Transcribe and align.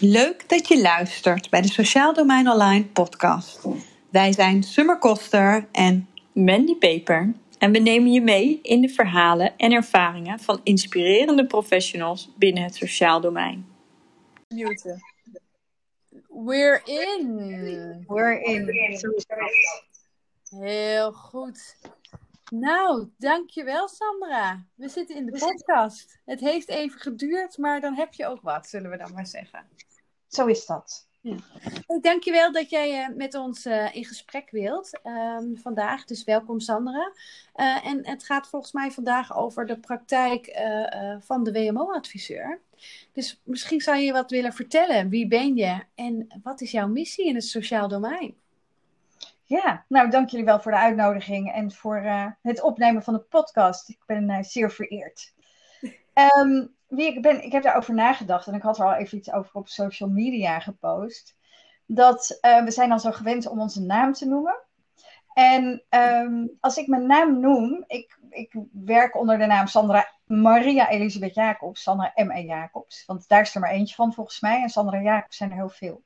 Leuk 0.00 0.48
dat 0.48 0.68
je 0.68 0.80
luistert 0.80 1.50
bij 1.50 1.60
de 1.60 1.70
Sociaal 1.70 2.14
Domein 2.14 2.48
Online 2.48 2.84
podcast. 2.84 3.64
Wij 4.10 4.32
zijn 4.32 4.62
Summer 4.62 4.98
Koster 4.98 5.68
en 5.72 6.08
Mandy 6.32 6.74
Peper 6.76 7.32
en 7.58 7.72
we 7.72 7.78
nemen 7.78 8.12
je 8.12 8.20
mee 8.20 8.60
in 8.62 8.80
de 8.80 8.88
verhalen 8.88 9.56
en 9.56 9.72
ervaringen 9.72 10.38
van 10.38 10.60
inspirerende 10.62 11.46
professionals 11.46 12.32
binnen 12.36 12.62
het 12.62 12.74
sociaal 12.74 13.20
domein. 13.20 13.66
Muten. 14.48 15.00
We're 16.28 16.80
in. 16.84 18.04
We're 18.06 18.42
in. 18.42 18.70
Heel 20.48 21.12
goed. 21.12 21.76
Nou, 22.50 23.08
dankjewel 23.18 23.88
Sandra. 23.88 24.66
We 24.74 24.88
zitten 24.88 25.16
in 25.16 25.26
de 25.26 25.38
podcast. 25.38 26.20
Het 26.24 26.40
heeft 26.40 26.68
even 26.68 27.00
geduurd, 27.00 27.58
maar 27.58 27.80
dan 27.80 27.94
heb 27.94 28.12
je 28.12 28.26
ook 28.26 28.40
wat, 28.42 28.68
zullen 28.68 28.90
we 28.90 28.96
dan 28.96 29.12
maar 29.12 29.26
zeggen. 29.26 29.66
Zo 30.34 30.46
is 30.46 30.66
dat. 30.66 31.06
Ja. 31.20 31.36
Hey, 31.86 32.00
dankjewel 32.00 32.52
dat 32.52 32.70
jij 32.70 33.08
uh, 33.08 33.16
met 33.16 33.34
ons 33.34 33.66
uh, 33.66 33.94
in 33.94 34.04
gesprek 34.04 34.50
wilt 34.50 35.00
um, 35.04 35.58
vandaag. 35.58 36.04
Dus 36.04 36.24
welkom 36.24 36.60
Sandra. 36.60 37.12
Uh, 37.56 37.86
en 37.86 38.06
het 38.06 38.24
gaat 38.24 38.48
volgens 38.48 38.72
mij 38.72 38.90
vandaag 38.90 39.36
over 39.36 39.66
de 39.66 39.78
praktijk 39.78 40.58
van 41.20 41.44
de 41.44 41.52
WMO-adviseur. 41.52 42.60
Dus 43.12 43.40
misschien 43.44 43.80
zou 43.80 43.98
je 43.98 44.12
wat 44.12 44.30
willen 44.30 44.52
vertellen. 44.52 45.08
Wie 45.08 45.28
ben 45.28 45.56
je 45.56 45.82
en 45.94 46.40
wat 46.42 46.60
is 46.60 46.70
jouw 46.70 46.88
missie 46.88 47.26
in 47.26 47.34
het 47.34 47.44
sociaal 47.44 47.88
domein? 47.88 48.34
Ja, 49.44 49.84
nou 49.88 50.10
dank 50.10 50.28
jullie 50.28 50.46
wel 50.46 50.60
voor 50.60 50.72
de 50.72 50.78
uitnodiging 50.78 51.52
en 51.52 51.72
voor 51.72 52.02
het 52.42 52.62
opnemen 52.62 53.02
van 53.02 53.14
de 53.14 53.20
podcast. 53.20 53.88
Ik 53.88 54.02
ben 54.06 54.44
zeer 54.44 54.70
vereerd. 54.70 55.32
Um, 56.14 56.60
wie 56.62 56.73
ik 56.88 57.22
ben, 57.22 57.44
ik 57.44 57.52
heb 57.52 57.62
daarover 57.62 57.94
nagedacht 57.94 58.46
en 58.46 58.54
ik 58.54 58.62
had 58.62 58.78
er 58.78 58.84
al 58.84 58.94
even 58.94 59.18
iets 59.18 59.32
over 59.32 59.50
op 59.52 59.68
social 59.68 60.08
media 60.08 60.60
gepost. 60.60 61.36
Dat 61.86 62.38
uh, 62.40 62.64
we 62.64 62.70
zijn 62.70 62.88
dan 62.88 63.00
zo 63.00 63.10
gewend 63.10 63.46
om 63.46 63.60
onze 63.60 63.82
naam 63.82 64.12
te 64.12 64.26
noemen. 64.26 64.62
En 65.34 65.82
um, 65.90 66.56
als 66.60 66.76
ik 66.76 66.86
mijn 66.86 67.06
naam 67.06 67.40
noem, 67.40 67.84
ik, 67.86 68.18
ik 68.30 68.54
werk 68.72 69.16
onder 69.16 69.38
de 69.38 69.46
naam 69.46 69.66
Sandra 69.66 70.12
Maria 70.24 70.88
Elisabeth 70.88 71.34
Jacobs, 71.34 71.82
Sandra 71.82 72.12
M.E. 72.14 72.44
Jacobs. 72.44 73.04
Want 73.06 73.28
daar 73.28 73.40
is 73.40 73.54
er 73.54 73.60
maar 73.60 73.70
eentje 73.70 73.94
van 73.94 74.12
volgens 74.12 74.40
mij 74.40 74.62
en 74.62 74.68
Sandra 74.68 75.00
Jacobs 75.00 75.36
zijn 75.36 75.50
er 75.50 75.56
heel 75.56 75.68
veel. 75.68 76.02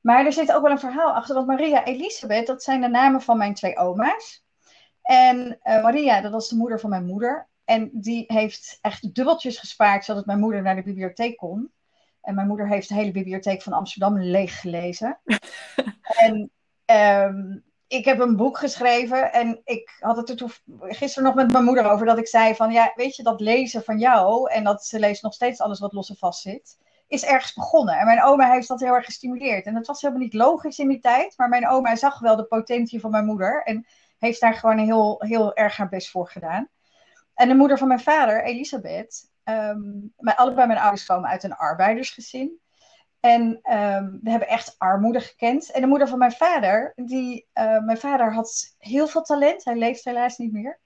Maar 0.00 0.24
er 0.26 0.32
zit 0.32 0.52
ook 0.52 0.62
wel 0.62 0.70
een 0.70 0.78
verhaal 0.78 1.14
achter, 1.14 1.34
want 1.34 1.46
Maria 1.46 1.84
Elisabeth, 1.84 2.46
dat 2.46 2.62
zijn 2.62 2.80
de 2.80 2.88
namen 2.88 3.22
van 3.22 3.38
mijn 3.38 3.54
twee 3.54 3.76
oma's. 3.76 4.44
En 5.02 5.58
uh, 5.62 5.82
Maria, 5.82 6.20
dat 6.20 6.32
was 6.32 6.48
de 6.48 6.56
moeder 6.56 6.80
van 6.80 6.90
mijn 6.90 7.06
moeder. 7.06 7.48
En 7.64 7.90
die 7.92 8.24
heeft 8.26 8.78
echt 8.80 9.14
dubbeltjes 9.14 9.58
gespaard, 9.58 10.04
zodat 10.04 10.26
mijn 10.26 10.38
moeder 10.38 10.62
naar 10.62 10.76
de 10.76 10.82
bibliotheek 10.82 11.36
kon. 11.36 11.72
En 12.20 12.34
mijn 12.34 12.46
moeder 12.46 12.68
heeft 12.68 12.88
de 12.88 12.94
hele 12.94 13.10
bibliotheek 13.10 13.62
van 13.62 13.72
Amsterdam 13.72 14.18
leeg 14.18 14.60
gelezen. 14.60 15.20
en 16.02 16.50
um, 16.86 17.64
ik 17.86 18.04
heb 18.04 18.20
een 18.20 18.36
boek 18.36 18.58
geschreven 18.58 19.32
en 19.32 19.60
ik 19.64 19.96
had 20.00 20.16
het 20.16 20.40
er 20.40 20.60
gisteren 20.80 21.24
nog 21.24 21.34
met 21.34 21.52
mijn 21.52 21.64
moeder 21.64 21.90
over 21.90 22.06
dat 22.06 22.18
ik 22.18 22.28
zei 22.28 22.54
van 22.54 22.72
ja, 22.72 22.92
weet 22.94 23.16
je, 23.16 23.22
dat 23.22 23.40
lezen 23.40 23.82
van 23.82 23.98
jou 23.98 24.50
en 24.50 24.64
dat 24.64 24.84
ze 24.84 24.98
leest 24.98 25.22
nog 25.22 25.34
steeds 25.34 25.60
alles 25.60 25.78
wat 25.78 25.92
los 25.92 26.10
en 26.10 26.16
vast 26.16 26.40
zit, 26.40 26.78
is 27.06 27.24
ergens 27.24 27.54
begonnen. 27.54 27.98
En 27.98 28.06
mijn 28.06 28.22
oma 28.22 28.50
heeft 28.52 28.68
dat 28.68 28.80
heel 28.80 28.94
erg 28.94 29.04
gestimuleerd. 29.04 29.66
En 29.66 29.74
dat 29.74 29.86
was 29.86 30.00
helemaal 30.00 30.22
niet 30.22 30.34
logisch 30.34 30.78
in 30.78 30.88
die 30.88 31.00
tijd, 31.00 31.34
maar 31.36 31.48
mijn 31.48 31.68
oma 31.68 31.96
zag 31.96 32.18
wel 32.18 32.36
de 32.36 32.44
potentie 32.44 33.00
van 33.00 33.10
mijn 33.10 33.24
moeder 33.24 33.62
en 33.64 33.86
heeft 34.18 34.40
daar 34.40 34.54
gewoon 34.54 34.78
heel, 34.78 35.16
heel 35.18 35.54
erg 35.54 35.76
haar 35.76 35.88
best 35.88 36.10
voor 36.10 36.28
gedaan. 36.28 36.68
En 37.42 37.48
de 37.48 37.54
moeder 37.54 37.78
van 37.78 37.88
mijn 37.88 38.00
vader, 38.00 38.44
Elisabeth, 38.44 39.30
um, 39.44 40.12
mijn, 40.16 40.36
allebei 40.36 40.66
mijn 40.66 40.78
ouders 40.78 41.04
komen 41.04 41.30
uit 41.30 41.42
een 41.42 41.56
arbeidersgezin. 41.56 42.60
En 43.20 43.42
um, 43.42 44.20
we 44.22 44.30
hebben 44.30 44.48
echt 44.48 44.74
armoede 44.78 45.20
gekend. 45.20 45.70
En 45.70 45.80
de 45.80 45.86
moeder 45.86 46.08
van 46.08 46.18
mijn 46.18 46.32
vader, 46.32 46.92
die, 46.96 47.46
uh, 47.54 47.84
mijn 47.84 47.98
vader 47.98 48.34
had 48.34 48.74
heel 48.78 49.06
veel 49.06 49.22
talent. 49.22 49.64
Hij 49.64 49.76
leeft 49.76 50.04
helaas 50.04 50.38
niet 50.38 50.52
meer. 50.52 50.80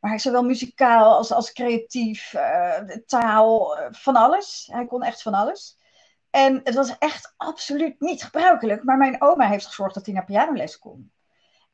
Maar 0.00 0.10
hij 0.10 0.20
zowel 0.20 0.42
muzikaal 0.42 1.16
als, 1.16 1.32
als 1.32 1.52
creatief, 1.52 2.32
uh, 2.34 2.78
taal, 3.06 3.78
uh, 3.78 3.86
van 3.90 4.16
alles. 4.16 4.68
Hij 4.72 4.86
kon 4.86 5.02
echt 5.02 5.22
van 5.22 5.34
alles. 5.34 5.78
En 6.30 6.60
het 6.64 6.74
was 6.74 6.98
echt 6.98 7.34
absoluut 7.36 8.00
niet 8.00 8.22
gebruikelijk. 8.22 8.84
Maar 8.84 8.96
mijn 8.96 9.22
oma 9.22 9.46
heeft 9.48 9.66
gezorgd 9.66 9.94
dat 9.94 10.06
hij 10.06 10.14
naar 10.14 10.24
pianoles 10.24 10.78
kon. 10.78 11.12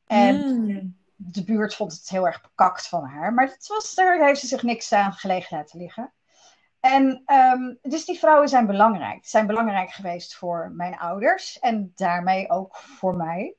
En 0.06 0.36
mm 0.36 1.04
de 1.16 1.44
buurt 1.44 1.74
vond 1.74 1.92
het 1.92 2.08
heel 2.08 2.26
erg 2.26 2.40
bekakt 2.40 2.88
van 2.88 3.04
haar. 3.04 3.34
Maar 3.34 3.46
het 3.46 3.66
was, 3.66 3.94
daar 3.94 4.26
heeft 4.26 4.40
ze 4.40 4.46
zich 4.46 4.62
niks 4.62 4.92
aan 4.92 5.12
gelegen 5.12 5.56
laten 5.56 5.78
liggen. 5.78 6.12
En 6.80 7.22
um, 7.26 7.78
dus 7.82 8.04
die 8.04 8.18
vrouwen 8.18 8.48
zijn 8.48 8.66
belangrijk. 8.66 9.26
Zijn 9.26 9.46
belangrijk 9.46 9.90
geweest 9.90 10.36
voor 10.36 10.72
mijn 10.74 10.98
ouders 10.98 11.58
en 11.58 11.92
daarmee 11.94 12.50
ook 12.50 12.76
voor 12.76 13.16
mij. 13.16 13.54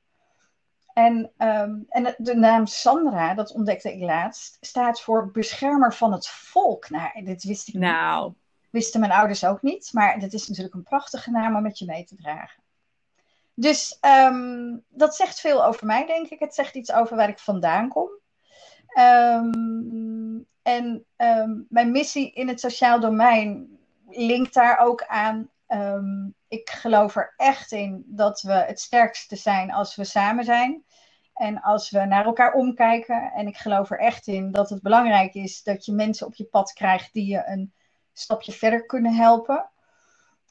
En, 0.92 1.32
um, 1.38 1.84
en 1.88 2.14
de 2.18 2.34
naam 2.34 2.66
Sandra, 2.66 3.34
dat 3.34 3.52
ontdekte 3.52 3.92
ik 3.92 4.00
laatst, 4.00 4.56
staat 4.60 5.00
voor 5.00 5.30
beschermer 5.30 5.94
van 5.94 6.12
het 6.12 6.28
volk. 6.28 6.90
Nou, 6.90 7.24
dit 7.24 7.44
wist 7.44 7.68
ik 7.68 7.74
nou. 7.74 8.28
niet. 8.28 8.36
Wisten 8.70 9.00
mijn 9.00 9.12
ouders 9.12 9.44
ook 9.44 9.62
niet. 9.62 9.90
Maar 9.92 10.20
dat 10.20 10.32
is 10.32 10.48
natuurlijk 10.48 10.74
een 10.74 10.82
prachtige 10.82 11.30
naam 11.30 11.56
om 11.56 11.62
met 11.62 11.78
je 11.78 11.84
mee 11.84 12.04
te 12.04 12.16
dragen. 12.16 12.62
Dus 13.60 13.98
um, 14.00 14.84
dat 14.88 15.16
zegt 15.16 15.40
veel 15.40 15.64
over 15.64 15.86
mij, 15.86 16.06
denk 16.06 16.28
ik. 16.28 16.38
Het 16.38 16.54
zegt 16.54 16.74
iets 16.74 16.92
over 16.92 17.16
waar 17.16 17.28
ik 17.28 17.38
vandaan 17.38 17.88
kom. 17.88 18.08
Um, 18.98 20.46
en 20.62 21.04
um, 21.16 21.66
mijn 21.68 21.90
missie 21.90 22.32
in 22.32 22.48
het 22.48 22.60
sociaal 22.60 23.00
domein 23.00 23.78
linkt 24.08 24.54
daar 24.54 24.78
ook 24.78 25.04
aan. 25.04 25.50
ik 26.48 26.70
geloof 26.70 27.16
er 27.16 27.34
echt 27.36 27.72
in 27.72 28.04
dat 28.06 28.40
we 28.40 28.52
het 28.52 28.80
sterkste 28.80 29.36
zijn 29.36 29.72
als 29.72 29.96
we 29.96 30.04
samen 30.04 30.44
zijn. 30.44 30.84
En 31.34 31.60
als 31.60 31.90
we 31.90 32.04
naar 32.04 32.24
elkaar 32.24 32.52
omkijken. 32.52 33.32
En 33.32 33.46
ik 33.46 33.56
geloof 33.56 33.90
er 33.90 33.98
echt 33.98 34.26
in 34.26 34.52
dat 34.52 34.70
het 34.70 34.82
belangrijk 34.82 35.34
is 35.34 35.62
dat 35.62 35.84
je 35.84 35.92
mensen 35.92 36.26
op 36.26 36.34
je 36.34 36.44
pad 36.44 36.72
krijgt 36.72 37.12
die 37.12 37.26
je 37.26 37.42
een 37.46 37.72
stapje 38.12 38.52
verder 38.52 38.86
kunnen 38.86 39.14
helpen. 39.14 39.70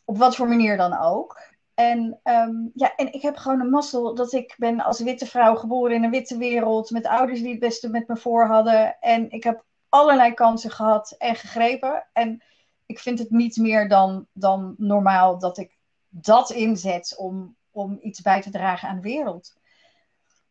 Op 0.06 0.18
wat 0.18 0.36
voor 0.36 0.48
manier 0.48 0.78
dan 0.78 0.98
ook. 0.98 1.56
En, 1.78 2.20
um, 2.24 2.72
ja, 2.74 2.96
en 2.96 3.14
ik 3.14 3.22
heb 3.22 3.36
gewoon 3.36 3.60
een 3.60 3.70
mazzel 3.70 4.16
dat 4.16 4.34
ik 4.34 4.56
ben 4.58 4.80
als 4.80 5.00
witte 5.00 5.26
vrouw 5.26 5.56
geboren 5.56 5.96
in 5.96 6.04
een 6.04 6.12
witte 6.12 6.38
wereld. 6.38 6.92
Met 6.92 7.06
ouders 7.06 7.42
die 7.42 7.52
het 7.52 7.60
beste 7.60 7.90
met 7.90 8.08
me 8.08 8.18
voor 8.18 8.46
hadden. 8.46 9.00
En 9.00 9.32
ik 9.32 9.44
heb 9.44 9.66
allerlei 9.90 10.34
kansen 10.34 10.72
gehad 10.72 11.16
en 11.18 11.36
gegrepen. 11.36 12.08
En 12.14 12.44
ik 12.86 13.00
vind 13.00 13.20
het 13.20 13.30
niet 13.30 13.58
meer 13.58 13.90
dan, 13.90 14.28
dan 14.34 14.76
normaal 14.78 15.40
dat 15.40 15.58
ik 15.58 15.78
dat 16.10 16.52
inzet 16.52 17.16
om, 17.18 17.56
om 17.72 17.98
iets 18.02 18.22
bij 18.22 18.42
te 18.42 18.52
dragen 18.52 18.90
aan 18.90 18.96
de 18.96 19.02
wereld. 19.02 19.56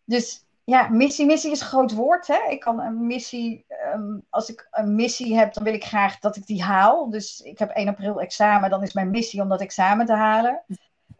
Dus 0.04 0.44
ja, 0.64 0.88
missie, 0.88 1.26
missie 1.26 1.50
is 1.50 1.60
een 1.60 1.66
groot 1.66 1.93
woord. 1.93 2.26
Hè? 2.26 2.50
Ik 2.50 2.60
kan 2.60 2.81
een 2.81 3.06
missie, 3.06 3.66
um, 3.94 4.26
als 4.31 4.48
ik 4.48 4.69
een 4.70 4.94
missie 4.94 5.37
heb, 5.37 5.54
dan 5.54 5.64
wil 5.64 5.75
ik 5.75 5.84
graag 5.84 6.19
dat 6.19 6.37
ik 6.37 6.47
die 6.47 6.62
haal. 6.62 7.10
Dus 7.10 7.41
ik 7.41 7.58
heb 7.58 7.70
1 7.70 7.88
april 7.88 8.20
examen, 8.20 8.70
dan 8.70 8.82
is 8.82 8.93
mijn 8.93 9.10
missie 9.10 9.43
om 9.43 9.48
dat 9.48 9.60
examen 9.60 10.06
te 10.06 10.14
halen. 10.14 10.64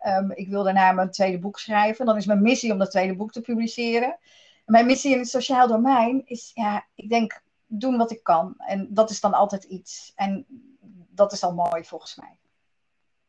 Um, 0.06 0.30
ik 0.30 0.48
wil 0.48 0.62
daarna 0.62 0.92
mijn 0.92 1.10
tweede 1.10 1.38
boek 1.38 1.58
schrijven. 1.58 2.06
Dan 2.06 2.16
is 2.16 2.26
mijn 2.26 2.42
missie 2.42 2.72
om 2.72 2.78
dat 2.78 2.90
tweede 2.90 3.16
boek 3.16 3.32
te 3.32 3.40
publiceren. 3.40 4.18
Mijn 4.66 4.86
missie 4.86 5.12
in 5.12 5.18
het 5.18 5.28
sociaal 5.28 5.68
domein 5.68 6.22
is, 6.26 6.50
ja, 6.54 6.86
ik 6.94 7.08
denk 7.08 7.42
doen 7.66 7.96
wat 7.96 8.10
ik 8.10 8.22
kan. 8.22 8.54
En 8.58 8.88
dat 8.90 9.10
is 9.10 9.20
dan 9.20 9.34
altijd 9.34 9.64
iets. 9.64 10.12
En 10.14 10.46
dat 11.10 11.32
is 11.32 11.42
al 11.42 11.54
mooi 11.54 11.84
volgens 11.84 12.16
mij. 12.16 12.38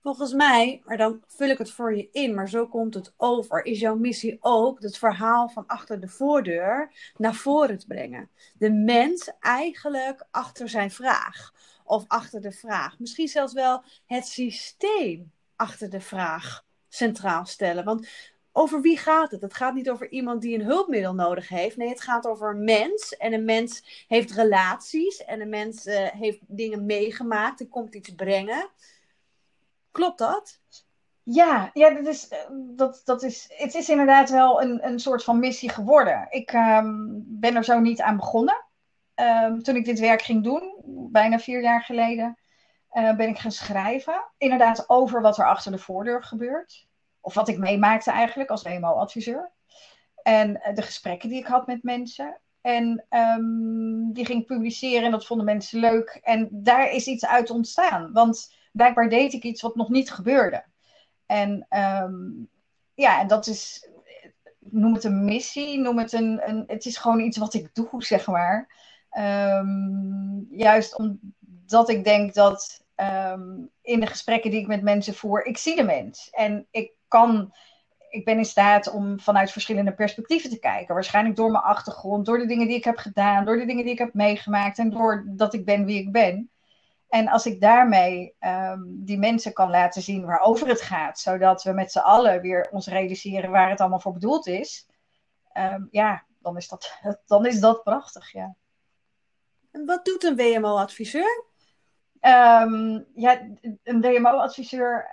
Volgens 0.02 0.34
mij, 0.34 0.82
maar 0.86 0.98
dan 0.98 1.24
vul 1.28 1.50
ik 1.50 1.58
het 1.58 1.72
voor 1.72 1.96
je 1.96 2.10
in, 2.12 2.34
maar 2.34 2.50
zo 2.50 2.68
komt 2.68 2.94
het 2.94 3.14
over. 3.18 3.66
Is 3.66 3.80
jouw 3.80 3.96
missie 3.96 4.38
ook 4.40 4.82
het 4.82 4.98
verhaal 4.98 5.50
van 5.50 5.64
achter 5.68 6.00
de 6.00 6.08
voordeur 6.08 6.92
naar 7.18 7.36
voren 7.36 7.78
te 7.78 7.88
brengen? 7.88 8.30
De 8.58 8.72
mens 8.72 9.32
eigenlijk 9.40 10.28
achter 10.32 10.70
zijn 10.70 10.92
vraag. 10.92 11.54
Of 11.84 12.04
achter 12.08 12.42
de 12.42 12.52
vraag. 12.52 13.00
Misschien 13.00 13.28
zelfs 13.28 13.54
wel 13.54 13.84
het 14.06 14.28
systeem 14.28 15.32
achter 15.56 15.90
de 15.90 16.02
vraag 16.02 16.66
centraal 16.98 17.46
stellen. 17.46 17.84
Want 17.84 18.08
over 18.52 18.82
wie 18.82 18.98
gaat 18.98 19.32
het? 19.32 19.42
Het 19.42 19.54
gaat 19.54 19.74
niet 19.74 19.90
over 19.90 20.10
iemand 20.10 20.42
die 20.42 20.60
een 20.60 20.66
hulpmiddel 20.66 21.14
nodig 21.14 21.50
heeft. 21.50 21.78
Nee, 21.78 21.90
het 21.90 22.02
gaat 22.02 22.28
over 22.28 22.50
een 22.50 22.64
mens. 22.64 23.18
En 23.18 23.34
een 23.34 23.46
mens 23.46 24.06
heeft 24.08 24.32
relaties. 24.32 25.26
En 25.26 25.42
een 25.42 25.50
mens 25.50 25.86
uh, 25.86 26.08
heeft 26.08 26.40
dingen 26.48 26.86
meegemaakt 26.86 27.60
en 27.60 27.70
komt 27.70 27.96
iets 27.96 28.16
brengen. 28.16 28.70
Klopt 29.92 30.18
dat? 30.18 30.62
Ja, 31.24 31.70
ja 31.74 31.90
dat 31.90 32.08
is, 32.08 32.30
dat, 32.52 33.02
dat 33.06 33.24
is, 33.24 33.46
het 33.50 33.76
is 33.76 33.90
inderdaad 33.90 34.30
wel 34.30 34.62
een, 34.62 34.88
een 34.88 35.00
soort 35.00 35.24
van 35.24 35.40
missie 35.40 35.70
geworden. 35.70 36.28
Ik 36.30 36.54
um, 36.54 37.24
ben 37.28 37.56
er 37.56 37.64
zo 37.64 37.80
niet 37.80 38.02
aan 38.02 38.18
begonnen. 38.18 38.66
Um, 39.16 39.64
toen 39.64 39.76
ik 39.76 39.86
dit 39.86 40.00
werk 40.00 40.22
ging 40.22 40.44
doen, 40.44 40.76
bijna 41.12 41.40
vier 41.40 41.62
jaar 41.62 41.84
geleden, 41.84 42.38
uh, 42.94 43.16
ben 43.16 43.28
ik 43.28 43.38
gaan 43.38 43.52
schrijven. 43.52 44.24
Inderdaad 44.38 44.90
over 44.90 45.22
wat 45.22 45.38
er 45.38 45.48
achter 45.48 45.72
de 45.72 45.78
voordeur 45.78 46.24
gebeurt. 46.24 46.87
Of 47.28 47.34
wat 47.34 47.48
ik 47.48 47.58
meemaakte 47.58 48.12
eigenlijk 48.12 48.50
als 48.50 48.64
WMO-adviseur. 48.64 49.52
En 50.24 50.50
uh, 50.50 50.76
de 50.76 50.82
gesprekken 50.82 51.30
die 51.30 51.38
ik 51.40 51.46
had 51.46 51.68
met 51.68 51.84
mensen. 51.84 52.40
En 52.62 53.06
um, 53.10 54.14
die 54.14 54.26
ging 54.26 54.46
publiceren 54.46 55.06
en 55.06 55.12
dat 55.12 55.26
vonden 55.26 55.46
mensen 55.46 55.80
leuk. 55.80 56.20
En 56.24 56.50
daar 56.52 56.92
is 56.92 57.08
iets 57.08 57.26
uit 57.26 57.50
ontstaan. 57.50 58.14
Want 58.14 58.54
blijkbaar 58.72 59.10
deed 59.10 59.34
ik 59.34 59.44
iets 59.44 59.62
wat 59.62 59.76
nog 59.76 59.90
niet 59.90 60.12
gebeurde. 60.12 60.66
En 61.26 61.66
ehm, 61.70 62.14
ja, 62.94 63.20
en 63.20 63.28
dat 63.28 63.48
is, 63.48 63.90
noem 64.60 64.94
het 64.94 65.04
een 65.04 65.26
missie, 65.26 65.80
noem 65.80 65.98
het 65.98 66.14
een, 66.14 66.50
een 66.50 66.64
het 66.68 66.86
is 66.86 66.98
gewoon 66.98 67.20
iets 67.20 67.38
wat 67.38 67.54
ik 67.54 67.76
doe, 67.76 68.04
zeg 68.04 68.28
maar. 68.28 68.76
Ehm, 69.10 70.40
juist 70.50 70.98
omdat 70.98 71.90
ik 71.90 72.04
denk 72.04 72.34
dat 72.34 72.86
ehm, 72.98 73.66
in 73.82 74.00
de 74.00 74.08
gesprekken 74.08 74.52
die 74.52 74.60
ik 74.60 74.68
met 74.68 74.82
mensen 74.82 75.14
voer, 75.14 75.46
ik 75.46 75.58
zie 75.58 75.76
de 75.76 75.84
mens. 75.84 76.30
En 76.30 76.68
ik 76.72 76.92
kan, 77.08 77.54
ik 78.10 78.26
ben 78.26 78.38
in 78.38 78.46
staat 78.46 78.92
om 78.92 79.20
vanuit 79.20 79.52
verschillende 79.52 79.94
perspectieven 79.94 80.50
te 80.50 80.60
kijken. 80.60 80.94
Waarschijnlijk 80.94 81.36
door 81.36 81.52
mijn 81.52 81.64
achtergrond, 81.64 82.26
door 82.26 82.38
de 82.38 82.46
dingen 82.46 82.68
die 82.68 82.78
ik 82.78 82.84
heb 82.84 82.98
gedaan, 82.98 83.46
door 83.46 83.58
de 83.58 83.66
dingen 83.66 83.84
die 83.84 83.94
ik 83.94 84.00
heb 84.00 84.14
meegemaakt 84.14 84.80
en 84.80 84.90
door 84.90 85.24
dat 85.28 85.54
ik 85.54 85.66
ben 85.66 85.86
wie 85.86 86.00
ik 86.00 86.12
ben. 86.12 86.52
En 87.10 87.28
als 87.28 87.46
ik 87.46 87.62
daarmee 87.62 88.36
um, 88.40 89.06
die 89.06 89.18
mensen 89.18 89.54
kan 89.54 89.70
laten 89.70 90.02
zien 90.02 90.26
waarover 90.26 90.68
het 90.68 90.82
gaat, 90.82 91.20
zodat 91.20 91.64
we 91.64 91.72
met 91.72 91.92
z'n 91.92 92.00
allen 92.00 92.42
weer 92.42 92.68
ons 92.72 92.88
realiseren 92.88 93.52
waar 93.52 93.70
het 93.70 93.80
allemaal 93.80 94.00
voor 94.00 94.14
bedoeld 94.14 94.48
is, 94.48 94.88
um, 95.54 95.88
ja, 95.92 96.24
dan 96.40 96.58
is, 96.58 96.68
dat, 96.68 97.00
dan 97.26 97.46
is 97.46 97.60
dat 97.60 97.84
prachtig. 97.84 98.32
Ja. 98.32 98.56
En 99.72 99.86
wat 99.86 100.06
doet 100.06 100.24
een 100.24 100.36
WMO-adviseur? 100.36 101.46
Um, 102.28 103.06
ja, 103.16 103.42
een 103.84 104.02
WMO-adviseur, 104.02 105.12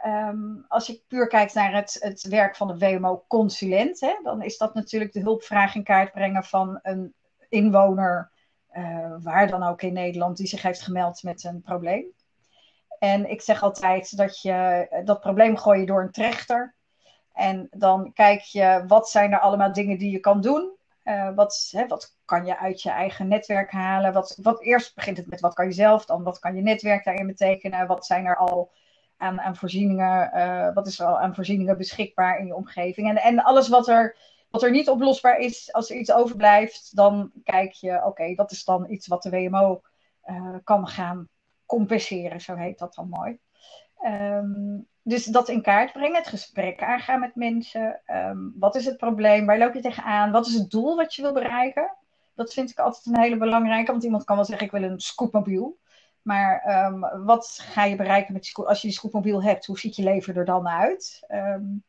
als 0.68 0.86
je 0.86 1.02
puur 1.08 1.26
kijkt 1.26 1.54
naar 1.54 1.74
het, 1.74 1.96
het 2.00 2.22
werk 2.22 2.56
van 2.56 2.66
de 2.66 2.78
WMO-consulent, 2.78 4.16
dan 4.22 4.42
is 4.42 4.56
dat 4.56 4.74
natuurlijk 4.74 5.12
de 5.12 5.20
hulpvraag 5.20 5.74
in 5.74 5.82
kaart 5.82 6.12
brengen 6.12 6.44
van 6.44 6.78
een 6.82 7.14
inwoner 7.48 8.30
uh, 8.76 9.14
waar 9.18 9.48
dan 9.48 9.62
ook 9.62 9.82
in 9.82 9.92
Nederland, 9.92 10.36
die 10.36 10.46
zich 10.46 10.62
heeft 10.62 10.80
gemeld 10.80 11.22
met 11.22 11.44
een 11.44 11.62
probleem. 11.62 12.04
En 12.98 13.30
ik 13.30 13.40
zeg 13.40 13.62
altijd 13.62 14.16
dat 14.16 14.40
je 14.40 14.86
dat 15.04 15.20
probleem 15.20 15.56
gooi 15.56 15.80
je 15.80 15.86
door 15.86 16.02
een 16.02 16.10
trechter. 16.10 16.74
En 17.32 17.66
dan 17.70 18.12
kijk 18.12 18.40
je, 18.40 18.84
wat 18.86 19.08
zijn 19.08 19.32
er 19.32 19.40
allemaal 19.40 19.72
dingen 19.72 19.98
die 19.98 20.10
je 20.10 20.20
kan 20.20 20.40
doen? 20.40 20.76
Uh, 21.04 21.34
wat, 21.34 21.68
hè, 21.70 21.86
wat 21.86 22.16
kan 22.24 22.46
je 22.46 22.58
uit 22.58 22.82
je 22.82 22.90
eigen 22.90 23.28
netwerk 23.28 23.70
halen? 23.70 24.12
Wat, 24.12 24.38
wat, 24.42 24.62
eerst 24.62 24.94
begint 24.94 25.16
het 25.16 25.26
met 25.26 25.40
wat 25.40 25.54
kan 25.54 25.66
je 25.66 25.72
zelf, 25.72 26.04
dan 26.04 26.22
wat 26.22 26.38
kan 26.38 26.54
je 26.54 26.62
netwerk 26.62 27.04
daarin 27.04 27.26
betekenen? 27.26 27.86
Wat 27.86 28.06
zijn 28.06 28.26
er 28.26 28.36
al 28.36 28.72
aan, 29.16 29.40
aan 29.40 29.56
voorzieningen, 29.56 30.30
uh, 30.34 30.74
wat 30.74 30.86
is 30.86 30.98
er 30.98 31.06
al 31.06 31.20
aan 31.20 31.34
voorzieningen 31.34 31.76
beschikbaar 31.76 32.38
in 32.38 32.46
je 32.46 32.54
omgeving? 32.54 33.08
En, 33.08 33.16
en 33.16 33.42
alles 33.42 33.68
wat 33.68 33.88
er 33.88 34.16
wat 34.54 34.62
er 34.62 34.70
niet 34.70 34.88
oplosbaar 34.88 35.38
is, 35.38 35.72
als 35.72 35.90
er 35.90 35.96
iets 35.96 36.12
overblijft, 36.12 36.96
dan 36.96 37.32
kijk 37.44 37.72
je, 37.72 38.04
oké, 38.04 38.34
dat 38.34 38.50
is 38.50 38.64
dan 38.64 38.90
iets 38.90 39.06
wat 39.06 39.22
de 39.22 39.30
WMO 39.30 39.82
uh, 40.26 40.56
kan 40.64 40.88
gaan 40.88 41.28
compenseren, 41.66 42.40
zo 42.40 42.54
heet 42.54 42.78
dat 42.78 42.94
dan 42.94 43.08
mooi. 43.08 43.38
Um, 44.04 44.86
dus 45.04 45.24
dat 45.24 45.48
in 45.48 45.62
kaart 45.62 45.92
brengen, 45.92 46.16
het 46.16 46.26
gesprek 46.26 46.82
aangaan 46.82 47.20
met 47.20 47.34
mensen. 47.34 48.00
Um, 48.06 48.54
wat 48.58 48.74
is 48.74 48.84
het 48.84 48.96
probleem? 48.96 49.46
Waar 49.46 49.58
loop 49.58 49.74
je 49.74 49.80
tegenaan? 49.80 50.32
Wat 50.32 50.46
is 50.46 50.54
het 50.54 50.70
doel 50.70 50.96
wat 50.96 51.14
je 51.14 51.22
wil 51.22 51.32
bereiken? 51.32 51.96
Dat 52.34 52.52
vind 52.52 52.70
ik 52.70 52.78
altijd 52.78 53.06
een 53.06 53.18
hele 53.18 53.36
belangrijke, 53.36 53.90
want 53.90 54.04
iemand 54.04 54.24
kan 54.24 54.36
wel 54.36 54.44
zeggen: 54.44 54.66
ik 54.66 54.72
wil 54.72 54.82
een 54.82 55.00
scootmobiel. 55.00 55.78
Maar 56.22 56.84
um, 56.86 57.24
wat 57.24 57.58
ga 57.62 57.84
je 57.84 57.96
bereiken 57.96 58.32
met 58.32 58.42
die 58.42 58.66
als 58.66 58.80
je 58.80 58.86
die 58.86 58.96
scootmobiel 58.96 59.42
hebt? 59.42 59.66
Hoe 59.66 59.78
ziet 59.78 59.96
je 59.96 60.02
leven 60.02 60.36
er 60.36 60.44
dan 60.44 60.68
uit? 60.68 61.26
Um, 61.28 61.84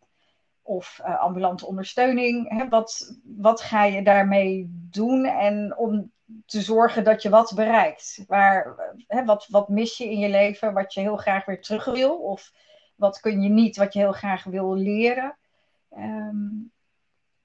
of 0.62 1.00
uh, 1.02 1.20
ambulante 1.20 1.66
ondersteuning. 1.66 2.50
Hè? 2.50 2.68
Wat, 2.70 3.20
wat 3.24 3.62
ga 3.62 3.84
je 3.84 4.04
daarmee 4.04 4.68
doen 4.70 5.26
en 5.26 5.78
om 5.78 6.12
te 6.46 6.62
zorgen 6.62 7.04
dat 7.04 7.22
je 7.22 7.30
wat 7.30 7.52
bereikt? 7.56 8.24
Waar, 8.28 8.76
hè, 9.08 9.26
wat, 9.26 9.48
wat 9.50 9.70
mis 9.70 9.98
je 9.98 10.12
in 10.12 10.20
je 10.20 10.30
leven 10.30 10.74
wat 10.74 10.94
je 10.94 11.00
heel 11.00 11.18
graag 11.18 11.46
weer 11.46 11.62
terug 11.62 11.86
wil? 11.86 12.18
Of 12.18 12.52
wat 12.96 13.20
kun 13.20 13.42
je 13.42 13.50
niet 13.50 13.78
wat 13.78 13.94
je 13.94 14.00
heel 14.00 14.12
graag 14.12 14.44
wil 14.44 14.74
leren? 14.74 15.38
Um, 15.98 16.72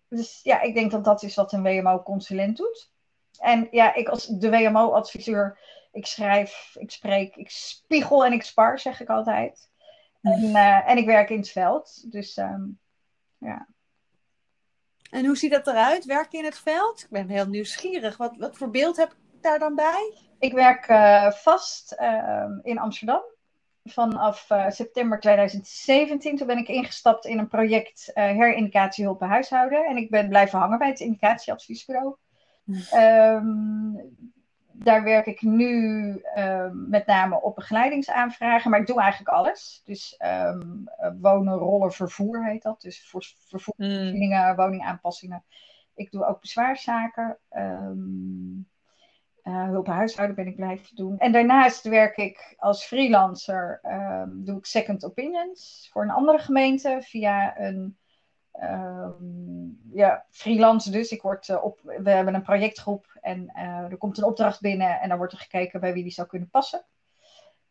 dus 0.09 0.41
ja, 0.43 0.61
ik 0.61 0.75
denk 0.75 0.91
dat 0.91 1.05
dat 1.05 1.23
is 1.23 1.35
wat 1.35 1.53
een 1.53 1.63
WMO-consulent 1.63 2.57
doet. 2.57 2.91
En 3.39 3.69
ja, 3.71 3.95
ik 3.95 4.09
als 4.09 4.27
de 4.27 4.51
WMO-adviseur, 4.51 5.59
ik 5.93 6.07
schrijf, 6.07 6.77
ik 6.79 6.91
spreek, 6.91 7.37
ik 7.37 7.51
spiegel 7.51 8.25
en 8.25 8.33
ik 8.33 8.43
spar, 8.43 8.79
zeg 8.79 9.01
ik 9.01 9.09
altijd. 9.09 9.71
En, 10.23 10.43
uh, 10.43 10.89
en 10.89 10.97
ik 10.97 11.07
werk 11.07 11.31
in 11.31 11.39
het 11.39 11.51
veld. 11.51 12.13
Dus 12.13 12.37
um, 12.37 12.79
ja. 13.39 13.67
En 15.11 15.27
hoe 15.27 15.37
ziet 15.37 15.51
dat 15.51 15.67
eruit? 15.67 16.05
Werk 16.05 16.33
je 16.33 16.39
in 16.39 16.45
het 16.45 16.59
veld? 16.59 17.03
Ik 17.03 17.11
ben 17.11 17.29
heel 17.29 17.47
nieuwsgierig. 17.47 18.17
Wat, 18.17 18.37
wat 18.37 18.57
voor 18.57 18.71
beeld 18.71 18.97
heb 18.97 19.11
ik 19.11 19.43
daar 19.43 19.59
dan 19.59 19.75
bij? 19.75 20.15
Ik 20.39 20.53
werk 20.53 20.89
uh, 20.89 21.31
vast 21.31 21.97
uh, 22.01 22.45
in 22.63 22.79
Amsterdam. 22.79 23.23
Vanaf 23.85 24.51
uh, 24.51 24.71
september 24.71 25.21
2017 25.21 26.37
toen 26.37 26.47
ben 26.47 26.59
ik 26.59 26.69
ingestapt 26.69 27.27
in 27.27 27.39
een 27.39 27.49
project 27.49 28.11
herindicatiehulp 28.15 29.19
bij 29.19 29.29
huishouden. 29.29 29.87
En 29.87 29.97
ik 29.97 30.11
ben 30.11 30.29
blijven 30.29 30.59
hangen 30.59 30.79
bij 30.79 30.89
het 30.89 31.01
indicatieadviesbureau. 31.01 32.17
Um, 32.95 33.97
daar 34.85 35.03
werk 35.05 35.27
ik 35.27 35.43
nu 35.43 36.23
um, 36.37 36.89
met 36.89 37.07
name 37.07 37.41
op 37.41 37.55
begeleidingsaanvragen, 37.55 38.71
maar 38.71 38.81
ik 38.81 38.87
doe 38.87 39.01
eigenlijk 39.01 39.31
alles. 39.31 39.83
Dus 39.85 40.21
um, 40.25 40.89
wonen, 41.21 41.55
rollen, 41.55 41.93
vervoer 41.93 42.45
heet 42.45 42.63
dat. 42.63 42.81
Dus 42.81 43.09
voor, 43.09 43.23
vervoervoorzieningen, 43.23 44.51
mm. 44.51 44.57
woningaanpassingen. 44.57 45.45
Ik 45.95 46.11
doe 46.11 46.27
ook 46.27 46.41
bezwaarszaken. 46.41 47.39
Um, 47.57 48.70
uh, 49.45 49.65
hulp 49.65 49.87
huishouden 49.87 50.37
ben 50.37 50.47
ik 50.47 50.57
blijven 50.57 50.97
doen. 50.97 51.19
En 51.19 51.33
daarnaast 51.33 51.85
werk 51.85 52.17
ik 52.17 52.55
als 52.59 52.85
freelancer, 52.85 53.81
doe 54.29 54.59
ik 54.59 54.67
second 54.67 55.05
opinions 55.05 55.89
voor 55.93 56.03
een 56.03 56.11
andere 56.11 56.39
gemeente 56.39 56.99
via 57.01 57.61
een 57.61 57.99
Um, 58.63 59.81
ja, 59.93 60.25
freelance 60.31 60.91
dus. 60.91 61.11
Ik 61.11 61.23
word, 61.23 61.49
uh, 61.49 61.65
op, 61.65 61.81
we 61.83 62.11
hebben 62.11 62.35
een 62.35 62.43
projectgroep 62.43 63.19
en 63.21 63.53
uh, 63.57 63.91
er 63.91 63.97
komt 63.97 64.19
een 64.19 64.25
opdracht 64.25 64.61
binnen 64.61 65.01
en 65.01 65.09
dan 65.09 65.19
wordt 65.19 65.33
er 65.33 65.39
gekeken 65.39 65.81
bij 65.81 65.93
wie 65.93 66.03
die 66.03 66.13
zou 66.13 66.29
kunnen 66.29 66.51
passen. 66.51 66.85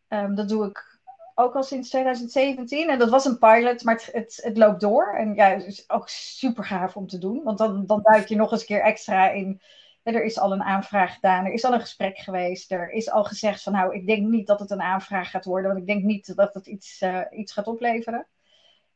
Um, 0.08 0.36
dat 0.36 0.50
doe 0.50 0.66
ik 0.66 1.00
ook 1.36 1.56
al 1.56 1.64
sinds 1.64 1.90
2017 1.90 2.90
en 2.90 3.00
dat 3.00 3.10
was 3.10 3.26
een 3.26 3.38
pilot, 3.38 3.84
maar 3.84 3.94
het, 3.94 4.10
het, 4.14 4.40
het 4.44 4.58
loopt 4.58 4.82
door. 4.82 5.16
En 5.16 5.36
ja, 5.36 5.50
het 5.50 5.66
is 5.66 5.90
ook 5.90 6.10
super 6.10 6.64
gaaf 6.64 6.96
om 6.96 7.08
te 7.08 7.18
doen, 7.18 7.44
want 7.44 7.58
dan, 7.58 7.86
dan 7.86 8.00
duik 8.04 8.28
je 8.28 8.36
nog 8.36 8.52
eens 8.52 8.62
een 8.62 8.68
keer 8.68 8.82
extra 8.82 9.30
in. 9.30 9.62
Er 10.04 10.24
is 10.24 10.40
al 10.40 10.52
een 10.52 10.64
aanvraag 10.64 11.14
gedaan, 11.14 11.46
er 11.46 11.54
is 11.54 11.66
al 11.66 11.74
een 11.74 11.80
gesprek 11.80 12.18
geweest, 12.18 12.72
er 12.72 12.92
is 12.92 13.10
al 13.10 13.24
gezegd 13.24 13.64
van 13.64 13.74
nou, 13.74 13.96
ik 13.96 14.08
denk 14.08 14.28
niet 14.28 14.48
dat 14.48 14.60
het 14.60 14.72
een 14.72 14.82
aanvraag 14.82 15.30
gaat 15.30 15.46
worden, 15.46 15.68
want 15.68 15.82
ik 15.82 15.88
denk 15.88 16.04
niet 16.04 16.36
dat 16.36 16.54
het 16.54 16.68
iets, 16.68 17.02
uh, 17.02 17.22
iets 17.32 17.54
gaat 17.54 17.68
opleveren. 17.68 18.28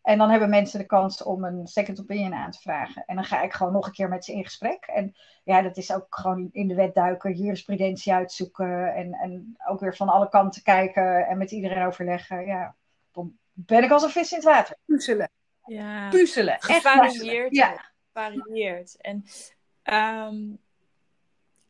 En 0.01 0.17
dan 0.17 0.29
hebben 0.29 0.49
mensen 0.49 0.79
de 0.79 0.85
kans 0.85 1.23
om 1.23 1.43
een 1.43 1.67
second 1.67 1.99
opinion 1.99 2.33
aan 2.33 2.51
te 2.51 2.59
vragen. 2.59 3.03
En 3.05 3.15
dan 3.15 3.23
ga 3.23 3.41
ik 3.41 3.53
gewoon 3.53 3.73
nog 3.73 3.85
een 3.85 3.91
keer 3.91 4.09
met 4.09 4.25
ze 4.25 4.33
in 4.33 4.43
gesprek. 4.43 4.85
En 4.85 5.15
ja, 5.43 5.61
dat 5.61 5.77
is 5.77 5.93
ook 5.93 6.05
gewoon 6.09 6.49
in 6.51 6.67
de 6.67 6.75
wet 6.75 6.93
duiken, 6.93 7.33
jurisprudentie 7.33 8.13
uitzoeken. 8.13 8.93
En, 8.93 9.13
en 9.13 9.57
ook 9.67 9.79
weer 9.79 9.95
van 9.95 10.09
alle 10.09 10.29
kanten 10.29 10.63
kijken 10.63 11.27
en 11.27 11.37
met 11.37 11.51
iedereen 11.51 11.85
overleggen. 11.85 12.45
Ja, 12.45 12.75
dan 13.11 13.37
ben 13.53 13.83
ik 13.83 13.91
als 13.91 14.03
een 14.03 14.09
vis 14.09 14.31
in 14.31 14.37
het 14.37 14.47
water. 14.47 14.75
Puzzelen. 14.85 15.29
Ja. 15.65 16.09
Puzzelen. 16.09 16.55
Gevarieerd. 16.59 17.55
Ja. 17.55 17.91
Gevarieerd. 18.11 19.01
En 19.01 19.25
um, 19.83 20.59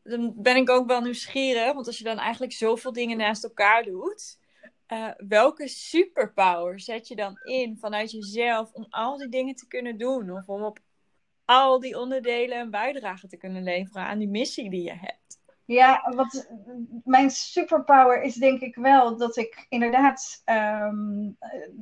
dan 0.04 0.34
ben 0.36 0.56
ik 0.56 0.70
ook 0.70 0.88
wel 0.88 1.02
nieuwsgierig. 1.02 1.74
Want 1.74 1.88
als 1.88 1.98
je 1.98 2.04
dan 2.04 2.18
eigenlijk 2.18 2.54
zoveel 2.54 2.94
dingen 2.94 3.18
naast 3.18 3.44
elkaar 3.44 3.84
doet 3.84 4.42
uh, 4.94 5.10
welke 5.28 5.68
superpower 5.68 6.80
zet 6.80 7.08
je 7.08 7.16
dan 7.16 7.40
in 7.44 7.78
vanuit 7.78 8.12
jezelf 8.12 8.72
om 8.72 8.86
al 8.90 9.18
die 9.18 9.30
dingen 9.30 9.56
te 9.56 9.68
kunnen 9.68 9.98
doen? 9.98 10.32
Of 10.32 10.50
om 10.50 10.64
op 10.64 10.80
al 11.46 11.80
die 11.80 12.00
onderdelen 12.00 12.60
een 12.60 12.70
bijdrage 12.70 13.28
te 13.28 13.38
kunnen 13.38 13.64
leveren 13.64 14.04
aan 14.04 14.18
die 14.18 14.30
missie 14.30 14.70
die 14.70 14.84
je 14.84 14.96
hebt? 14.96 15.42
Ja, 15.66 16.14
wat, 16.16 16.50
mijn 17.04 17.30
superpower 17.30 18.22
is 18.22 18.36
denk 18.36 18.62
ik 18.62 18.76
wel 18.76 19.18
dat 19.18 19.38
ik 19.38 19.66
inderdaad 19.70 20.42
um, 20.46 21.38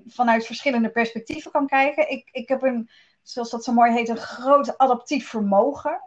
vanuit 0.05 0.45
verschillende 0.45 0.89
perspectieven 0.89 1.51
kan 1.51 1.67
kijken. 1.67 2.09
Ik, 2.09 2.29
ik 2.31 2.49
heb 2.49 2.61
een, 2.61 2.89
zoals 3.21 3.49
dat 3.49 3.63
zo 3.63 3.73
mooi 3.73 3.91
heet, 3.91 4.09
een 4.09 4.17
groot 4.17 4.77
adaptief 4.77 5.27
vermogen. 5.27 6.01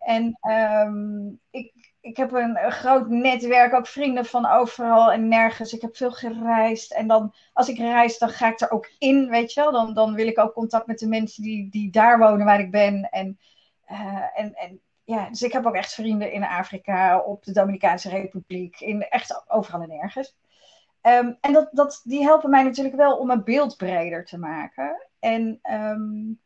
En 0.00 0.38
um, 0.40 1.40
ik, 1.50 1.72
ik 2.00 2.16
heb 2.16 2.32
een, 2.32 2.56
groot 2.56 3.08
netwerk, 3.08 3.74
ook 3.74 3.86
vrienden 3.86 4.24
van 4.24 4.46
overal 4.46 5.12
en 5.12 5.28
nergens. 5.28 5.72
Ik 5.72 5.80
heb 5.80 5.96
veel 5.96 6.10
gereisd. 6.10 6.92
En 6.92 7.06
dan, 7.06 7.34
als 7.52 7.68
ik 7.68 7.78
reis, 7.78 8.18
dan 8.18 8.28
ga 8.28 8.48
ik 8.48 8.60
er 8.60 8.70
ook 8.70 8.90
in, 8.98 9.28
weet 9.28 9.52
je 9.52 9.60
wel. 9.60 9.72
Dan, 9.72 9.94
dan 9.94 10.14
wil 10.14 10.26
ik 10.26 10.38
ook 10.38 10.52
contact 10.52 10.86
met 10.86 10.98
de 10.98 11.08
mensen 11.08 11.42
die, 11.42 11.70
die 11.70 11.90
daar 11.90 12.18
wonen 12.18 12.46
waar 12.46 12.60
ik 12.60 12.70
ben. 12.70 13.08
En, 13.10 13.38
uh, 13.90 14.38
en, 14.38 14.54
en 14.54 14.80
ja, 15.04 15.28
dus 15.28 15.42
ik 15.42 15.52
heb 15.52 15.66
ook 15.66 15.74
echt 15.74 15.94
vrienden 15.94 16.32
in 16.32 16.44
Afrika, 16.44 17.18
op 17.18 17.44
de 17.44 17.52
Dominicaanse 17.52 18.08
Republiek, 18.08 18.80
in 18.80 19.02
echt 19.02 19.44
overal 19.48 19.82
en 19.82 19.88
nergens. 19.88 20.36
Um, 21.02 21.38
en 21.40 21.52
dat, 21.52 21.68
dat, 21.72 22.00
die 22.04 22.22
helpen 22.22 22.50
mij 22.50 22.62
natuurlijk 22.62 22.96
wel 22.96 23.16
om 23.16 23.26
mijn 23.26 23.44
beeld 23.44 23.76
breder 23.76 24.24
te 24.24 24.38
maken. 24.38 25.06
En 25.18 25.60
um, 25.72 26.40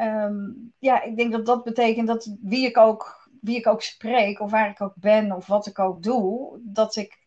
um, 0.00 0.72
ja, 0.78 1.02
ik 1.02 1.16
denk 1.16 1.32
dat 1.32 1.46
dat 1.46 1.64
betekent 1.64 2.06
dat 2.06 2.36
wie 2.40 2.66
ik 2.66 2.76
ook 2.76 3.28
wie 3.40 3.56
ik 3.56 3.66
ook 3.66 3.82
spreek, 3.82 4.40
of 4.40 4.50
waar 4.50 4.70
ik 4.70 4.80
ook 4.80 4.94
ben, 4.96 5.32
of 5.32 5.46
wat 5.46 5.66
ik 5.66 5.78
ook 5.78 6.02
doe, 6.02 6.58
dat 6.62 6.96
ik, 6.96 7.18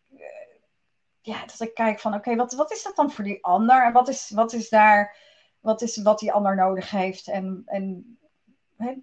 ja, 1.20 1.46
dat 1.46 1.60
ik 1.60 1.74
kijk 1.74 2.00
van, 2.00 2.14
oké, 2.14 2.36
wat, 2.36 2.52
wat 2.52 2.72
is 2.72 2.82
dat 2.82 2.96
dan 2.96 3.10
voor 3.10 3.24
die 3.24 3.44
ander? 3.44 3.84
En 3.84 3.92
wat 3.92 4.08
is, 4.08 4.30
wat 4.30 4.52
is 4.52 4.68
daar 4.68 5.16
wat 5.60 5.82
is 5.82 5.96
wat 6.02 6.18
die 6.18 6.32
ander 6.32 6.56
nodig 6.56 6.90
heeft 6.90 7.28
en, 7.28 7.62
en 7.66 8.18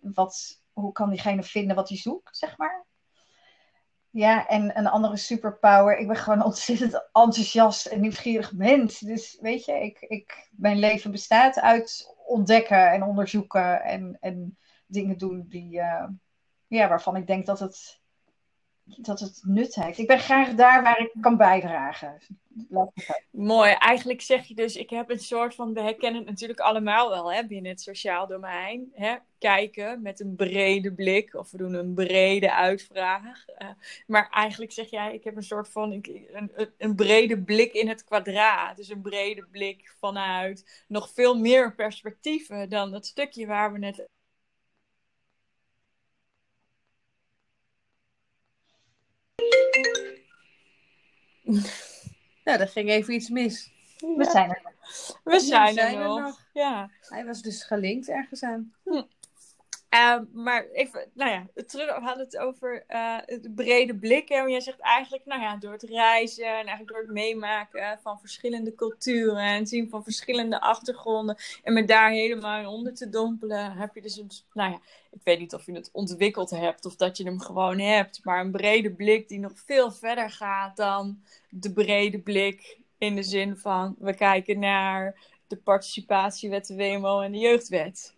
wat, 0.01 0.61
hoe 0.73 0.91
kan 0.91 1.09
diegene 1.09 1.43
vinden 1.43 1.75
wat 1.75 1.89
hij 1.89 1.97
zoekt, 1.97 2.37
zeg 2.37 2.57
maar. 2.57 2.86
Ja, 4.17 4.47
en 4.47 4.77
een 4.77 4.87
andere 4.87 5.17
superpower. 5.17 5.97
Ik 5.97 6.07
ben 6.07 6.15
gewoon 6.15 6.43
ontzettend 6.43 6.93
enthousiast 7.11 7.85
en 7.85 8.01
nieuwsgierig 8.01 8.53
mens. 8.53 8.99
Dus 8.99 9.37
weet 9.41 9.65
je, 9.65 9.73
ik, 9.73 10.01
ik, 10.01 10.49
mijn 10.51 10.77
leven 10.77 11.11
bestaat 11.11 11.59
uit 11.59 12.15
ontdekken 12.25 12.91
en 12.91 13.03
onderzoeken 13.03 13.83
en, 13.83 14.17
en 14.19 14.57
dingen 14.87 15.17
doen 15.17 15.45
die, 15.47 15.77
uh, 15.77 16.07
ja, 16.67 16.87
waarvan 16.87 17.15
ik 17.15 17.27
denk 17.27 17.45
dat 17.45 17.59
het 17.59 18.01
dat 18.95 19.19
het 19.19 19.41
nut 19.45 19.75
heeft. 19.75 19.97
Ik 19.97 20.07
ben 20.07 20.19
graag 20.19 20.53
daar 20.53 20.83
waar 20.83 20.99
ik 20.99 21.11
kan 21.21 21.37
bijdragen. 21.37 22.17
Mooi. 23.31 23.71
Eigenlijk 23.71 24.21
zeg 24.21 24.45
je 24.45 24.55
dus, 24.55 24.75
ik 24.75 24.89
heb 24.89 25.09
een 25.09 25.19
soort 25.19 25.55
van, 25.55 25.73
we 25.73 25.81
herkennen 25.81 26.21
het 26.21 26.29
natuurlijk 26.29 26.59
allemaal 26.59 27.09
wel 27.09 27.33
hè, 27.33 27.45
binnen 27.47 27.71
het 27.71 27.81
sociaal 27.81 28.27
domein. 28.27 28.91
Hè? 28.93 29.15
Kijken 29.39 30.01
met 30.01 30.19
een 30.19 30.35
brede 30.35 30.93
blik 30.93 31.35
of 31.35 31.51
we 31.51 31.57
doen 31.57 31.73
een 31.73 31.93
brede 31.93 32.53
uitvraag. 32.53 33.45
Uh, 33.61 33.67
maar 34.07 34.29
eigenlijk 34.29 34.71
zeg 34.71 34.89
jij, 34.89 35.13
ik 35.13 35.23
heb 35.23 35.35
een 35.35 35.43
soort 35.43 35.69
van, 35.69 35.91
een, 35.91 36.51
een 36.77 36.95
brede 36.95 37.41
blik 37.41 37.73
in 37.73 37.87
het 37.87 38.03
kwadraat. 38.03 38.77
Dus 38.77 38.89
een 38.89 39.01
brede 39.01 39.45
blik 39.51 39.93
vanuit 39.99 40.83
nog 40.87 41.09
veel 41.09 41.37
meer 41.37 41.75
perspectieven 41.75 42.69
dan 42.69 42.91
dat 42.91 43.05
stukje 43.05 43.45
waar 43.45 43.71
we 43.71 43.77
net 43.77 44.07
Nou, 52.43 52.59
er 52.59 52.67
ging 52.67 52.89
even 52.89 53.13
iets 53.13 53.29
mis. 53.29 53.71
We 53.97 54.27
zijn 54.31 54.49
er 54.49 54.61
nog. 54.63 54.73
We 55.23 55.39
zijn, 55.39 55.77
er, 55.77 55.97
nog. 55.97 56.39
Ja. 56.53 56.91
Hij 57.01 57.25
was 57.25 57.41
dus 57.41 57.63
gelinkt 57.63 58.09
ergens 58.09 58.43
aan. 58.43 58.73
Hm. 58.83 59.01
Uh, 59.93 60.19
maar 60.33 60.65
even, 60.65 61.09
nou 61.13 61.31
ja, 61.31 61.63
terug, 61.65 61.97
we 61.97 62.03
hadden 62.03 62.25
het 62.25 62.37
over 62.37 62.83
uh, 62.89 63.17
de 63.25 63.51
brede 63.55 63.95
blik. 63.95 64.29
Hè? 64.29 64.41
Jij 64.41 64.59
zegt 64.59 64.79
eigenlijk, 64.79 65.25
nou 65.25 65.41
ja, 65.41 65.57
door 65.57 65.71
het 65.71 65.83
reizen 65.83 66.45
en 66.45 66.53
eigenlijk 66.53 66.87
door 66.87 67.01
het 67.01 67.11
meemaken 67.11 67.99
van 68.01 68.19
verschillende 68.19 68.75
culturen 68.75 69.43
en 69.43 69.67
zien 69.67 69.89
van 69.89 70.03
verschillende 70.03 70.61
achtergronden 70.61 71.37
en 71.63 71.73
me 71.73 71.85
daar 71.85 72.09
helemaal 72.09 72.73
onder 72.73 72.93
te 72.93 73.09
dompelen, 73.09 73.71
heb 73.71 73.95
je 73.95 74.01
dus 74.01 74.17
een, 74.17 74.31
nou 74.53 74.71
ja, 74.71 74.79
ik 75.11 75.21
weet 75.23 75.39
niet 75.39 75.53
of 75.53 75.65
je 75.65 75.71
het 75.73 75.89
ontwikkeld 75.91 76.49
hebt 76.49 76.85
of 76.85 76.95
dat 76.95 77.17
je 77.17 77.23
hem 77.23 77.39
gewoon 77.39 77.79
hebt, 77.79 78.19
maar 78.23 78.39
een 78.39 78.51
brede 78.51 78.91
blik 78.91 79.27
die 79.27 79.39
nog 79.39 79.51
veel 79.55 79.91
verder 79.91 80.29
gaat 80.29 80.77
dan 80.77 81.21
de 81.49 81.73
brede 81.73 82.19
blik 82.19 82.77
in 82.97 83.15
de 83.15 83.23
zin 83.23 83.57
van 83.57 83.95
we 83.99 84.15
kijken 84.15 84.59
naar 84.59 85.19
de 85.47 85.57
participatiewet, 85.57 86.67
de 86.67 86.75
WMO 86.75 87.19
en 87.19 87.31
de 87.31 87.37
jeugdwet. 87.37 88.15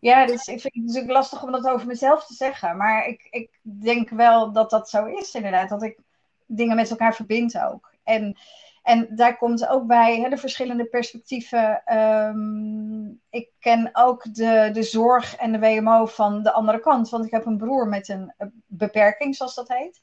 Ja, 0.00 0.26
dus 0.26 0.46
ik 0.46 0.60
vind 0.60 0.74
het 0.74 0.84
natuurlijk 0.84 1.12
lastig 1.12 1.42
om 1.42 1.52
dat 1.52 1.68
over 1.68 1.86
mezelf 1.86 2.26
te 2.26 2.34
zeggen. 2.34 2.76
Maar 2.76 3.06
ik, 3.06 3.26
ik 3.30 3.58
denk 3.62 4.08
wel 4.08 4.52
dat 4.52 4.70
dat 4.70 4.90
zo 4.90 5.04
is, 5.04 5.34
inderdaad. 5.34 5.68
Dat 5.68 5.82
ik 5.82 5.98
dingen 6.46 6.76
met 6.76 6.90
elkaar 6.90 7.14
verbind 7.14 7.58
ook. 7.58 7.90
En, 8.04 8.38
en 8.82 9.08
daar 9.16 9.36
komt 9.36 9.66
ook 9.66 9.86
bij 9.86 10.20
hè, 10.20 10.28
de 10.28 10.36
verschillende 10.36 10.84
perspectieven. 10.84 11.84
Ehm, 11.84 13.06
ik 13.30 13.50
ken 13.58 13.90
ook 13.92 14.34
de, 14.34 14.70
de 14.72 14.82
zorg 14.82 15.36
en 15.36 15.52
de 15.52 15.58
WMO 15.58 16.06
van 16.06 16.42
de 16.42 16.52
andere 16.52 16.80
kant. 16.80 17.08
Want 17.08 17.24
ik 17.24 17.30
heb 17.30 17.46
een 17.46 17.56
broer 17.56 17.88
met 17.88 18.08
een 18.08 18.32
beperking, 18.66 19.36
zoals 19.36 19.54
dat 19.54 19.68
heet. 19.68 20.00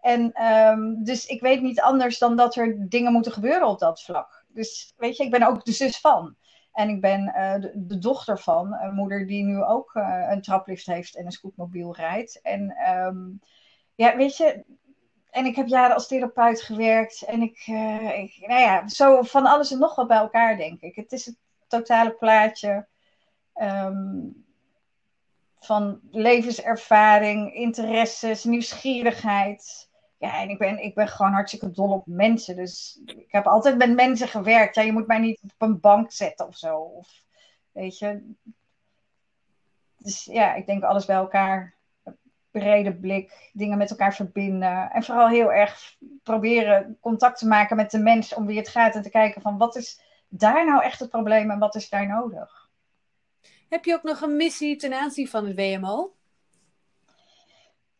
En 0.00 0.44
um, 0.46 1.04
dus 1.04 1.26
ik 1.26 1.40
weet 1.40 1.62
niet 1.62 1.80
anders 1.80 2.18
dan 2.18 2.36
dat 2.36 2.56
er 2.56 2.88
dingen 2.88 3.12
moeten 3.12 3.32
gebeuren 3.32 3.68
op 3.68 3.78
dat 3.78 4.02
vlak. 4.02 4.44
Dus 4.48 4.92
weet 4.96 5.16
je, 5.16 5.24
ik 5.24 5.30
ben 5.30 5.42
ook 5.42 5.64
de 5.64 5.72
zus 5.72 6.00
van. 6.00 6.36
En 6.72 6.88
ik 6.88 7.00
ben 7.00 7.22
uh, 7.36 7.70
de, 7.74 7.98
dochter 7.98 8.38
van 8.38 8.74
een 8.74 8.94
moeder 8.94 9.26
die 9.26 9.44
nu 9.44 9.62
ook 9.62 9.94
uh, 9.94 10.28
een 10.30 10.42
traplift 10.42 10.86
heeft 10.86 11.16
en 11.16 11.24
een 11.24 11.32
scootmobiel 11.32 11.96
rijdt. 11.96 12.40
En 12.40 12.76
um, 12.94 13.40
ja, 13.94 14.16
weet 14.16 14.36
je, 14.36 14.64
en 15.30 15.44
ik 15.44 15.56
heb 15.56 15.66
jaren 15.66 15.94
als 15.94 16.08
therapeut 16.08 16.62
gewerkt. 16.62 17.22
En 17.22 17.42
ik, 17.42 17.66
uh, 17.66 18.18
ik, 18.18 18.44
nou 18.46 18.60
ja, 18.60 18.88
zo 18.88 19.22
van 19.22 19.46
alles 19.46 19.70
en 19.70 19.78
nog 19.78 19.94
wat 19.94 20.08
bij 20.08 20.18
elkaar, 20.18 20.56
denk 20.56 20.80
ik. 20.80 20.96
Het 20.96 21.12
is 21.12 21.26
het 21.26 21.36
totale 21.66 22.12
plaatje 22.12 22.86
um, 23.54 24.44
van 25.60 26.00
levenservaring, 26.10 27.54
interesses, 27.54 28.44
nieuwsgierigheid 28.44 29.90
ja, 30.22 30.40
en 30.40 30.48
ik 30.48 30.58
ben, 30.58 30.82
ik 30.82 30.94
ben 30.94 31.08
gewoon 31.08 31.32
hartstikke 31.32 31.70
dol 31.70 31.92
op 31.92 32.06
mensen. 32.06 32.56
Dus 32.56 33.00
ik 33.04 33.32
heb 33.32 33.46
altijd 33.46 33.76
met 33.76 33.94
mensen 33.94 34.28
gewerkt. 34.28 34.74
Ja, 34.74 34.82
je 34.82 34.92
moet 34.92 35.06
mij 35.06 35.18
niet 35.18 35.40
op 35.42 35.68
een 35.68 35.80
bank 35.80 36.12
zetten 36.12 36.46
of 36.46 36.56
zo. 36.56 36.78
Of, 36.78 37.24
weet 37.72 37.98
je. 37.98 38.34
Dus 39.96 40.24
ja, 40.24 40.54
ik 40.54 40.66
denk 40.66 40.82
alles 40.82 41.04
bij 41.04 41.16
elkaar. 41.16 41.74
Brede 42.50 42.94
blik, 42.94 43.50
dingen 43.52 43.78
met 43.78 43.90
elkaar 43.90 44.14
verbinden. 44.14 44.90
En 44.90 45.02
vooral 45.02 45.28
heel 45.28 45.52
erg 45.52 45.96
proberen 46.22 46.98
contact 47.00 47.38
te 47.38 47.46
maken 47.46 47.76
met 47.76 47.90
de 47.90 47.98
mens 47.98 48.34
om 48.34 48.46
wie 48.46 48.58
het 48.58 48.68
gaat. 48.68 48.94
En 48.94 49.02
te 49.02 49.10
kijken 49.10 49.42
van 49.42 49.58
wat 49.58 49.76
is 49.76 50.00
daar 50.28 50.66
nou 50.66 50.82
echt 50.82 51.00
het 51.00 51.10
probleem 51.10 51.50
en 51.50 51.58
wat 51.58 51.74
is 51.74 51.88
daar 51.88 52.06
nodig. 52.06 52.70
Heb 53.68 53.84
je 53.84 53.94
ook 53.94 54.02
nog 54.02 54.20
een 54.20 54.36
missie 54.36 54.76
ten 54.76 54.92
aanzien 54.92 55.28
van 55.28 55.46
het 55.46 55.56
WMO? 55.56 56.12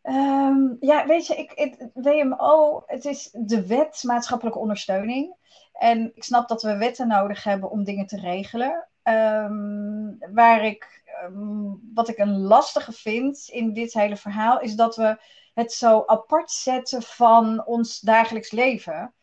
Um, 0.03 0.77
ja, 0.79 1.05
weet 1.05 1.27
je, 1.27 1.35
ik, 1.35 1.89
WMO, 1.93 2.83
het 2.85 3.05
is 3.05 3.29
de 3.33 3.67
wet 3.67 4.03
maatschappelijke 4.03 4.59
ondersteuning. 4.59 5.35
En 5.73 6.11
ik 6.15 6.23
snap 6.23 6.47
dat 6.47 6.61
we 6.61 6.77
wetten 6.77 7.07
nodig 7.07 7.43
hebben 7.43 7.69
om 7.69 7.83
dingen 7.83 8.07
te 8.07 8.19
regelen. 8.19 8.87
Um, 9.03 10.17
waar 10.33 10.65
ik, 10.65 11.03
um, 11.23 11.91
wat 11.93 12.09
ik 12.09 12.17
een 12.17 12.39
lastige 12.39 12.91
vind 12.91 13.47
in 13.47 13.73
dit 13.73 13.93
hele 13.93 14.15
verhaal, 14.17 14.59
is 14.59 14.75
dat 14.75 14.95
we 14.95 15.17
het 15.53 15.71
zo 15.73 16.03
apart 16.05 16.51
zetten 16.51 17.01
van 17.01 17.65
ons 17.65 17.99
dagelijks 17.99 18.51
leven. 18.51 19.13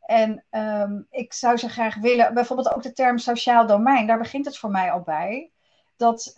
En 0.00 0.44
ik 1.10 1.32
zou 1.32 1.56
zo 1.56 1.68
graag 1.68 1.94
willen, 1.96 2.34
bijvoorbeeld 2.34 2.74
ook 2.74 2.82
de 2.82 2.92
term 2.92 3.18
sociaal 3.18 3.66
domein, 3.66 4.06
daar 4.06 4.18
begint 4.18 4.44
het 4.44 4.58
voor 4.58 4.70
mij 4.70 4.92
al 4.92 5.00
bij. 5.00 5.50
Dat 5.96 6.32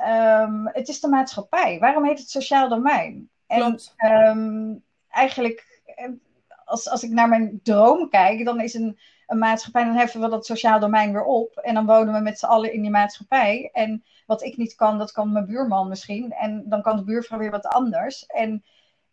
het 0.64 0.88
is 0.88 1.00
de 1.00 1.08
maatschappij. 1.08 1.78
Waarom 1.78 2.04
heet 2.04 2.18
het 2.18 2.30
sociaal 2.30 2.68
domein? 2.68 3.30
En 3.48 3.78
um, 4.12 4.84
eigenlijk, 5.08 5.82
als, 6.64 6.88
als 6.88 7.02
ik 7.02 7.10
naar 7.10 7.28
mijn 7.28 7.60
droom 7.62 8.08
kijk, 8.08 8.44
dan 8.44 8.60
is 8.60 8.74
een, 8.74 8.98
een 9.26 9.38
maatschappij, 9.38 9.84
dan 9.84 9.96
heffen 9.96 10.20
we 10.20 10.28
dat 10.28 10.46
sociaal 10.46 10.80
domein 10.80 11.12
weer 11.12 11.24
op. 11.24 11.56
En 11.56 11.74
dan 11.74 11.86
wonen 11.86 12.14
we 12.14 12.20
met 12.20 12.38
z'n 12.38 12.46
allen 12.46 12.72
in 12.72 12.82
die 12.82 12.90
maatschappij. 12.90 13.70
En 13.72 14.04
wat 14.26 14.42
ik 14.42 14.56
niet 14.56 14.74
kan, 14.74 14.98
dat 14.98 15.12
kan 15.12 15.32
mijn 15.32 15.46
buurman 15.46 15.88
misschien. 15.88 16.32
En 16.32 16.68
dan 16.68 16.82
kan 16.82 16.96
de 16.96 17.04
buurvrouw 17.04 17.38
weer 17.38 17.50
wat 17.50 17.66
anders. 17.66 18.26
En, 18.26 18.64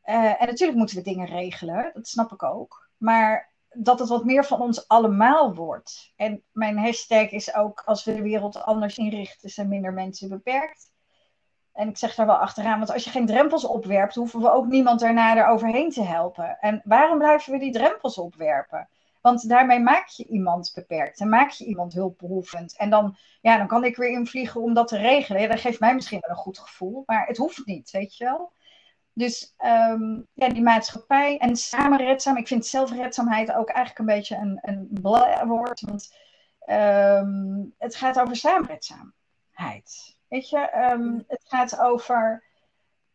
uh, 0.06 0.42
en 0.42 0.48
natuurlijk 0.48 0.78
moeten 0.78 0.96
we 0.96 1.04
dingen 1.04 1.28
regelen, 1.28 1.92
dat 1.94 2.08
snap 2.08 2.32
ik 2.32 2.44
ook. 2.44 2.90
Maar 2.98 3.54
dat 3.70 4.00
het 4.00 4.10
wat 4.10 4.26
meer 4.26 4.46
van 4.46 4.62
ons 4.62 4.88
allemaal 4.88 5.56
wordt. 5.56 6.14
En 6.16 6.44
mijn 6.52 6.78
hashtag 6.78 7.32
is 7.32 7.56
ook: 7.56 7.82
als 7.86 8.04
we 8.04 8.16
de 8.16 8.22
wereld 8.22 8.64
anders 8.64 8.98
inrichten, 8.98 9.50
zijn 9.50 9.68
minder 9.68 9.94
mensen 9.94 10.30
beperkt. 10.30 10.92
En 11.76 11.88
ik 11.88 11.98
zeg 11.98 12.16
daar 12.16 12.26
wel 12.26 12.36
achteraan, 12.36 12.78
want 12.78 12.92
als 12.92 13.04
je 13.04 13.10
geen 13.10 13.26
drempels 13.26 13.66
opwerpt, 13.66 14.16
hoeven 14.16 14.40
we 14.42 14.52
ook 14.52 14.68
niemand 14.68 15.00
daarna 15.00 15.38
eroverheen 15.38 15.90
te 15.90 16.04
helpen. 16.04 16.58
En 16.60 16.82
waarom 16.84 17.18
blijven 17.18 17.54
we 17.54 17.60
die 17.60 17.72
drempels 17.72 18.18
opwerpen? 18.18 18.90
Want 19.22 19.50
daarmee 19.50 19.80
maak 19.80 20.08
je 20.08 20.26
iemand 20.26 20.72
beperkt 20.76 21.20
en 21.20 21.30
maak 21.30 21.50
je 21.50 21.66
iemand 21.66 21.94
hulpbehoevend. 21.94 22.78
En 22.78 22.90
dan, 22.90 23.18
ja, 23.42 23.58
dan 23.58 23.68
kan 23.68 23.84
ik 23.84 23.96
weer 23.96 24.10
invliegen 24.10 24.62
om 24.62 24.74
dat 24.74 24.88
te 24.88 24.98
regelen. 24.98 25.50
Dat 25.50 25.60
geeft 25.60 25.80
mij 25.80 25.96
misschien 25.96 26.20
wel 26.22 26.30
een 26.30 26.44
goed 26.44 26.60
gevoel, 26.60 27.04
maar 27.06 27.28
het 27.28 27.38
hoeft 27.38 27.66
niet, 27.66 27.92
weet 27.92 28.18
je 28.18 28.24
wel. 28.24 28.52
Dus 29.14 29.56
um, 29.66 30.28
ja, 30.34 30.50
die 30.50 30.62
maatschappij 30.62 31.38
en 31.38 31.56
samenredzaam. 31.56 32.38
Ik 32.38 32.48
vind 32.48 32.66
zelfredzaamheid 32.66 33.54
ook 33.54 33.70
eigenlijk 33.70 34.00
een 34.00 34.16
beetje 34.16 34.36
een, 34.36 34.60
een 34.62 34.88
woord. 35.48 35.82
Want 35.82 36.16
um, 36.70 37.74
het 37.78 37.96
gaat 37.96 38.20
over 38.20 38.36
samenredzaamheid. 38.36 40.15
Weet 40.28 40.50
je, 40.50 40.78
um, 40.92 41.24
het 41.28 41.44
gaat 41.48 41.80
over. 41.80 42.44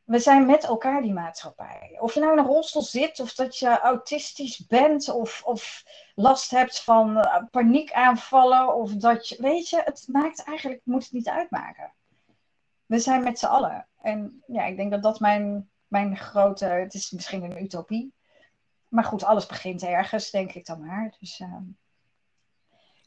We 0.04 0.18
zijn 0.18 0.46
met 0.46 0.64
elkaar 0.64 1.02
die 1.02 1.12
maatschappij. 1.12 1.96
Of 2.00 2.14
je 2.14 2.20
nou 2.20 2.32
in 2.32 2.38
een 2.38 2.44
rolstoel 2.44 2.82
zit, 2.82 3.20
of 3.20 3.34
dat 3.34 3.58
je 3.58 3.80
autistisch 3.80 4.66
bent, 4.66 5.08
of, 5.08 5.42
of 5.44 5.84
last 6.14 6.50
hebt 6.50 6.82
van 6.82 7.16
uh, 7.16 7.36
paniekaanvallen, 7.50 8.74
of 8.74 8.92
dat 8.92 9.28
je. 9.28 9.36
Weet 9.42 9.68
je, 9.68 9.82
het 9.84 10.04
maakt 10.08 10.44
eigenlijk. 10.44 10.80
moet 10.84 11.02
het 11.02 11.12
niet 11.12 11.28
uitmaken. 11.28 11.92
We 12.86 12.98
zijn 12.98 13.22
met 13.22 13.38
z'n 13.38 13.46
allen. 13.46 13.88
En 14.00 14.42
ja, 14.46 14.64
ik 14.64 14.76
denk 14.76 14.90
dat 14.90 15.02
dat 15.02 15.20
mijn, 15.20 15.70
mijn 15.86 16.16
grote. 16.16 16.64
Het 16.64 16.94
is 16.94 17.10
misschien 17.10 17.42
een 17.42 17.62
utopie. 17.62 18.14
Maar 18.88 19.04
goed, 19.04 19.24
alles 19.24 19.46
begint 19.46 19.82
ergens, 19.82 20.30
denk 20.30 20.52
ik 20.52 20.66
dan 20.66 20.86
maar. 20.86 21.14
Dus. 21.18 21.40
Uh, 21.40 21.56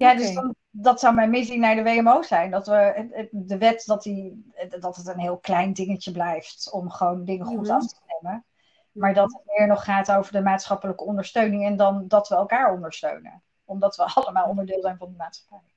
ja, 0.03 0.11
okay. 0.11 0.25
dus 0.25 0.33
dan, 0.33 0.55
dat 0.69 0.99
zou 0.99 1.15
mijn 1.15 1.29
missie 1.29 1.59
naar 1.59 1.75
de 1.75 1.83
WMO 1.83 2.21
zijn. 2.21 2.51
Dat 2.51 2.67
we 2.67 3.27
de 3.31 3.57
wet, 3.57 3.83
dat, 3.85 4.03
die, 4.03 4.51
dat 4.79 4.95
het 4.95 5.07
een 5.07 5.19
heel 5.19 5.37
klein 5.37 5.73
dingetje 5.73 6.11
blijft 6.11 6.71
om 6.71 6.89
gewoon 6.89 7.25
dingen 7.25 7.45
goed 7.45 7.57
mm 7.57 7.63
-hmm. 7.63 7.75
af 7.75 7.87
te 7.87 7.99
nemen. 8.07 8.45
Maar 8.91 9.13
dat 9.13 9.31
het 9.33 9.57
meer 9.57 9.67
nog 9.67 9.83
gaat 9.83 10.11
over 10.11 10.31
de 10.31 10.41
maatschappelijke 10.41 11.03
ondersteuning 11.03 11.65
en 11.65 11.75
dan 11.75 12.07
dat 12.07 12.27
we 12.29 12.35
elkaar 12.35 12.73
ondersteunen. 12.73 13.41
Omdat 13.65 13.95
we 13.95 14.03
allemaal 14.13 14.49
onderdeel 14.49 14.81
zijn 14.81 14.97
van 14.97 15.09
de 15.09 15.17
maatschappij. 15.17 15.71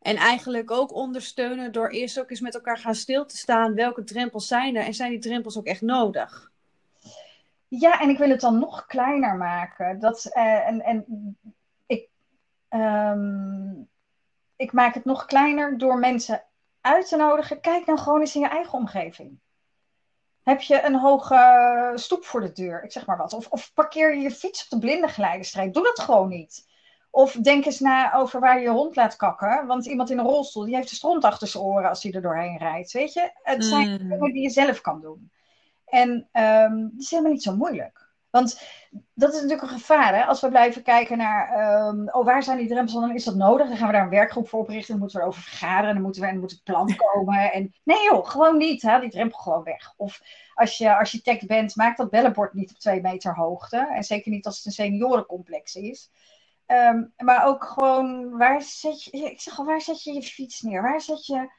En 0.00 0.16
eigenlijk 0.16 0.70
ook 0.70 0.94
ondersteunen 0.94 1.72
door 1.72 1.88
eerst 1.88 2.20
ook 2.20 2.30
eens 2.30 2.40
met 2.40 2.54
elkaar 2.54 2.78
gaan 2.78 2.94
stil 2.94 3.26
te 3.26 3.36
staan. 3.36 3.74
Welke 3.74 4.04
drempels 4.04 4.46
zijn 4.46 4.76
er 4.76 4.84
en 4.84 4.94
zijn 4.94 5.10
die 5.10 5.18
drempels 5.18 5.58
ook 5.58 5.66
echt 5.66 5.80
nodig? 5.80 6.50
Ja, 7.68 8.00
en 8.00 8.08
ik 8.08 8.18
wil 8.18 8.30
het 8.30 8.40
dan 8.40 8.58
nog 8.58 8.86
kleiner 8.86 9.36
maken. 9.36 9.98
Dat, 9.98 10.30
uh, 10.36 10.68
en, 10.68 10.80
en 10.80 11.04
um, 12.70 13.88
ik 14.56 14.72
maak 14.72 14.94
het 14.94 15.04
nog 15.04 15.24
kleiner 15.24 15.78
door 15.78 15.98
mensen 15.98 16.44
uit 16.80 17.08
te 17.08 17.16
nodigen. 17.16 17.60
Kijk 17.60 17.86
dan 17.86 17.98
gewoon 17.98 18.20
eens 18.20 18.34
in 18.34 18.40
je 18.40 18.48
eigen 18.48 18.78
omgeving. 18.78 19.40
Heb 20.42 20.60
je 20.60 20.82
een 20.82 20.98
hoge 20.98 21.92
stoep 21.94 22.24
voor 22.24 22.40
de 22.40 22.52
deur? 22.52 22.82
Ik 22.82 22.92
zeg 22.92 23.06
maar 23.06 23.16
wat. 23.16 23.32
Of, 23.32 23.48
of 23.48 23.74
parkeer 23.74 24.14
je 24.14 24.20
je 24.20 24.30
fiets 24.30 24.64
op 24.64 24.68
de 24.70 24.78
blindengeleiderstreep? 24.78 25.72
Doe 25.72 25.82
dat 25.82 26.00
gewoon 26.00 26.28
niet. 26.28 26.68
Of 27.10 27.32
denk 27.32 27.64
eens 27.64 27.80
na 27.80 28.14
over 28.14 28.40
waar 28.40 28.56
je 28.56 28.62
je 28.62 28.70
hond 28.70 28.96
laat 28.96 29.16
kakken. 29.16 29.66
Want 29.66 29.86
iemand 29.86 30.10
in 30.10 30.18
een 30.18 30.24
rolstoel, 30.24 30.64
die 30.64 30.74
heeft 30.74 30.88
de 30.88 30.94
stront 30.94 31.24
achter 31.24 31.48
zijn 31.48 31.64
oren 31.64 31.88
als 31.88 32.02
hij 32.02 32.12
er 32.12 32.22
doorheen 32.22 32.58
rijdt. 32.58 32.92
Weet 32.92 33.12
je? 33.12 33.30
Het 33.42 33.64
zijn 33.64 33.90
mm. 33.90 34.08
dingen 34.08 34.32
die 34.32 34.42
je 34.42 34.50
zelf 34.50 34.80
kan 34.80 35.00
doen. 35.00 35.30
En 35.86 36.10
um, 36.32 36.90
dat 36.92 37.00
is 37.00 37.10
helemaal 37.10 37.32
niet 37.32 37.42
zo 37.42 37.56
moeilijk. 37.56 37.99
Want 38.30 38.60
dat 39.14 39.28
is 39.28 39.34
natuurlijk 39.34 39.62
een 39.62 39.78
gevaar. 39.78 40.14
Hè? 40.14 40.24
Als 40.24 40.40
we 40.40 40.48
blijven 40.48 40.82
kijken 40.82 41.18
naar, 41.18 41.86
um, 41.88 42.08
oh, 42.10 42.24
waar 42.24 42.42
zijn 42.42 42.58
die 42.58 42.68
drempels? 42.68 42.92
Dan 42.92 43.14
is 43.14 43.24
dat 43.24 43.34
nodig. 43.34 43.68
Dan 43.68 43.76
gaan 43.76 43.86
we 43.86 43.92
daar 43.92 44.02
een 44.02 44.10
werkgroep 44.10 44.48
voor 44.48 44.60
oprichten. 44.60 44.90
Dan 44.90 44.98
moeten 44.98 45.18
we 45.18 45.24
erover 45.24 45.42
vergaderen. 45.42 45.94
Dan 45.94 46.02
moeten 46.02 46.22
we, 46.22 46.28
en 46.28 46.40
moet 46.40 46.50
het 46.50 46.62
plan 46.62 46.96
komen. 47.12 47.52
En 47.52 47.74
nee 47.84 48.02
joh, 48.02 48.26
gewoon 48.26 48.56
niet. 48.56 48.82
Haal 48.82 49.00
die 49.00 49.10
drempel 49.10 49.38
gewoon 49.38 49.62
weg. 49.62 49.94
Of 49.96 50.20
als 50.54 50.78
je 50.78 50.94
architect 50.94 51.46
bent, 51.46 51.76
maak 51.76 51.96
dat 51.96 52.10
bellenbord 52.10 52.54
niet 52.54 52.70
op 52.70 52.78
twee 52.78 53.00
meter 53.00 53.34
hoogte. 53.34 53.90
En 53.94 54.04
zeker 54.04 54.30
niet 54.30 54.46
als 54.46 54.56
het 54.56 54.66
een 54.66 54.72
seniorencomplex 54.72 55.74
is. 55.74 56.10
Um, 56.66 57.12
maar 57.16 57.46
ook 57.46 57.64
gewoon, 57.64 58.36
waar 58.36 58.62
zet 58.62 59.04
je, 59.04 59.10
ik 59.10 59.40
zeg 59.40 59.58
al, 59.58 59.64
waar 59.64 59.80
zet 59.80 60.02
je 60.02 60.12
je 60.12 60.22
fiets 60.22 60.60
neer? 60.60 60.82
Waar 60.82 61.00
zet 61.00 61.26
je, 61.26 61.52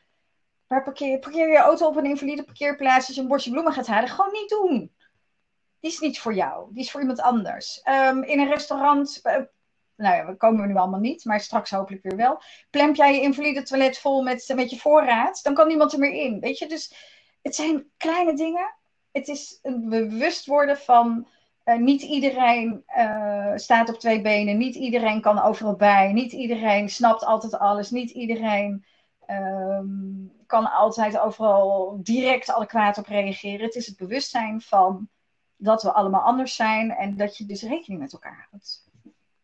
waar 0.67 0.83
parkeer 0.83 1.09
je, 1.09 1.19
parkeer 1.19 1.49
je 1.49 1.57
auto 1.57 1.87
op 1.87 1.95
een 1.95 2.05
invalide 2.05 2.43
parkeerplaats 2.43 3.07
als 3.07 3.15
je 3.15 3.21
een 3.21 3.27
bordje 3.27 3.51
bloemen 3.51 3.73
gaat 3.73 3.87
halen? 3.87 4.09
Gewoon 4.09 4.31
niet 4.31 4.49
doen 4.49 4.91
die 5.81 5.91
is 5.91 5.99
niet 5.99 6.19
voor 6.19 6.33
jou. 6.33 6.67
Die 6.73 6.83
is 6.83 6.91
voor 6.91 7.01
iemand 7.01 7.21
anders. 7.21 7.81
Um, 7.85 8.23
in 8.23 8.39
een 8.39 8.49
restaurant, 8.49 9.19
uh, 9.23 9.33
nou 9.95 10.15
ja, 10.15 10.25
we 10.25 10.35
komen 10.35 10.67
nu 10.67 10.75
allemaal 10.75 10.99
niet, 10.99 11.25
maar 11.25 11.39
straks 11.39 11.71
hopelijk 11.71 12.03
weer 12.03 12.15
wel. 12.15 12.41
Plemp 12.69 12.95
jij 12.95 13.13
je 13.13 13.21
invalide 13.21 13.63
toilet 13.63 13.97
vol 13.97 14.21
met, 14.21 14.51
met 14.55 14.69
je 14.69 14.77
voorraad, 14.77 15.43
dan 15.43 15.53
kan 15.53 15.67
niemand 15.67 15.93
er 15.93 15.99
meer 15.99 16.13
in. 16.13 16.39
Weet 16.39 16.57
je, 16.57 16.67
dus 16.67 16.93
het 17.41 17.55
zijn 17.55 17.91
kleine 17.97 18.33
dingen. 18.33 18.75
Het 19.11 19.27
is 19.27 19.59
een 19.61 19.89
bewust 19.89 20.45
worden 20.45 20.77
van 20.77 21.27
uh, 21.65 21.75
niet 21.75 22.01
iedereen 22.01 22.83
staat 23.55 23.89
op 23.89 23.99
twee 23.99 24.21
benen, 24.21 24.57
niet 24.57 24.75
iedereen 24.75 25.21
kan 25.21 25.41
overal 25.41 25.75
bij, 25.75 26.13
niet 26.13 26.31
iedereen 26.31 26.89
snapt 26.89 27.25
altijd 27.25 27.57
alles, 27.57 27.89
niet 27.89 28.09
iedereen 28.09 28.85
um, 29.27 30.31
kan 30.45 30.71
altijd 30.71 31.19
overal 31.19 31.99
direct 32.03 32.51
adequaat 32.51 32.97
op 32.97 33.05
reageren. 33.05 33.65
Het 33.65 33.75
is 33.75 33.87
het 33.87 33.97
bewustzijn 33.97 34.61
van 34.61 35.09
dat 35.61 35.83
we 35.83 35.91
allemaal 35.91 36.21
anders 36.21 36.55
zijn 36.55 36.91
en 36.91 37.17
dat 37.17 37.37
je 37.37 37.45
dus 37.45 37.61
rekening 37.61 38.01
met 38.01 38.13
elkaar 38.13 38.47
houdt. 38.49 38.89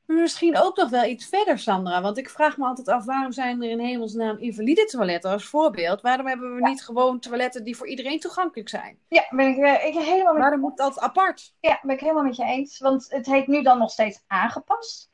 Misschien 0.06 0.58
ook 0.58 0.78
nog 0.78 0.90
wel 0.90 1.04
iets 1.04 1.26
verder, 1.26 1.60
Sandra. 1.60 2.02
Want 2.02 2.18
ik 2.18 2.30
vraag 2.30 2.58
me 2.58 2.66
altijd 2.66 2.88
af, 2.88 3.06
waarom 3.06 3.32
zijn 3.32 3.64
er 3.64 3.70
in 3.70 3.80
hemelsnaam 3.80 4.38
invalide 4.38 4.86
toiletten 4.86 5.32
als 5.32 5.46
voorbeeld? 5.46 6.02
Waarom 6.02 6.28
hebben 6.28 6.56
we 6.56 6.62
niet 6.62 6.84
gewoon 6.84 7.20
toiletten 7.20 7.64
die 7.64 7.78
voor 7.78 7.88
iedereen 7.88 8.20
toegankelijk 8.20 8.70
zijn? 8.70 8.98
Ja, 9.08 9.26
ben 9.30 9.48
ik, 9.48 9.58
uh, 9.58 9.86
ik 9.86 9.94
helemaal 9.94 10.34
met 10.34 10.42
Waarom 10.42 10.60
moet 10.60 10.78
dat 10.78 11.00
apart? 11.00 11.54
Ja, 11.60 11.80
ben 11.82 11.96
ik 11.96 12.02
helemaal 12.02 12.24
met 12.24 12.36
je 12.36 12.44
eens. 12.44 12.80
Want 12.80 13.06
het 13.10 13.26
heet 13.26 13.48
nu 13.48 13.62
dan 13.62 13.78
nog 13.78 13.92
steeds 13.92 14.24
aangepast. 14.28 15.10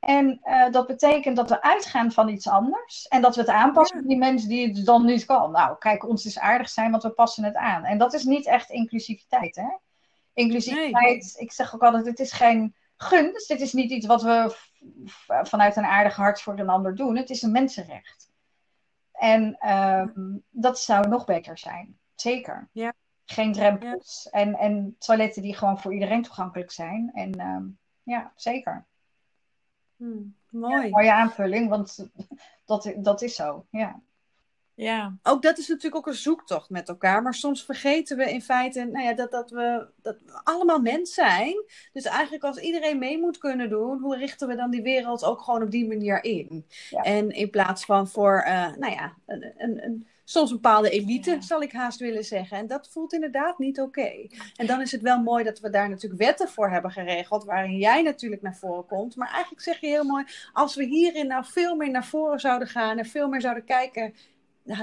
En 0.00 0.40
uh, 0.44 0.70
dat 0.70 0.86
betekent 0.86 1.36
dat 1.36 1.48
we 1.48 1.62
uitgaan 1.62 2.12
van 2.12 2.28
iets 2.28 2.48
anders. 2.48 3.08
En 3.08 3.22
dat 3.22 3.34
we 3.34 3.40
het 3.40 3.50
aanpassen 3.50 4.00
ja. 4.00 4.08
die 4.08 4.18
mensen 4.18 4.48
die 4.48 4.66
het 4.66 4.86
dan 4.86 5.04
niet 5.04 5.24
kan. 5.24 5.50
Nou, 5.50 5.78
kijk, 5.78 6.08
ons 6.08 6.24
is 6.24 6.38
aardig 6.38 6.68
zijn, 6.68 6.90
want 6.90 7.02
we 7.02 7.10
passen 7.10 7.44
het 7.44 7.56
aan. 7.56 7.84
En 7.84 7.98
dat 7.98 8.12
is 8.12 8.24
niet 8.24 8.46
echt 8.46 8.70
inclusiviteit, 8.70 9.56
hè? 9.56 9.68
Inclusiviteit, 10.34 11.32
nee. 11.34 11.42
ik 11.42 11.52
zeg 11.52 11.74
ook 11.74 11.82
altijd, 11.82 12.06
het 12.06 12.20
is 12.20 12.32
geen 12.32 12.74
gunst. 12.96 13.48
Dit 13.48 13.60
is 13.60 13.72
niet 13.72 13.90
iets 13.90 14.06
wat 14.06 14.22
we 14.22 14.56
vanuit 15.26 15.76
een 15.76 15.84
aardig 15.84 16.16
hart 16.16 16.42
voor 16.42 16.58
een 16.58 16.68
ander 16.68 16.94
doen. 16.94 17.16
Het 17.16 17.30
is 17.30 17.42
een 17.42 17.52
mensenrecht. 17.52 18.30
En 19.12 19.70
um, 19.70 20.42
dat 20.50 20.80
zou 20.80 21.08
nog 21.08 21.24
beter 21.24 21.58
zijn. 21.58 21.98
Zeker. 22.14 22.68
Ja. 22.72 22.92
Geen 23.24 23.52
drempels. 23.52 24.28
Ja. 24.30 24.38
En, 24.38 24.54
en 24.54 24.96
toiletten 24.98 25.42
die 25.42 25.54
gewoon 25.54 25.80
voor 25.80 25.92
iedereen 25.92 26.22
toegankelijk 26.22 26.70
zijn. 26.70 27.10
En 27.14 27.40
um, 27.40 27.78
ja, 28.02 28.32
zeker. 28.36 28.86
Hmm, 29.96 30.36
mooi. 30.50 30.82
Ja, 30.82 30.88
mooie 30.88 31.12
aanvulling, 31.12 31.68
want 31.68 32.08
dat, 32.64 32.92
dat 32.96 33.22
is 33.22 33.34
zo. 33.34 33.66
Ja. 33.70 34.00
Ja. 34.82 35.16
Ook 35.22 35.42
dat 35.42 35.58
is 35.58 35.68
natuurlijk 35.68 35.96
ook 35.96 36.06
een 36.06 36.20
zoektocht 36.20 36.70
met 36.70 36.88
elkaar. 36.88 37.22
Maar 37.22 37.34
soms 37.34 37.64
vergeten 37.64 38.16
we 38.16 38.30
in 38.32 38.42
feite 38.42 38.84
nou 38.84 39.04
ja, 39.04 39.12
dat, 39.12 39.30
dat, 39.30 39.50
we, 39.50 39.86
dat 40.02 40.16
we 40.24 40.40
allemaal 40.44 40.80
mens 40.80 41.14
zijn. 41.14 41.64
Dus 41.92 42.04
eigenlijk 42.04 42.44
als 42.44 42.58
iedereen 42.58 42.98
mee 42.98 43.18
moet 43.18 43.38
kunnen 43.38 43.68
doen, 43.68 44.00
hoe 44.00 44.16
richten 44.16 44.48
we 44.48 44.56
dan 44.56 44.70
die 44.70 44.82
wereld 44.82 45.24
ook 45.24 45.40
gewoon 45.40 45.62
op 45.62 45.70
die 45.70 45.86
manier 45.86 46.24
in? 46.24 46.66
Ja. 46.90 47.02
En 47.02 47.30
in 47.30 47.50
plaats 47.50 47.84
van 47.84 48.08
voor, 48.08 48.44
uh, 48.46 48.76
nou 48.76 48.92
ja, 48.92 49.12
een, 49.26 49.52
een, 49.56 49.84
een, 49.84 50.06
soms 50.24 50.50
een 50.50 50.56
bepaalde 50.56 50.90
elite, 50.90 51.30
ja. 51.30 51.40
zal 51.40 51.62
ik 51.62 51.72
haast 51.72 51.98
willen 51.98 52.24
zeggen. 52.24 52.58
En 52.58 52.66
dat 52.66 52.88
voelt 52.90 53.12
inderdaad 53.12 53.58
niet 53.58 53.80
oké. 53.80 54.00
Okay. 54.00 54.30
En 54.56 54.66
dan 54.66 54.80
is 54.80 54.92
het 54.92 55.02
wel 55.02 55.18
mooi 55.18 55.44
dat 55.44 55.60
we 55.60 55.70
daar 55.70 55.88
natuurlijk 55.88 56.22
wetten 56.22 56.48
voor 56.48 56.70
hebben 56.70 56.90
geregeld, 56.90 57.44
waarin 57.44 57.78
jij 57.78 58.02
natuurlijk 58.02 58.42
naar 58.42 58.56
voren 58.56 58.86
komt. 58.86 59.16
Maar 59.16 59.30
eigenlijk 59.30 59.62
zeg 59.62 59.80
je 59.80 59.86
heel 59.86 60.04
mooi, 60.04 60.24
als 60.52 60.74
we 60.74 60.84
hierin 60.84 61.26
nou 61.26 61.44
veel 61.44 61.76
meer 61.76 61.90
naar 61.90 62.06
voren 62.06 62.40
zouden 62.40 62.68
gaan 62.68 62.98
en 62.98 63.06
veel 63.06 63.28
meer 63.28 63.40
zouden 63.40 63.64
kijken 63.64 64.14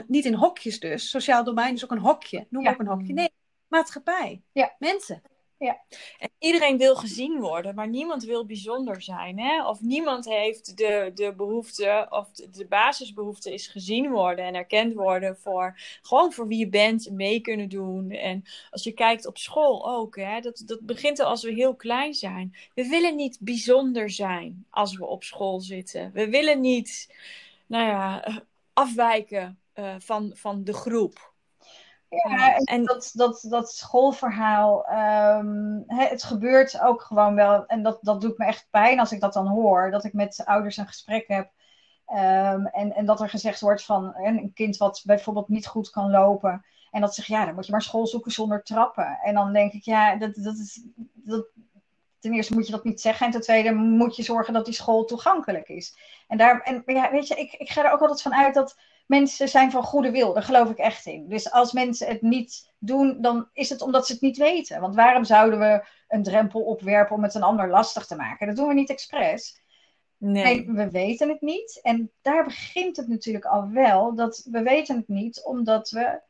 niet 0.07 0.25
in 0.25 0.33
hokjes 0.33 0.79
dus. 0.79 1.09
Sociaal 1.09 1.43
domein 1.43 1.73
is 1.73 1.83
ook 1.83 1.91
een 1.91 1.97
hokje. 1.97 2.47
Noem 2.49 2.63
ja. 2.63 2.71
ook 2.71 2.79
een 2.79 2.87
hokje. 2.87 3.13
Nee, 3.13 3.31
maatschappij. 3.67 4.41
Ja. 4.51 4.75
Mensen. 4.79 5.21
Ja. 5.59 5.81
En 6.19 6.29
iedereen 6.37 6.77
wil 6.77 6.95
gezien 6.95 7.39
worden, 7.39 7.75
maar 7.75 7.87
niemand 7.87 8.23
wil 8.23 8.45
bijzonder 8.45 9.01
zijn. 9.01 9.39
Hè? 9.39 9.67
Of 9.67 9.81
niemand 9.81 10.25
heeft 10.25 10.77
de, 10.77 11.11
de 11.13 11.33
behoefte, 11.37 12.07
of 12.09 12.31
de, 12.31 12.49
de 12.49 12.65
basisbehoefte 12.65 13.53
is 13.53 13.67
gezien 13.67 14.09
worden 14.09 14.45
en 14.45 14.55
erkend 14.55 14.93
worden 14.93 15.37
voor 15.37 15.79
gewoon 16.01 16.31
voor 16.31 16.47
wie 16.47 16.57
je 16.57 16.67
bent, 16.69 17.09
mee 17.11 17.39
kunnen 17.39 17.69
doen. 17.69 18.11
En 18.11 18.43
als 18.71 18.83
je 18.83 18.91
kijkt 18.91 19.27
op 19.27 19.37
school 19.37 19.89
ook, 19.89 20.15
hè, 20.15 20.39
dat, 20.39 20.63
dat 20.65 20.81
begint 20.81 21.19
al 21.19 21.27
als 21.27 21.43
we 21.43 21.51
heel 21.51 21.75
klein 21.75 22.13
zijn. 22.13 22.55
We 22.73 22.87
willen 22.87 23.15
niet 23.15 23.37
bijzonder 23.41 24.09
zijn 24.09 24.65
als 24.69 24.97
we 24.97 25.05
op 25.05 25.23
school 25.23 25.59
zitten. 25.59 26.11
We 26.13 26.29
willen 26.29 26.61
niet, 26.61 27.15
nou 27.65 27.87
ja, 27.87 28.23
afwijken 28.73 29.59
uh, 29.79 29.95
van, 29.97 30.31
van 30.35 30.63
de 30.63 30.73
groep. 30.73 31.33
Ja, 32.09 32.57
en 32.57 32.85
dat, 32.85 33.11
dat, 33.13 33.45
dat 33.49 33.71
schoolverhaal, 33.71 34.85
um, 35.39 35.83
hè, 35.87 36.05
het 36.05 36.23
gebeurt 36.23 36.79
ook 36.79 37.01
gewoon 37.01 37.35
wel. 37.35 37.65
En 37.65 37.83
dat, 37.83 37.97
dat 38.01 38.21
doet 38.21 38.37
me 38.37 38.45
echt 38.45 38.67
pijn 38.69 38.99
als 38.99 39.11
ik 39.11 39.19
dat 39.19 39.33
dan 39.33 39.47
hoor. 39.47 39.91
Dat 39.91 40.03
ik 40.03 40.13
met 40.13 40.41
ouders 40.45 40.77
een 40.77 40.87
gesprek 40.87 41.27
heb. 41.27 41.51
Um, 42.07 42.65
en, 42.65 42.95
en 42.95 43.05
dat 43.05 43.21
er 43.21 43.29
gezegd 43.29 43.59
wordt 43.59 43.83
van 43.83 44.15
een 44.15 44.51
kind 44.53 44.77
wat 44.77 45.01
bijvoorbeeld 45.05 45.49
niet 45.49 45.67
goed 45.67 45.89
kan 45.89 46.11
lopen. 46.11 46.65
En 46.91 47.01
dat 47.01 47.15
zegt, 47.15 47.27
ja, 47.27 47.45
dan 47.45 47.55
moet 47.55 47.65
je 47.65 47.71
maar 47.71 47.81
school 47.81 48.07
zoeken 48.07 48.31
zonder 48.31 48.63
trappen. 48.63 49.19
En 49.21 49.33
dan 49.33 49.53
denk 49.53 49.73
ik, 49.73 49.83
ja, 49.83 50.15
dat, 50.15 50.35
dat 50.35 50.57
is, 50.57 50.83
dat, 51.13 51.47
ten 52.19 52.33
eerste 52.33 52.53
moet 52.53 52.65
je 52.65 52.71
dat 52.71 52.83
niet 52.83 53.01
zeggen. 53.01 53.25
En 53.25 53.31
ten 53.31 53.41
tweede 53.41 53.73
moet 53.73 54.15
je 54.15 54.23
zorgen 54.23 54.53
dat 54.53 54.65
die 54.65 54.73
school 54.73 55.05
toegankelijk 55.05 55.67
is. 55.67 55.97
En, 56.27 56.37
daar, 56.37 56.61
en 56.61 56.83
ja, 56.85 57.11
weet 57.11 57.27
je, 57.27 57.35
ik, 57.35 57.53
ik 57.53 57.69
ga 57.69 57.85
er 57.85 57.91
ook 57.91 58.01
altijd 58.01 58.21
van 58.21 58.33
uit 58.33 58.53
dat 58.53 58.77
mensen 59.09 59.47
zijn 59.47 59.71
van 59.71 59.83
goede 59.83 60.11
wil. 60.11 60.33
Daar 60.33 60.43
geloof 60.43 60.69
ik 60.69 60.77
echt 60.77 61.05
in. 61.05 61.27
Dus 61.27 61.51
als 61.51 61.71
mensen 61.71 62.07
het 62.07 62.21
niet 62.21 62.71
doen, 62.77 63.21
dan 63.21 63.49
is 63.53 63.69
het 63.69 63.81
omdat 63.81 64.05
ze 64.05 64.13
het 64.13 64.21
niet 64.21 64.37
weten. 64.37 64.81
Want 64.81 64.95
waarom 64.95 65.23
zouden 65.23 65.59
we 65.59 65.85
een 66.07 66.23
drempel 66.23 66.61
opwerpen 66.61 67.15
om 67.15 67.23
het 67.23 67.33
een 67.33 67.43
ander 67.43 67.69
lastig 67.69 68.05
te 68.05 68.15
maken? 68.15 68.47
Dat 68.47 68.55
doen 68.55 68.67
we 68.67 68.73
niet 68.73 68.89
expres. 68.89 69.61
Nee. 70.17 70.43
nee. 70.43 70.71
we 70.75 70.89
weten 70.89 71.29
het 71.29 71.41
niet. 71.41 71.79
En 71.83 72.11
daar 72.21 72.43
begint 72.43 72.97
het 72.97 73.07
natuurlijk 73.07 73.45
al 73.45 73.69
wel. 73.69 74.15
Dat 74.15 74.47
we 74.51 74.61
weten 74.61 74.95
het 74.95 75.07
niet 75.07 75.43
omdat 75.43 75.89
we, 75.89 76.21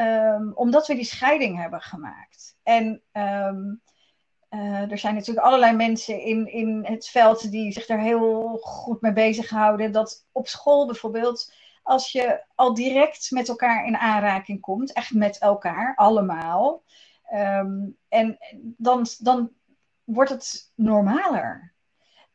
um, 0.00 0.52
omdat 0.54 0.86
we 0.86 0.94
die 0.94 1.04
scheiding 1.04 1.60
hebben 1.60 1.80
gemaakt. 1.80 2.56
En 2.62 3.02
um, 3.12 3.82
uh, 4.50 4.90
er 4.90 4.98
zijn 4.98 5.14
natuurlijk 5.14 5.46
allerlei 5.46 5.76
mensen 5.76 6.20
in, 6.20 6.52
in 6.52 6.84
het 6.84 7.08
veld 7.08 7.50
die 7.50 7.72
zich 7.72 7.88
er 7.88 8.00
heel 8.00 8.58
goed 8.62 9.00
mee 9.00 9.12
bezighouden. 9.12 9.92
Dat 9.92 10.26
op 10.32 10.48
school 10.48 10.86
bijvoorbeeld 10.86 11.52
als 11.82 12.12
je 12.12 12.44
al 12.54 12.74
direct 12.74 13.30
met 13.30 13.48
elkaar 13.48 13.86
in 13.86 13.96
aanraking 13.96 14.60
komt, 14.60 14.92
echt 14.92 15.14
met 15.14 15.38
elkaar, 15.38 15.94
allemaal. 15.96 16.82
Um, 17.32 17.96
en 18.08 18.38
dan, 18.76 19.06
dan 19.18 19.50
wordt 20.04 20.30
het 20.30 20.72
normaler. 20.74 21.72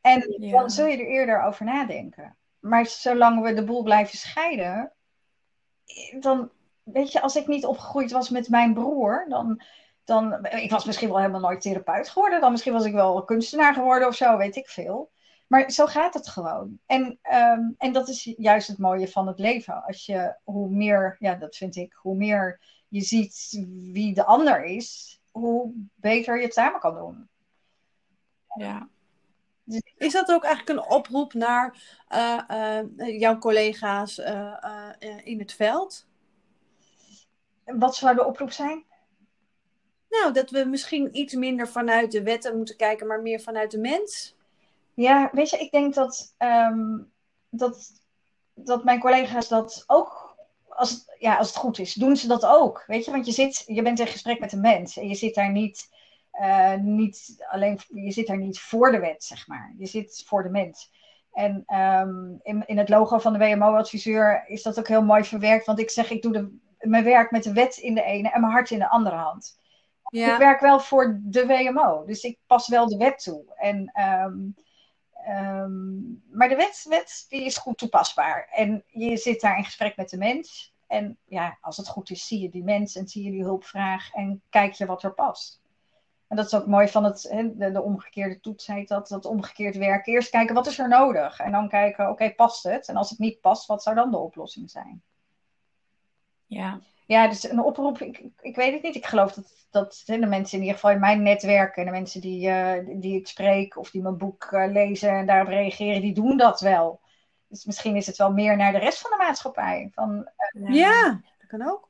En 0.01 0.35
ja. 0.39 0.51
dan 0.51 0.69
zul 0.69 0.85
je 0.85 0.97
er 0.97 1.07
eerder 1.07 1.41
over 1.41 1.65
nadenken. 1.65 2.37
Maar 2.59 2.85
zolang 2.85 3.41
we 3.41 3.53
de 3.53 3.63
boel 3.63 3.83
blijven 3.83 4.17
scheiden, 4.17 4.91
dan, 6.19 6.49
weet 6.83 7.11
je, 7.11 7.21
als 7.21 7.35
ik 7.35 7.47
niet 7.47 7.65
opgegroeid 7.65 8.11
was 8.11 8.29
met 8.29 8.49
mijn 8.49 8.73
broer, 8.73 9.25
dan, 9.29 9.61
dan, 10.03 10.45
ik 10.45 10.71
was 10.71 10.85
misschien 10.85 11.07
wel 11.07 11.17
helemaal 11.17 11.39
nooit 11.39 11.61
therapeut 11.61 12.09
geworden, 12.09 12.41
dan 12.41 12.51
misschien 12.51 12.73
was 12.73 12.85
ik 12.85 12.93
wel 12.93 13.23
kunstenaar 13.23 13.73
geworden 13.73 14.07
of 14.07 14.15
zo, 14.15 14.37
weet 14.37 14.55
ik 14.55 14.69
veel. 14.69 15.11
Maar 15.47 15.71
zo 15.71 15.85
gaat 15.85 16.13
het 16.13 16.27
gewoon. 16.27 16.79
En, 16.85 17.19
ehm, 17.21 17.61
en 17.77 17.93
dat 17.93 18.09
is 18.09 18.33
juist 18.37 18.67
het 18.67 18.77
mooie 18.77 19.07
van 19.07 19.27
het 19.27 19.39
leven. 19.39 19.83
Als 19.83 20.05
je, 20.05 20.35
hoe 20.43 20.69
meer, 20.69 21.15
ja, 21.19 21.35
dat 21.35 21.55
vind 21.55 21.75
ik, 21.75 21.93
hoe 21.93 22.15
meer 22.15 22.59
je 22.87 23.01
ziet 23.01 23.65
wie 23.91 24.13
de 24.13 24.25
ander 24.25 24.63
is, 24.63 25.19
hoe 25.31 25.71
beter 25.95 26.37
je 26.37 26.43
het 26.43 26.53
samen 26.53 26.79
kan 26.79 26.95
doen. 26.95 27.29
Ja. 28.55 28.89
Is 29.97 30.13
dat 30.13 30.31
ook 30.31 30.43
eigenlijk 30.43 30.79
een 30.79 30.95
oproep 30.95 31.33
naar 31.33 31.77
eh, 32.07 32.41
eh, 32.47 33.19
jouw 33.19 33.37
collega's 33.37 34.19
eh, 34.19 34.89
in 35.23 35.39
het 35.39 35.53
veld? 35.53 36.05
Wat 37.63 37.95
zou 37.95 38.15
de 38.15 38.25
oproep 38.25 38.51
zijn? 38.51 38.83
Nou, 40.09 40.33
dat 40.33 40.49
we 40.49 40.63
misschien 40.63 41.17
iets 41.17 41.33
minder 41.33 41.67
vanuit 41.67 42.11
de 42.11 42.23
wetten 42.23 42.57
moeten 42.57 42.75
kijken, 42.75 43.07
maar 43.07 43.21
meer 43.21 43.39
vanuit 43.39 43.71
de 43.71 43.79
mens. 43.79 44.35
Ja, 44.95 45.29
weet 45.31 45.49
je, 45.49 45.57
ik 45.57 45.71
denk 45.71 45.93
dat, 45.93 46.33
ehm, 46.37 46.97
dat, 47.49 47.91
dat 48.53 48.83
mijn 48.83 48.99
collega's 48.99 49.47
dat 49.47 49.83
ook, 49.87 50.37
als 50.69 50.89
het, 50.89 51.15
ja, 51.19 51.37
als 51.37 51.47
het 51.47 51.57
goed 51.57 51.79
is, 51.79 51.93
doen 51.93 52.15
ze 52.15 52.27
dat 52.27 52.45
ook. 52.45 52.83
Weet 52.87 53.05
je, 53.05 53.11
want 53.11 53.25
je, 53.25 53.31
zit, 53.31 53.63
je 53.65 53.81
bent 53.81 53.99
in 53.99 54.07
gesprek 54.07 54.39
met 54.39 54.51
een 54.51 54.61
mens 54.61 54.97
en 54.97 55.07
je 55.07 55.15
zit 55.15 55.35
daar 55.35 55.51
niet, 55.51 55.89
uh, 56.41 56.75
niet 56.75 57.45
alleen, 57.49 57.79
je 57.87 58.11
zit 58.11 58.27
daar 58.27 58.37
niet 58.37 58.59
voor 58.59 58.91
de 58.91 58.99
wet, 58.99 59.23
zeg 59.23 59.47
maar. 59.47 59.73
Je 59.77 59.85
zit 59.85 60.23
voor 60.25 60.43
de 60.43 60.49
mens. 60.49 60.91
En 61.31 61.63
um, 61.67 62.39
in, 62.43 62.63
in 62.65 62.77
het 62.77 62.89
logo 62.89 63.17
van 63.17 63.33
de 63.33 63.39
WMO-adviseur 63.39 64.43
is 64.47 64.63
dat 64.63 64.79
ook 64.79 64.87
heel 64.87 65.03
mooi 65.03 65.23
verwerkt, 65.23 65.65
want 65.65 65.79
ik 65.79 65.89
zeg, 65.89 66.09
ik 66.09 66.21
doe 66.21 66.31
de, 66.31 66.57
mijn 66.79 67.03
werk 67.03 67.31
met 67.31 67.43
de 67.43 67.53
wet 67.53 67.77
in 67.77 67.95
de 67.95 68.03
ene 68.03 68.29
en 68.29 68.41
mijn 68.41 68.53
hart 68.53 68.71
in 68.71 68.79
de 68.79 68.89
andere 68.89 69.15
hand. 69.15 69.59
Ja. 70.09 70.33
Ik 70.33 70.37
werk 70.37 70.59
wel 70.59 70.79
voor 70.79 71.19
de 71.23 71.45
WMO, 71.45 72.05
dus 72.05 72.23
ik 72.23 72.39
pas 72.47 72.67
wel 72.67 72.87
de 72.87 72.97
wet 72.97 73.23
toe. 73.23 73.43
En 73.55 73.91
um, 74.25 74.55
Um, 75.29 76.23
maar 76.31 76.49
de 76.49 76.55
wet, 76.55 76.85
wet 76.89 77.25
die 77.29 77.45
is 77.45 77.57
goed 77.57 77.77
toepasbaar. 77.77 78.49
En 78.51 78.83
je 78.87 79.17
zit 79.17 79.41
daar 79.41 79.57
in 79.57 79.63
gesprek 79.63 79.95
met 79.95 80.09
de 80.09 80.17
mens. 80.17 80.73
En 80.87 81.17
ja, 81.25 81.57
als 81.61 81.77
het 81.77 81.87
goed 81.87 82.09
is, 82.09 82.27
zie 82.27 82.41
je 82.41 82.49
die 82.49 82.63
mens 82.63 82.95
en 82.95 83.07
zie 83.07 83.23
je 83.23 83.31
die 83.31 83.43
hulpvraag 83.43 84.13
en 84.13 84.41
kijk 84.49 84.73
je 84.73 84.85
wat 84.85 85.03
er 85.03 85.13
past. 85.13 85.61
En 86.27 86.35
dat 86.35 86.45
is 86.45 86.53
ook 86.53 86.67
mooi 86.67 86.87
van 86.87 87.03
het, 87.03 87.21
de, 87.55 87.71
de 87.71 87.81
omgekeerde 87.81 88.39
toets 88.39 88.67
heet 88.67 88.87
dat, 88.87 89.07
dat 89.07 89.25
omgekeerd 89.25 89.75
werk. 89.75 90.05
Eerst 90.05 90.29
kijken 90.29 90.55
wat 90.55 90.67
is 90.67 90.79
er 90.79 90.87
nodig 90.87 91.39
en 91.39 91.51
dan 91.51 91.69
kijken, 91.69 92.09
oké, 92.09 92.33
past 92.35 92.63
het? 92.63 92.87
En 92.87 92.95
als 92.95 93.09
het 93.09 93.19
niet 93.19 93.41
past, 93.41 93.65
wat 93.65 93.83
zou 93.83 93.95
dan 93.95 94.11
de 94.11 94.17
oplossing 94.17 94.69
zijn? 94.69 95.01
Ja. 96.45 96.79
Ja, 97.05 97.27
dus 97.27 97.49
een 97.49 97.63
oproep, 97.63 97.99
ik, 97.99 98.23
ik 98.41 98.55
weet 98.55 98.73
het 98.73 98.81
niet. 98.83 98.95
Ik 98.95 99.05
geloof 99.05 99.33
dat, 99.33 99.67
dat 99.69 100.03
de 100.05 100.25
mensen 100.25 100.57
in 100.57 100.63
ieder 100.63 100.79
geval 100.79 100.91
in 100.91 100.99
mijn 100.99 101.23
netwerk 101.23 101.75
en 101.75 101.85
de 101.85 101.91
mensen 101.91 102.21
die, 102.21 102.47
uh, 102.47 102.99
die 102.99 103.19
ik 103.19 103.27
spreek 103.27 103.77
of 103.77 103.91
die 103.91 104.01
mijn 104.01 104.17
boek 104.17 104.49
uh, 104.51 104.71
lezen 104.71 105.09
en 105.09 105.25
daarop 105.25 105.47
reageren, 105.47 106.01
die 106.01 106.13
doen 106.13 106.37
dat 106.37 106.59
wel. 106.59 107.01
Dus 107.47 107.65
misschien 107.65 107.95
is 107.95 108.07
het 108.07 108.17
wel 108.17 108.31
meer 108.31 108.57
naar 108.57 108.71
de 108.71 108.77
rest 108.77 109.01
van 109.01 109.11
de 109.11 109.23
maatschappij. 109.23 109.89
Van, 109.93 110.29
uh, 110.53 110.75
ja, 110.75 111.21
dat 111.37 111.47
kan 111.47 111.69
ook. 111.69 111.89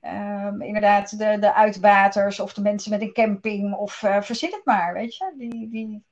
Um, 0.00 0.62
inderdaad, 0.62 1.18
de, 1.18 1.38
de 1.38 1.54
uitbaters 1.54 2.40
of 2.40 2.54
de 2.54 2.62
mensen 2.62 2.90
met 2.90 3.00
een 3.00 3.12
camping 3.12 3.74
of 3.74 3.92
verzin 4.20 4.52
het 4.52 4.64
maar, 4.64 4.92
weet 4.92 5.16
je. 5.16 5.34
Die, 5.36 5.68
die, 5.68 6.04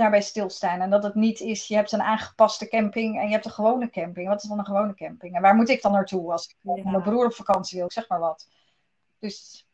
daarbij 0.00 0.20
stilstaan. 0.20 0.80
En 0.80 0.90
dat 0.90 1.02
het 1.02 1.14
niet 1.14 1.40
is, 1.40 1.66
je 1.66 1.74
hebt 1.74 1.92
een 1.92 2.02
aangepaste 2.02 2.68
camping 2.68 3.18
en 3.18 3.24
je 3.24 3.32
hebt 3.32 3.44
een 3.44 3.50
gewone 3.50 3.90
camping. 3.90 4.28
Wat 4.28 4.42
is 4.42 4.48
dan 4.48 4.58
een 4.58 4.64
gewone 4.64 4.94
camping? 4.94 5.34
En 5.34 5.42
waar 5.42 5.54
moet 5.54 5.68
ik 5.68 5.82
dan 5.82 5.92
naartoe 5.92 6.32
als 6.32 6.48
ik 6.48 6.56
ja. 6.60 6.90
mijn 6.90 7.02
broer 7.02 7.26
op 7.26 7.34
vakantie 7.34 7.78
wil? 7.78 7.90
Zeg 7.90 8.08
maar 8.08 8.20
wat. 8.20 8.48
Dus... 9.18 9.68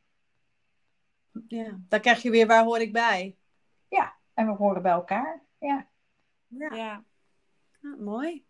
Ja, 1.48 1.78
dan 1.88 2.00
krijg 2.00 2.22
je 2.22 2.30
weer 2.30 2.46
waar 2.46 2.64
hoor 2.64 2.80
ik 2.80 2.92
bij. 2.92 3.36
Ja, 3.88 4.14
en 4.34 4.46
we 4.46 4.52
horen 4.52 4.82
bij 4.82 4.92
elkaar. 4.92 5.42
Ja. 5.58 5.86
Ja. 6.46 6.74
ja. 6.74 7.04
Ah, 7.82 8.00
mooi. 8.00 8.44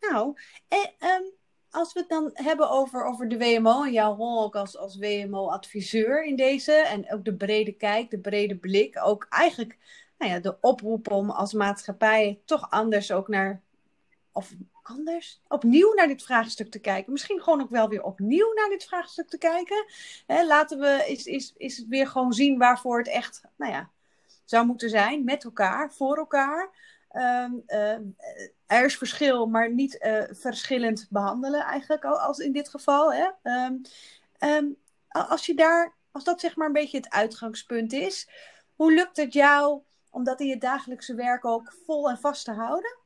Nou, 0.00 0.36
en, 0.68 1.08
um, 1.08 1.32
als 1.70 1.92
we 1.92 2.00
het 2.00 2.08
dan 2.08 2.30
hebben 2.32 2.70
over, 2.70 3.04
over 3.04 3.28
de 3.28 3.38
WMO 3.38 3.84
en 3.84 3.92
jouw 3.92 4.14
rol 4.14 4.42
ook 4.42 4.56
als, 4.56 4.76
als 4.76 4.98
WMO-adviseur 4.98 6.24
in 6.24 6.36
deze, 6.36 6.72
en 6.72 7.12
ook 7.12 7.24
de 7.24 7.36
brede 7.36 7.72
kijk, 7.72 8.10
de 8.10 8.20
brede 8.20 8.56
blik, 8.56 9.00
ook 9.04 9.26
eigenlijk 9.28 9.78
nou 10.18 10.32
ja, 10.32 10.38
de 10.38 10.56
oproep 10.60 11.10
om 11.10 11.30
als 11.30 11.52
maatschappij 11.52 12.40
toch 12.44 12.70
anders 12.70 13.12
ook 13.12 13.28
naar, 13.28 13.62
of 14.32 14.54
anders, 14.82 15.40
opnieuw 15.48 15.94
naar 15.94 16.06
dit 16.06 16.22
vraagstuk 16.22 16.70
te 16.70 16.78
kijken. 16.78 17.12
Misschien 17.12 17.42
gewoon 17.42 17.60
ook 17.60 17.70
wel 17.70 17.88
weer 17.88 18.02
opnieuw 18.02 18.52
naar 18.54 18.68
dit 18.68 18.84
vraagstuk 18.84 19.28
te 19.28 19.38
kijken. 19.38 19.86
laten 20.26 20.78
we 20.78 21.04
is, 21.06 21.26
is, 21.26 21.54
is 21.56 21.84
weer 21.88 22.06
gewoon 22.06 22.32
zien 22.32 22.58
waarvoor 22.58 22.98
het 22.98 23.08
echt, 23.08 23.42
nou 23.56 23.72
ja, 23.72 23.90
zou 24.44 24.66
moeten 24.66 24.90
zijn, 24.90 25.24
met 25.24 25.44
elkaar, 25.44 25.92
voor 25.92 26.16
elkaar. 26.16 26.70
Ehm, 27.08 27.52
eh, 27.66 27.98
er 28.66 28.84
is 28.84 28.96
verschil, 28.96 29.46
maar 29.46 29.72
niet 29.72 29.98
uh, 30.00 30.22
verschillend 30.30 31.06
behandelen 31.10 31.60
eigenlijk, 31.60 32.04
als 32.04 32.38
in 32.38 32.52
dit 32.52 32.68
geval. 32.68 33.12
Hè? 33.12 33.28
Ehm, 33.42 33.74
ehm, 34.38 34.66
als 35.08 35.46
je 35.46 35.54
daar, 35.54 35.94
als 36.10 36.24
dat 36.24 36.40
zeg 36.40 36.56
maar 36.56 36.66
een 36.66 36.72
beetje 36.72 36.96
het 36.96 37.10
uitgangspunt 37.10 37.92
is, 37.92 38.28
hoe 38.74 38.92
lukt 38.92 39.16
het 39.16 39.32
jou 39.32 39.82
om 40.10 40.24
dat 40.24 40.40
in 40.40 40.46
je 40.46 40.58
dagelijkse 40.58 41.14
werk 41.14 41.44
ook 41.44 41.74
vol 41.86 42.10
en 42.10 42.18
vast 42.18 42.44
te 42.44 42.52
houden? 42.52 42.96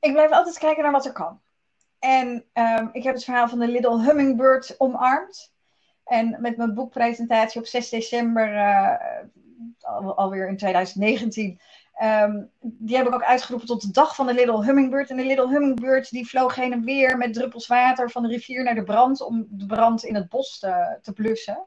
Ik 0.00 0.12
blijf 0.12 0.30
altijd 0.30 0.58
kijken 0.58 0.82
naar 0.82 0.92
wat 0.92 1.06
er 1.06 1.12
kan. 1.12 1.40
En 1.98 2.44
um, 2.52 2.88
ik 2.92 3.02
heb 3.02 3.14
het 3.14 3.24
verhaal 3.24 3.48
van 3.48 3.58
de 3.58 3.68
Little 3.68 4.02
Hummingbird 4.02 4.74
omarmd. 4.78 5.52
En 6.04 6.36
met 6.40 6.56
mijn 6.56 6.74
boekpresentatie 6.74 7.60
op 7.60 7.66
6 7.66 7.88
december, 7.88 8.54
uh, 8.54 8.96
al, 9.80 10.16
alweer 10.16 10.48
in 10.48 10.56
2019, 10.56 11.60
um, 12.02 12.50
die 12.60 12.96
heb 12.96 13.06
ik 13.06 13.14
ook 13.14 13.24
uitgeroepen 13.24 13.66
tot 13.66 13.80
de 13.80 13.90
dag 13.90 14.14
van 14.14 14.26
de 14.26 14.34
Little 14.34 14.64
Hummingbird. 14.64 15.10
En 15.10 15.16
de 15.16 15.24
Little 15.24 15.48
Hummingbird 15.48 16.10
die 16.10 16.28
vloog 16.28 16.54
heen 16.54 16.72
en 16.72 16.84
weer 16.84 17.16
met 17.16 17.34
druppels 17.34 17.66
water 17.66 18.10
van 18.10 18.22
de 18.22 18.28
rivier 18.28 18.62
naar 18.62 18.74
de 18.74 18.84
brand 18.84 19.20
om 19.20 19.46
de 19.50 19.66
brand 19.66 20.04
in 20.04 20.14
het 20.14 20.28
bos 20.28 20.58
te, 20.58 20.98
te 21.02 21.12
blussen. 21.12 21.66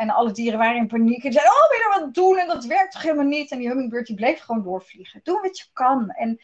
En 0.00 0.10
alle 0.10 0.32
dieren 0.32 0.58
waren 0.58 0.76
in 0.76 0.86
paniek. 0.86 1.24
En 1.24 1.32
zeiden, 1.32 1.52
oh, 1.52 1.68
wil 1.68 1.78
je 1.78 1.84
er 1.84 2.00
wat 2.00 2.14
doen? 2.14 2.38
En 2.38 2.46
dat 2.46 2.64
werkt 2.64 2.92
toch 2.92 3.02
helemaal 3.02 3.24
niet? 3.24 3.50
En 3.50 3.58
die 3.58 3.68
hummingbird 3.68 4.06
die 4.06 4.16
bleef 4.16 4.40
gewoon 4.40 4.62
doorvliegen. 4.62 5.20
Doe 5.22 5.40
wat 5.40 5.58
je 5.58 5.64
kan. 5.72 6.10
En 6.10 6.40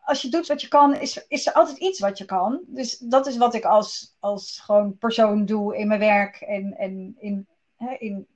als 0.00 0.22
je 0.22 0.28
doet 0.28 0.46
wat 0.46 0.60
je 0.60 0.68
kan, 0.68 0.94
is, 0.94 1.26
is 1.28 1.46
er 1.46 1.52
altijd 1.52 1.78
iets 1.78 2.00
wat 2.00 2.18
je 2.18 2.24
kan. 2.24 2.60
Dus 2.66 2.98
dat 2.98 3.26
is 3.26 3.36
wat 3.36 3.54
ik 3.54 3.64
als, 3.64 4.16
als 4.18 4.60
gewoon 4.60 4.98
persoon 4.98 5.46
doe 5.46 5.76
in 5.76 5.88
mijn 5.88 6.00
werk. 6.00 6.40
En, 6.40 6.76
en 6.76 7.16
in, 7.18 7.46
hè, 7.76 7.94
in, 7.98 8.26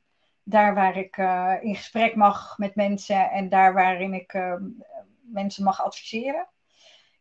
daar 0.43 0.75
waar 0.75 0.97
ik 0.97 1.17
uh, 1.17 1.55
in 1.61 1.77
gesprek 1.77 2.15
mag 2.15 2.59
met 2.59 2.75
mensen. 2.75 3.31
En 3.31 3.49
daar 3.49 3.73
waarin 3.73 4.15
ik 4.15 4.33
uh, 4.33 4.55
mensen 5.21 5.65
mag 5.65 5.85
adviseren. 5.85 6.49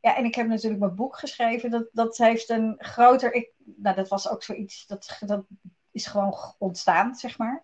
Ja, 0.02 0.16
en 0.16 0.26
ik 0.26 0.36
heb 0.36 0.48
natuurlijk 0.48 0.82
mijn 0.82 0.96
boek 0.96 1.18
geschreven. 1.18 1.72
Dat, 1.72 1.89
dat 1.92 2.18
heeft 2.18 2.50
een 2.50 2.76
groter. 2.78 3.34
Ik, 3.34 3.52
nou, 3.58 3.96
dat 3.96 4.08
was 4.08 4.30
ook 4.30 4.44
zoiets. 4.44 4.88
Dat, 4.88 5.18
dat 5.20 5.46
is 5.93 6.06
gewoon 6.06 6.36
ontstaan, 6.58 7.15
zeg 7.15 7.38
maar. 7.38 7.63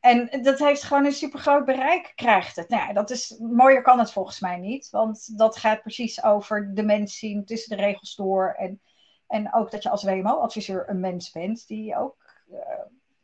En 0.00 0.42
dat 0.42 0.58
heeft 0.58 0.82
gewoon 0.82 1.04
een 1.04 1.12
super 1.12 1.38
groot 1.38 1.64
bereik, 1.64 2.12
krijgt 2.14 2.56
het. 2.56 2.68
Nou, 2.68 2.86
ja, 2.86 2.92
dat 2.92 3.10
is, 3.10 3.36
mooier 3.38 3.82
kan 3.82 3.98
het 3.98 4.12
volgens 4.12 4.40
mij 4.40 4.56
niet. 4.56 4.90
Want 4.90 5.38
dat 5.38 5.56
gaat 5.56 5.82
precies 5.82 6.22
over 6.22 6.74
de 6.74 6.82
mens 6.82 7.18
zien 7.18 7.44
tussen 7.44 7.76
de 7.76 7.82
regels 7.82 8.14
door. 8.14 8.54
En, 8.58 8.80
en 9.26 9.54
ook 9.54 9.70
dat 9.70 9.82
je 9.82 9.90
als 9.90 10.04
WMO-adviseur 10.04 10.88
een 10.88 11.00
mens 11.00 11.30
bent 11.30 11.66
die 11.66 11.96
ook 11.96 12.16
uh, 12.50 12.58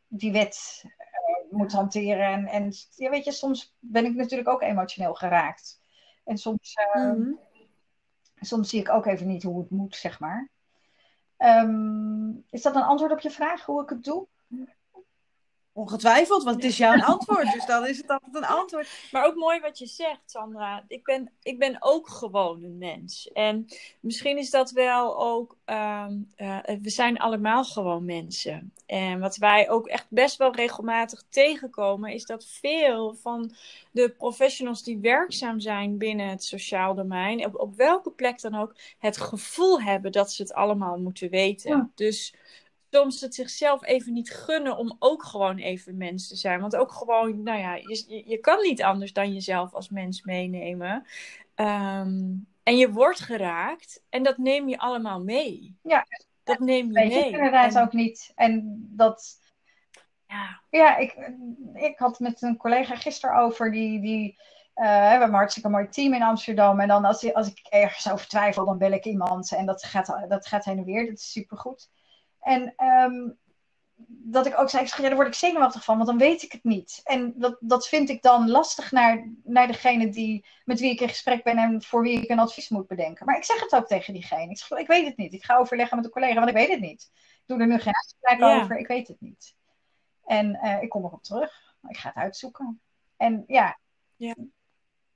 die 0.07 0.31
wet 0.31 0.83
uh, 0.85 1.57
moet 1.57 1.71
hanteren. 1.71 2.25
En, 2.25 2.47
en 2.47 2.71
ja, 2.95 3.09
weet 3.09 3.25
je, 3.25 3.31
soms 3.31 3.75
ben 3.79 4.05
ik 4.05 4.15
natuurlijk 4.15 4.49
ook 4.49 4.61
emotioneel 4.61 5.13
geraakt. 5.13 5.81
En 6.23 6.37
soms, 6.37 6.77
uh, 6.95 7.03
mm 7.03 7.11
-hmm. 7.11 7.39
soms 8.39 8.69
zie 8.69 8.79
ik 8.79 8.89
ook 8.89 9.05
even 9.05 9.27
niet 9.27 9.43
hoe 9.43 9.59
het 9.59 9.69
moet, 9.69 9.95
zeg 9.95 10.19
maar. 10.19 10.49
Um, 11.37 12.45
is 12.49 12.61
dat 12.61 12.75
een 12.75 12.81
antwoord 12.81 13.11
op 13.11 13.19
je 13.19 13.31
vraag, 13.31 13.65
hoe 13.65 13.83
ik 13.83 13.89
het 13.89 14.03
doe? 14.03 14.27
Ongetwijfeld, 15.75 16.43
want 16.43 16.55
het 16.55 16.65
is 16.65 16.77
jouw 16.77 17.01
antwoord. 17.01 17.51
Dus 17.51 17.65
dan 17.65 17.87
is 17.87 17.97
het 17.97 18.09
altijd 18.09 18.35
een 18.35 18.45
antwoord. 18.45 18.89
Maar 19.11 19.25
ook 19.25 19.35
mooi 19.35 19.59
wat 19.59 19.77
je 19.77 19.85
zegt, 19.85 20.21
Sandra. 20.25 20.83
Ik 20.87 21.03
ben, 21.03 21.31
ik 21.43 21.59
ben 21.59 21.77
ook 21.79 22.09
gewoon 22.09 22.63
een 22.63 22.77
mens. 22.77 23.31
En 23.31 23.67
misschien 23.99 24.37
is 24.37 24.49
dat 24.49 24.71
wel 24.71 25.19
ook. 25.19 25.57
Um, 25.65 26.31
uh, 26.37 26.59
we 26.81 26.89
zijn 26.89 27.17
allemaal 27.17 27.63
gewoon 27.63 28.05
mensen. 28.05 28.73
En 28.85 29.19
wat 29.19 29.37
wij 29.37 29.69
ook 29.69 29.87
echt 29.87 30.05
best 30.09 30.37
wel 30.37 30.55
regelmatig 30.55 31.23
tegenkomen, 31.29 32.11
is 32.11 32.25
dat 32.25 32.45
veel 32.45 33.13
van 33.13 33.55
de 33.91 34.09
professionals 34.09 34.83
die 34.83 34.97
werkzaam 34.97 35.59
zijn 35.59 35.97
binnen 35.97 36.27
het 36.27 36.43
sociaal 36.43 36.95
domein, 36.95 37.45
op, 37.45 37.59
op 37.59 37.75
welke 37.75 38.11
plek 38.11 38.41
dan 38.41 38.55
ook, 38.55 38.75
het 38.99 39.17
gevoel 39.17 39.81
hebben 39.81 40.11
dat 40.11 40.31
ze 40.31 40.41
het 40.41 40.53
allemaal 40.53 40.97
moeten 40.97 41.29
weten. 41.29 41.77
Ja. 41.77 41.89
Dus 41.95 42.35
soms 42.93 43.21
het 43.21 43.35
zichzelf 43.35 43.85
even 43.85 44.13
niet 44.13 44.31
gunnen 44.31 44.77
om 44.77 44.95
ook 44.99 45.23
gewoon 45.23 45.57
even 45.57 45.97
mens 45.97 46.27
te 46.27 46.35
zijn. 46.35 46.61
Want 46.61 46.75
ook 46.75 46.91
gewoon, 46.91 47.43
nou 47.43 47.59
ja, 47.59 47.75
je, 47.75 48.23
je 48.25 48.37
kan 48.37 48.61
niet 48.61 48.83
anders 48.83 49.13
dan 49.13 49.33
jezelf 49.33 49.73
als 49.73 49.89
mens 49.89 50.21
meenemen. 50.21 51.05
Um, 51.55 52.47
en 52.63 52.77
je 52.77 52.91
wordt 52.91 53.19
geraakt 53.19 54.03
en 54.09 54.23
dat 54.23 54.37
neem 54.37 54.69
je 54.69 54.77
allemaal 54.77 55.23
mee. 55.23 55.77
Ja. 55.83 56.05
Dat 56.43 56.59
neem 56.59 56.87
je 56.87 56.93
Weet 56.93 57.07
mee. 57.07 57.25
Je 57.25 57.31
inderdaad 57.31 57.75
en... 57.75 57.81
ook 57.81 57.93
niet. 57.93 58.31
En 58.35 58.83
dat... 58.89 59.41
Ja, 60.27 60.61
ja 60.69 60.97
ik, 60.97 61.29
ik 61.73 61.97
had 61.97 62.19
met 62.19 62.41
een 62.41 62.57
collega 62.57 62.95
gisteren 62.95 63.35
over 63.35 63.71
die... 63.71 64.01
die 64.01 64.37
we 64.73 64.85
hebben 64.85 65.27
een 65.27 65.33
hartstikke 65.33 65.69
mooi 65.69 65.89
team 65.89 66.13
in 66.13 66.23
Amsterdam. 66.23 66.79
En 66.79 66.87
dan 66.87 67.05
als, 67.05 67.33
als 67.33 67.47
ik 67.47 67.59
ergens 67.69 68.11
over 68.11 68.27
twijfel, 68.27 68.65
dan 68.65 68.77
bel 68.77 68.91
ik 68.91 69.05
iemand. 69.05 69.51
En 69.51 69.65
dat 69.65 69.83
gaat, 69.83 70.25
dat 70.27 70.47
gaat 70.47 70.65
heen 70.65 70.77
en 70.77 70.83
weer. 70.83 71.05
Dat 71.05 71.17
is 71.17 71.31
supergoed. 71.31 71.89
En 72.43 72.73
ehm, 72.75 73.29
dat 74.07 74.45
ik 74.45 74.59
ook 74.59 74.69
zei, 74.69 74.85
ja, 74.85 75.01
daar 75.01 75.15
word 75.15 75.27
ik 75.27 75.33
zenuwachtig 75.33 75.83
van, 75.83 75.95
want 75.95 76.07
dan 76.07 76.17
weet 76.17 76.43
ik 76.43 76.51
het 76.51 76.63
niet. 76.63 77.01
En 77.03 77.33
dat, 77.35 77.57
dat 77.59 77.87
vind 77.87 78.09
ik 78.09 78.21
dan 78.21 78.49
lastig 78.49 78.91
naar, 78.91 79.31
naar 79.43 79.67
degene 79.67 80.09
die, 80.09 80.45
met 80.65 80.79
wie 80.79 80.91
ik 80.91 81.01
in 81.01 81.09
gesprek 81.09 81.43
ben 81.43 81.57
en 81.57 81.83
voor 81.83 82.01
wie 82.01 82.21
ik 82.21 82.29
een 82.29 82.39
advies 82.39 82.69
moet 82.69 82.87
bedenken. 82.87 83.25
Maar 83.25 83.37
ik 83.37 83.43
zeg 83.43 83.59
het 83.59 83.75
ook 83.75 83.87
tegen 83.87 84.13
diegene. 84.13 84.51
Ik 84.51 84.57
zeg, 84.57 84.79
ik 84.79 84.87
weet 84.87 85.05
het 85.05 85.17
niet. 85.17 85.33
Ik 85.33 85.43
ga 85.43 85.57
overleggen 85.57 85.95
met 85.95 86.05
een 86.05 86.11
collega, 86.11 86.35
want 86.35 86.49
ik 86.49 86.55
weet 86.55 86.69
het 86.69 86.79
niet. 86.79 87.11
Ik 87.13 87.43
doe 87.45 87.59
er 87.59 87.67
nu 87.67 87.79
geen 87.79 87.95
uitspraak 87.95 88.39
ja. 88.39 88.61
over, 88.61 88.77
ik 88.77 88.87
weet 88.87 89.07
het 89.07 89.21
niet. 89.21 89.55
En 90.25 90.59
uh, 90.63 90.81
ik 90.81 90.89
kom 90.89 91.05
erop 91.05 91.23
terug. 91.23 91.75
Ik 91.87 91.97
ga 91.97 92.07
het 92.07 92.17
uitzoeken. 92.17 92.81
En 93.17 93.43
ja. 93.47 93.79
ja. 94.15 94.35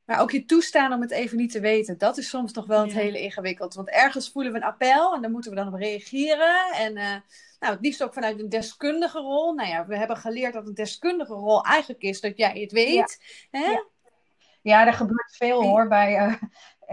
Maar 0.08 0.22
ook 0.22 0.32
je 0.32 0.46
toestaan 0.46 0.94
om 0.94 1.02
het 1.02 1.12
even 1.12 1.38
niet 1.38 1.52
te 1.52 1.60
weten, 1.60 1.98
dat 1.98 2.18
is 2.18 2.30
soms 2.30 2.54
nog 2.54 2.66
wel 2.66 2.82
het 2.82 2.92
ja. 2.92 3.00
hele 3.00 3.22
ingewikkeld. 3.22 3.74
Want 3.74 3.90
ergens 3.90 4.32
voelen 4.32 4.52
we 4.52 4.58
een 4.58 4.64
appel 4.64 5.14
en 5.14 5.22
dan 5.22 5.32
moeten 5.32 5.52
we 5.52 5.58
dan 5.58 5.68
op 5.68 5.74
reageren. 5.74 6.72
En 6.74 6.98
uh, 6.98 7.16
nou, 7.60 7.74
het 7.74 7.82
liefst 7.82 8.04
ook 8.04 8.14
vanuit 8.14 8.40
een 8.40 8.50
deskundige 8.50 9.20
rol. 9.20 9.54
Nou 9.54 9.70
ja, 9.70 9.86
we 9.86 9.98
hebben 9.98 10.18
geleerd 10.18 10.54
dat 10.54 10.68
een 10.68 10.74
deskundige 10.74 11.34
rol 11.34 11.64
eigenlijk 11.64 12.02
is 12.02 12.22
dat 12.22 12.38
jij 12.38 12.60
het 12.60 12.72
weet. 12.72 13.18
Ja, 13.52 13.60
hè? 13.60 13.66
ja. 13.66 13.86
ja 14.62 14.88
er 14.88 14.94
gebeurt 14.94 15.36
veel 15.36 15.64
hoor 15.64 15.88
bij 15.88 16.28
uh, 16.28 16.34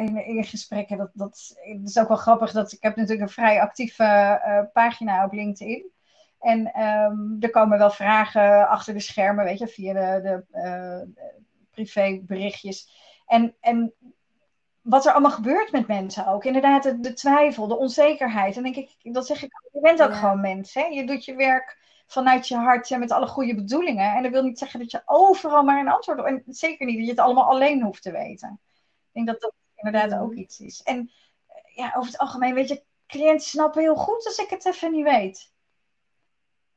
in, 0.07 0.25
in, 0.27 0.45
gesprekken. 0.45 0.97
Dat, 0.97 1.11
dat, 1.13 1.55
dat, 1.81 1.89
is 1.89 1.99
ook 1.99 2.09
wel 2.09 2.17
grappig. 2.17 2.53
Dat, 2.53 2.73
ik 2.73 2.83
heb 2.83 2.97
natuurlijk 2.97 3.29
een 3.29 3.35
vrij 3.35 3.61
actieve 3.61 4.05
uh, 4.47 4.61
pagina 4.73 5.25
op 5.25 5.33
LinkedIn. 5.33 5.93
En 6.41 6.83
um, 6.83 7.37
er 7.41 7.51
komen 7.51 7.79
wel 7.79 7.91
vragen 7.91 8.69
achter 8.69 8.95
de 8.95 9.01
schermen, 9.01 9.45
weet 9.45 9.59
je, 9.59 9.69
via 9.69 9.93
de, 9.93 10.21
de 10.23 10.59
uh, 10.59 11.31
privéberichtjes. 11.71 13.03
En, 13.27 13.57
en 13.61 13.95
wat 14.81 15.07
er 15.07 15.13
allemaal 15.13 15.31
gebeurt 15.31 15.73
met 15.73 15.87
mensen 15.87 16.27
ook. 16.27 16.45
Inderdaad, 16.45 16.83
de, 16.83 17.01
de 17.01 17.13
twijfel, 17.13 17.67
de 17.67 17.79
onzekerheid. 17.79 18.57
En 18.57 18.63
denk 18.63 18.77
ik, 18.77 18.97
dat 19.03 19.27
zeg 19.27 19.43
ik, 19.43 19.51
je 19.73 19.81
bent 19.81 20.03
ook 20.03 20.11
ja. 20.11 20.17
gewoon 20.17 20.41
mens. 20.41 20.75
Hè? 20.75 20.85
Je 20.85 21.07
doet 21.07 21.25
je 21.25 21.35
werk 21.35 21.79
vanuit 22.07 22.49
je 22.49 22.57
hart 22.57 22.91
en 22.91 23.01
met 23.01 23.11
alle 23.11 23.27
goede 23.27 23.55
bedoelingen. 23.55 24.15
En 24.15 24.23
dat 24.23 24.33
wil 24.33 24.43
niet 24.43 24.59
zeggen 24.59 24.81
dat 24.81 24.91
je 24.91 25.03
overal 25.05 25.63
maar 25.63 25.81
een 25.81 25.89
antwoord 25.89 26.19
op. 26.19 26.25
En 26.25 26.43
zeker 26.47 26.87
niet 26.87 26.97
dat 26.97 27.05
je 27.05 27.11
het 27.11 27.21
allemaal 27.21 27.49
alleen 27.49 27.83
hoeft 27.83 28.03
te 28.03 28.13
weten. 28.13 28.61
Ik 28.73 29.13
denk 29.13 29.27
dat 29.27 29.41
dat 29.41 29.53
inderdaad 29.75 30.21
ook 30.21 30.35
iets 30.35 30.61
is. 30.61 30.83
En 30.83 31.11
ja, 31.75 31.93
over 31.97 32.11
het 32.11 32.21
algemeen, 32.21 32.55
weet 32.55 32.69
je, 32.69 32.85
cliënten 33.07 33.49
snappen 33.49 33.83
heel 33.83 33.97
goed 33.97 34.27
als 34.27 34.39
ik 34.39 34.51
het 34.51 34.67
even 34.67 34.93
niet 34.93 35.05
weet. 35.05 35.53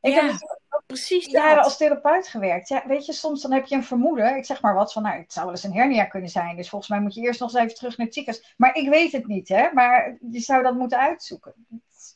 Ik 0.01 0.13
ja, 0.13 0.25
heb 0.25 0.57
precies 0.85 1.25
jaren 1.25 1.55
dat. 1.55 1.65
als 1.65 1.77
therapeut 1.77 2.27
gewerkt. 2.27 2.67
Ja, 2.67 2.83
weet 2.87 3.05
je, 3.05 3.13
soms 3.13 3.41
dan 3.41 3.51
heb 3.51 3.65
je 3.65 3.75
een 3.75 3.83
vermoeden. 3.83 4.35
Ik 4.35 4.45
zeg 4.45 4.61
maar 4.61 4.73
wat 4.73 4.93
van, 4.93 5.03
nou, 5.03 5.17
het 5.17 5.33
zou 5.33 5.45
wel 5.45 5.55
eens 5.55 5.63
een 5.63 5.73
hernia 5.73 6.05
kunnen 6.05 6.29
zijn. 6.29 6.55
Dus 6.55 6.69
volgens 6.69 6.91
mij 6.91 6.99
moet 6.99 7.13
je 7.13 7.21
eerst 7.21 7.39
nog 7.39 7.53
eens 7.53 7.63
even 7.63 7.75
terug 7.75 7.97
naar 7.97 8.05
het 8.05 8.15
ziekenhuis. 8.15 8.53
Maar 8.57 8.75
ik 8.75 8.89
weet 8.89 9.11
het 9.11 9.27
niet, 9.27 9.47
hè. 9.47 9.69
Maar 9.73 10.17
je 10.31 10.39
zou 10.39 10.63
dat 10.63 10.75
moeten 10.75 10.99
uitzoeken. 10.99 11.53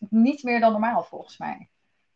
Niet 0.10 0.44
meer 0.44 0.60
dan 0.60 0.72
normaal, 0.72 1.04
volgens 1.04 1.38
mij. 1.38 1.70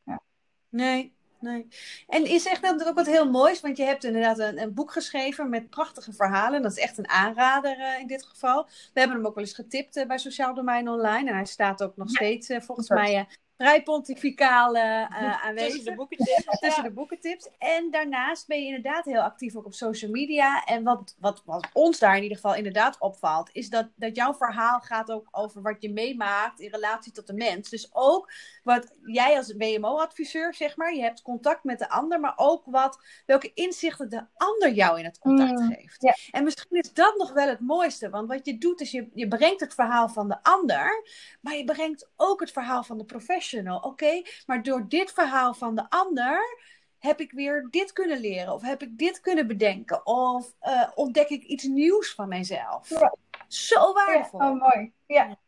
Ja. 0.03 0.21
Nee, 0.69 1.15
Nee. 1.45 1.67
En 2.07 2.25
is 2.25 2.45
echt 2.45 2.61
dat 2.61 2.87
ook 2.87 2.95
wat 2.95 3.05
heel 3.05 3.29
moois, 3.29 3.61
want 3.61 3.77
je 3.77 3.83
hebt 3.83 4.03
inderdaad 4.03 4.39
een, 4.39 4.61
een, 4.61 4.73
boek 4.73 4.91
geschreven 4.91 5.49
met 5.49 5.69
prachtige 5.69 6.13
verhalen. 6.13 6.61
Dat 6.61 6.71
is 6.71 6.83
echt 6.83 6.97
een 6.97 7.09
aanrader 7.09 7.79
uh, 7.79 7.99
in 7.99 8.07
dit 8.07 8.25
geval. 8.25 8.63
We 8.93 8.99
hebben 8.99 9.17
hem 9.17 9.25
ook 9.25 9.35
wel 9.35 9.43
eens 9.43 9.53
getipt 9.53 9.97
uh, 9.97 10.05
bij 10.05 10.17
Sociaal 10.17 10.53
Domein 10.53 10.89
Online. 10.89 11.29
En 11.29 11.35
hij 11.35 11.45
staat 11.45 11.83
ook 11.83 11.97
nog 11.97 12.07
ja. 12.07 12.15
steeds 12.15 12.49
uh, 12.49 12.61
volgens 12.61 12.89
mij 12.89 13.27
vrij 13.57 13.83
pontificaal 13.83 14.75
uh, 14.75 15.45
aanwezig. 15.45 15.73
Tussen 15.75 15.83
de 15.83 15.95
boekentips. 15.95 16.59
Tussen 16.59 16.83
de 16.83 16.91
boekentips. 16.91 17.49
En 17.57 17.91
daarnaast 17.91 18.47
ben 18.47 18.59
je 18.59 18.65
inderdaad 18.65 19.05
heel 19.05 19.21
actief 19.21 19.55
ook 19.55 19.65
op 19.65 19.73
social 19.73 20.11
media. 20.11 20.63
En 20.63 20.83
wat, 20.83 21.15
wat, 21.19 21.41
wat 21.45 21.67
ons 21.73 21.99
daar 21.99 22.15
in 22.15 22.21
ieder 22.21 22.37
geval 22.37 22.55
inderdaad 22.55 22.99
opvalt, 22.99 23.49
is 23.53 23.69
dat, 23.69 23.89
dat 23.95 24.15
jouw 24.15 24.33
verhaal 24.33 24.79
gaat 24.79 25.11
ook 25.11 25.27
over 25.31 25.61
wat 25.61 25.81
je 25.81 25.91
meemaakt 25.91 26.59
in 26.59 26.71
relatie 26.71 27.11
tot 27.11 27.27
de 27.27 27.33
mens. 27.33 27.69
Dus 27.69 27.89
ook 27.93 28.31
wat 28.63 28.95
jij 29.03 29.37
als 29.37 29.53
WMO-adviseur, 29.57 30.53
zeg 30.53 30.75
maar, 30.75 30.95
je 30.95 31.01
hebt 31.01 31.21
contact 31.21 31.63
met 31.63 31.79
de 31.79 31.89
ander, 31.89 32.19
maar 32.19 32.33
ook 32.35 32.63
wat, 32.65 32.99
welke 33.25 33.51
inzichten 33.53 34.09
de 34.09 34.25
ander 34.35 34.71
jou 34.71 34.99
in 34.99 35.05
het 35.05 35.19
contact 35.19 35.59
Mm, 35.59 35.73
geeft. 35.73 36.29
En 36.31 36.43
misschien 36.43 36.77
is 36.77 36.93
dat 36.93 37.17
nog 37.17 37.33
wel 37.33 37.47
het 37.47 37.59
mooiste, 37.59 38.09
want 38.09 38.27
wat 38.27 38.45
je 38.45 38.57
doet 38.57 38.81
is 38.81 38.91
je, 38.91 39.09
je 39.13 39.27
brengt 39.27 39.59
het 39.59 39.73
verhaal 39.73 40.09
van 40.09 40.27
de 40.27 40.43
ander, 40.43 41.03
maar 41.41 41.55
je 41.55 41.63
brengt 41.63 42.09
ook 42.15 42.39
het 42.39 42.51
verhaal 42.51 42.83
van 42.83 42.97
de 42.97 43.05
professional. 43.05 43.44
Oké, 43.53 44.21
maar 44.45 44.63
door 44.63 44.87
dit 44.87 45.11
verhaal 45.11 45.53
van 45.53 45.75
de 45.75 45.89
ander 45.89 46.57
heb 46.97 47.19
ik 47.19 47.31
weer 47.31 47.67
dit 47.69 47.93
kunnen 47.93 48.19
leren, 48.19 48.53
of 48.53 48.61
heb 48.61 48.81
ik 48.81 48.97
dit 48.97 49.19
kunnen 49.19 49.47
bedenken, 49.47 50.05
of 50.05 50.53
eh, 50.59 50.89
ontdek 50.95 51.29
ik 51.29 51.43
iets 51.43 51.63
nieuws 51.63 52.13
van 52.13 52.27
mijzelf. 52.27 52.89
Ja. 52.89 53.15
Zo 53.47 53.93
waardevol. 53.93 54.39
Ja, 54.39 54.51
oh, 54.51 54.59
mooi. 54.59 54.93
Ja. 55.05 55.39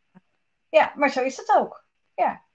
ja, 0.69 0.93
maar 0.95 1.09
zo 1.09 1.23
is 1.23 1.37
het 1.37 1.55
ook. 1.57 1.85
Ja. 2.15 2.45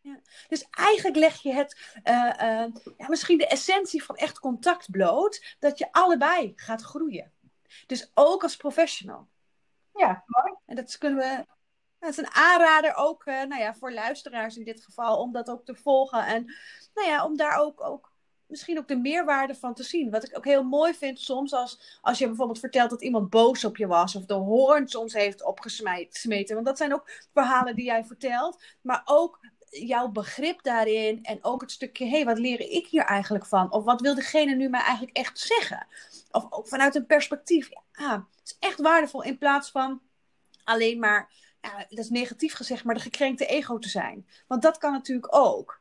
Ja. 0.00 0.20
Dus 0.48 0.66
eigenlijk 0.70 1.16
leg 1.16 1.42
je 1.42 1.52
het, 1.52 2.00
uh, 2.04 2.14
uh, 2.14 2.66
ja, 2.96 3.08
misschien 3.08 3.38
de 3.38 3.46
essentie 3.46 4.04
van 4.04 4.16
echt 4.16 4.38
contact 4.38 4.90
bloot, 4.90 5.56
dat 5.58 5.78
je 5.78 5.92
allebei 5.92 6.52
gaat 6.56 6.82
groeien. 6.82 7.32
Dus 7.86 8.10
ook 8.14 8.42
als 8.42 8.56
professional. 8.56 9.28
Ja, 9.94 10.24
mooi. 10.26 10.54
En 10.66 10.76
dat 10.76 10.98
kunnen 10.98 11.18
we. 11.18 11.46
Het 12.00 12.10
is 12.10 12.16
een 12.16 12.34
aanrader 12.34 12.94
ook 12.94 13.26
uh, 13.26 13.42
nou 13.42 13.60
ja, 13.60 13.74
voor 13.74 13.92
luisteraars 13.92 14.56
in 14.56 14.64
dit 14.64 14.84
geval, 14.84 15.18
om 15.18 15.32
dat 15.32 15.50
ook 15.50 15.64
te 15.64 15.74
volgen. 15.74 16.26
En 16.26 16.54
nou 16.94 17.08
ja, 17.08 17.24
om 17.24 17.36
daar 17.36 17.58
ook, 17.58 17.84
ook 17.84 18.12
misschien 18.46 18.78
ook 18.78 18.88
de 18.88 18.96
meerwaarde 18.96 19.54
van 19.54 19.74
te 19.74 19.82
zien. 19.82 20.10
Wat 20.10 20.24
ik 20.24 20.36
ook 20.36 20.44
heel 20.44 20.62
mooi 20.62 20.94
vind 20.94 21.20
soms, 21.20 21.52
als, 21.52 21.98
als 22.00 22.18
je 22.18 22.26
bijvoorbeeld 22.26 22.58
vertelt 22.58 22.90
dat 22.90 23.02
iemand 23.02 23.30
boos 23.30 23.64
op 23.64 23.76
je 23.76 23.86
was, 23.86 24.14
of 24.14 24.24
de 24.24 24.34
hoorn 24.34 24.88
soms 24.88 25.12
heeft 25.12 25.44
opgesmeten. 25.44 26.54
Want 26.54 26.66
dat 26.66 26.78
zijn 26.78 26.94
ook 26.94 27.10
verhalen 27.32 27.76
die 27.76 27.84
jij 27.84 28.04
vertelt. 28.04 28.62
Maar 28.80 29.02
ook 29.04 29.38
jouw 29.70 30.08
begrip 30.08 30.62
daarin 30.62 31.22
en 31.22 31.44
ook 31.44 31.60
het 31.60 31.70
stukje, 31.70 32.04
hé, 32.04 32.10
hey, 32.10 32.24
wat 32.24 32.38
leer 32.38 32.60
ik 32.60 32.86
hier 32.86 33.04
eigenlijk 33.04 33.46
van? 33.46 33.72
Of 33.72 33.84
wat 33.84 34.00
wil 34.00 34.14
degene 34.14 34.54
nu 34.54 34.68
mij 34.68 34.80
eigenlijk 34.80 35.16
echt 35.16 35.38
zeggen? 35.38 35.86
Of 36.30 36.46
ook 36.50 36.68
vanuit 36.68 36.94
een 36.94 37.06
perspectief, 37.06 37.68
ja, 37.92 38.26
het 38.38 38.40
is 38.44 38.56
echt 38.58 38.80
waardevol 38.80 39.22
in 39.22 39.38
plaats 39.38 39.70
van 39.70 40.00
alleen 40.64 40.98
maar, 40.98 41.30
ja, 41.60 41.84
dat 41.88 41.98
is 41.98 42.10
negatief 42.10 42.54
gezegd, 42.54 42.84
maar 42.84 42.94
de 42.94 43.00
gekrenkte 43.00 43.46
ego 43.46 43.78
te 43.78 43.88
zijn. 43.88 44.26
Want 44.46 44.62
dat 44.62 44.78
kan 44.78 44.92
natuurlijk 44.92 45.36
ook. 45.36 45.80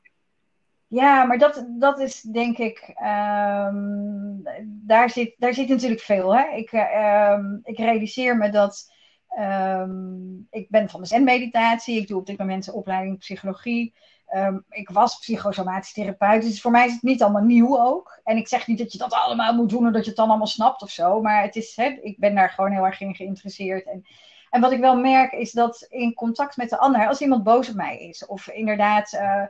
Ja, 0.88 1.24
maar 1.24 1.38
dat, 1.38 1.66
dat 1.68 2.00
is 2.00 2.22
denk 2.22 2.58
ik, 2.58 2.94
um, 3.02 4.44
daar, 4.66 5.10
zit, 5.10 5.36
daar 5.38 5.54
zit 5.54 5.68
natuurlijk 5.70 6.02
veel. 6.02 6.36
Hè? 6.36 6.48
Ik, 6.56 6.72
um, 6.72 7.60
ik 7.64 7.78
realiseer 7.78 8.38
me 8.38 8.50
dat 8.50 8.98
Um, 9.40 10.48
ik 10.50 10.70
ben 10.70 10.90
van 10.90 11.02
de 11.02 11.08
zen-meditatie. 11.08 12.00
Ik 12.00 12.08
doe 12.08 12.20
op 12.20 12.26
dit 12.26 12.38
moment 12.38 12.68
een 12.68 12.74
opleiding 12.74 13.18
psychologie. 13.18 13.94
Ik 14.70 14.90
was 14.90 15.20
psychosomatisch 15.20 15.94
therapeut. 15.94 16.42
Dus 16.42 16.62
voor 16.62 16.72
mij 16.72 16.86
is 16.86 16.94
het 16.94 17.02
niet 17.02 17.22
allemaal 17.22 17.44
nieuw 17.44 17.80
ook. 17.80 18.20
En 18.24 18.38
ik 18.38 18.48
zeg 18.48 18.68
niet 18.68 18.78
dat 18.78 18.92
je 18.92 18.98
dat 18.98 19.14
allemaal 19.14 19.54
moet 19.54 19.70
doen 19.70 19.86
en 19.86 19.94
dat 19.94 20.02
je 20.02 20.08
het 20.08 20.18
dan 20.18 20.30
allemaal 20.30 20.48
snapt 20.48 20.82
of 20.82 20.90
zo. 20.90 21.22
Maar 21.22 21.42
het 21.42 21.56
is, 21.56 21.76
hè, 21.76 21.86
ik 21.86 22.20
ben 22.20 22.36
daar 22.36 22.50
gewoon 22.50 22.72
heel 22.72 22.86
erg 22.86 23.02
in 23.02 23.16
geïnteresseerd. 23.16 23.86
En, 23.86 24.06
en 24.50 24.62
wat 24.62 24.72
ik 24.72 24.80
wel 24.80 24.98
merk 24.98 25.32
is 25.32 25.52
dat 25.52 25.86
in 25.90 26.14
contact 26.14 26.58
met 26.58 26.70
de 26.70 26.78
ander, 26.78 27.08
als 27.08 27.22
iemand 27.22 27.44
boos 27.44 27.70
op 27.70 27.76
mij 27.76 28.00
is, 28.00 28.26
of 28.26 28.48
inderdaad. 28.48 29.14
Uh, 29.14 29.44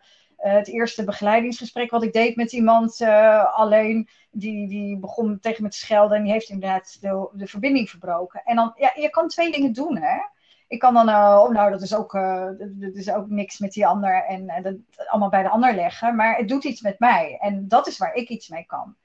uh, 0.45 0.53
het 0.53 0.67
eerste 0.67 1.03
begeleidingsgesprek 1.03 1.91
wat 1.91 2.03
ik 2.03 2.13
deed 2.13 2.35
met 2.35 2.51
iemand 2.51 2.99
uh, 2.99 3.55
alleen, 3.55 4.09
die, 4.31 4.67
die 4.67 4.97
begon 4.97 5.39
tegen 5.39 5.63
me 5.63 5.69
te 5.69 5.77
schelden 5.77 6.17
en 6.17 6.23
die 6.23 6.31
heeft 6.31 6.49
inderdaad 6.49 6.97
de, 7.01 7.29
de 7.33 7.47
verbinding 7.47 7.89
verbroken. 7.89 8.41
En 8.45 8.55
dan, 8.55 8.73
ja, 8.75 8.91
je 8.95 9.09
kan 9.09 9.27
twee 9.27 9.51
dingen 9.51 9.73
doen, 9.73 9.97
hè. 9.97 10.17
Ik 10.67 10.79
kan 10.79 10.93
dan, 10.93 11.09
uh, 11.09 11.41
oh 11.43 11.49
nou, 11.49 11.71
dat 11.71 11.81
is 11.81 11.95
ook, 11.95 12.11
dat 12.57 12.93
is 12.93 13.11
ook 13.11 13.29
niks 13.29 13.59
met 13.59 13.71
die 13.71 13.87
ander 13.87 14.23
en 14.23 14.61
dat 14.61 14.75
allemaal 15.07 15.29
bij 15.29 15.43
de 15.43 15.49
ander 15.49 15.75
leggen, 15.75 16.15
maar 16.15 16.37
het 16.37 16.47
doet 16.47 16.63
iets 16.63 16.81
met 16.81 16.99
mij 16.99 17.37
en 17.39 17.67
dat 17.67 17.87
is 17.87 17.97
waar 17.97 18.13
ik 18.13 18.29
iets 18.29 18.49
mee 18.49 18.65
kan. 18.65 18.95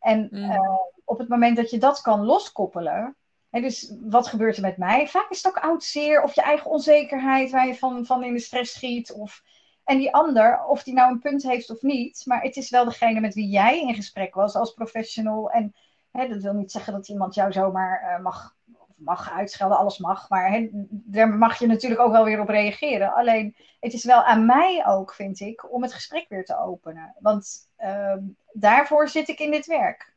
En 0.00 0.28
mm. 0.30 0.58
op 1.04 1.18
het 1.18 1.28
moment 1.28 1.56
dat 1.56 1.70
je 1.70 1.78
dat 1.78 2.00
kan 2.00 2.24
loskoppelen, 2.24 3.16
dus 3.62 3.94
wat 4.00 4.26
gebeurt 4.26 4.56
er 4.56 4.62
met 4.62 4.76
mij? 4.76 5.08
Vaak 5.08 5.30
is 5.30 5.42
het 5.42 5.46
ook 5.46 5.64
oud 5.64 5.84
zeer 5.84 6.22
of 6.22 6.34
je 6.34 6.42
eigen 6.42 6.70
onzekerheid 6.70 7.50
waar 7.50 7.66
je 7.66 7.74
van, 7.74 8.06
van 8.06 8.24
in 8.24 8.32
de 8.32 8.40
stress 8.40 8.72
schiet 8.72 9.12
of... 9.12 9.42
En 9.84 9.98
die 9.98 10.14
ander, 10.14 10.64
of 10.64 10.82
die 10.82 10.94
nou 10.94 11.12
een 11.12 11.20
punt 11.20 11.42
heeft 11.42 11.70
of 11.70 11.82
niet, 11.82 12.22
maar 12.24 12.42
het 12.42 12.56
is 12.56 12.70
wel 12.70 12.84
degene 12.84 13.20
met 13.20 13.34
wie 13.34 13.48
jij 13.48 13.80
in 13.80 13.94
gesprek 13.94 14.34
was 14.34 14.54
als 14.54 14.72
professional. 14.72 15.50
En 15.50 15.74
dat 16.10 16.42
wil 16.42 16.52
niet 16.52 16.72
zeggen 16.72 16.92
dat 16.92 17.08
iemand 17.08 17.34
jou 17.34 17.52
zomaar 17.52 18.02
uh, 18.02 18.24
mag, 18.24 18.56
mag 18.96 19.32
uitschelden, 19.32 19.78
alles 19.78 19.98
mag. 19.98 20.28
Maar 20.28 20.68
daar 20.90 21.28
mag 21.28 21.58
je 21.58 21.66
natuurlijk 21.66 22.00
ook 22.00 22.12
wel 22.12 22.24
weer 22.24 22.40
op 22.40 22.48
reageren. 22.48 23.14
Alleen, 23.14 23.56
het 23.80 23.92
is 23.92 24.04
wel 24.04 24.22
aan 24.22 24.46
mij 24.46 24.86
ook, 24.86 25.14
vind 25.14 25.40
ik, 25.40 25.72
om 25.72 25.82
het 25.82 25.92
gesprek 25.92 26.28
weer 26.28 26.44
te 26.44 26.58
openen. 26.58 27.14
Want 27.18 27.68
uh, 27.78 28.16
daarvoor 28.52 29.08
zit 29.08 29.28
ik 29.28 29.38
in 29.38 29.50
dit 29.50 29.66
werk. 29.66 30.13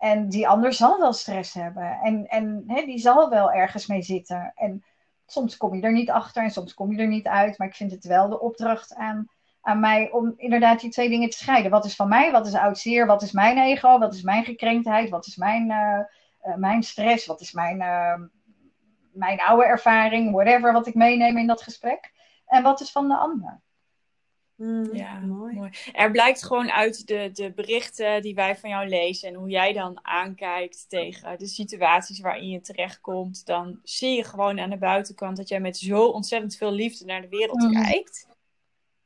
En 0.00 0.28
die 0.28 0.48
ander 0.48 0.72
zal 0.72 0.98
wel 0.98 1.12
stress 1.12 1.54
hebben. 1.54 1.98
En, 2.02 2.26
en 2.26 2.64
hè, 2.66 2.84
die 2.84 2.98
zal 2.98 3.30
wel 3.30 3.52
ergens 3.52 3.86
mee 3.86 4.02
zitten. 4.02 4.52
En 4.54 4.84
soms 5.26 5.56
kom 5.56 5.74
je 5.74 5.82
er 5.82 5.92
niet 5.92 6.10
achter 6.10 6.42
en 6.42 6.50
soms 6.50 6.74
kom 6.74 6.92
je 6.92 6.98
er 6.98 7.08
niet 7.08 7.26
uit. 7.26 7.58
Maar 7.58 7.66
ik 7.68 7.74
vind 7.74 7.90
het 7.90 8.04
wel 8.04 8.28
de 8.28 8.40
opdracht 8.40 8.94
aan, 8.94 9.28
aan 9.60 9.80
mij 9.80 10.10
om 10.10 10.34
inderdaad 10.36 10.80
die 10.80 10.90
twee 10.90 11.08
dingen 11.08 11.30
te 11.30 11.36
scheiden. 11.36 11.70
Wat 11.70 11.84
is 11.84 11.96
van 11.96 12.08
mij? 12.08 12.30
Wat 12.30 12.46
is 12.46 12.54
oud 12.54 12.78
zeer? 12.78 13.06
Wat 13.06 13.22
is 13.22 13.32
mijn 13.32 13.58
ego? 13.58 13.98
Wat 13.98 14.14
is 14.14 14.22
mijn 14.22 14.44
gekrenktheid? 14.44 15.10
Wat 15.10 15.26
is 15.26 15.36
mijn 15.36 15.70
uh, 15.70 16.00
eh, 16.40 16.54
mijn 16.54 16.82
stress, 16.82 17.26
wat 17.26 17.40
is 17.40 17.52
mijn, 17.52 17.76
uh, 17.80 18.26
mijn 19.12 19.40
oude 19.40 19.64
ervaring, 19.64 20.32
whatever 20.32 20.72
wat 20.72 20.86
ik 20.86 20.94
meeneem 20.94 21.38
in 21.38 21.46
dat 21.46 21.62
gesprek. 21.62 22.12
En 22.46 22.62
wat 22.62 22.80
is 22.80 22.90
van 22.90 23.08
de 23.08 23.16
ander. 23.16 23.60
Mm, 24.60 24.94
ja, 24.94 25.18
mooi. 25.18 25.54
mooi. 25.54 25.70
Er 25.92 26.10
blijkt 26.10 26.44
gewoon 26.44 26.70
uit 26.70 27.06
de, 27.06 27.30
de 27.32 27.52
berichten 27.52 28.22
die 28.22 28.34
wij 28.34 28.56
van 28.56 28.70
jou 28.70 28.88
lezen 28.88 29.28
en 29.28 29.34
hoe 29.34 29.48
jij 29.48 29.72
dan 29.72 29.98
aankijkt 30.02 30.84
tegen 30.88 31.38
de 31.38 31.46
situaties 31.46 32.20
waarin 32.20 32.48
je 32.48 32.60
terechtkomt, 32.60 33.46
dan 33.46 33.78
zie 33.82 34.16
je 34.16 34.24
gewoon 34.24 34.60
aan 34.60 34.70
de 34.70 34.78
buitenkant 34.78 35.36
dat 35.36 35.48
jij 35.48 35.60
met 35.60 35.76
zo 35.76 36.04
ontzettend 36.04 36.56
veel 36.56 36.72
liefde 36.72 37.04
naar 37.04 37.20
de 37.20 37.28
wereld 37.28 37.62
mm. 37.62 37.82
kijkt. 37.82 38.28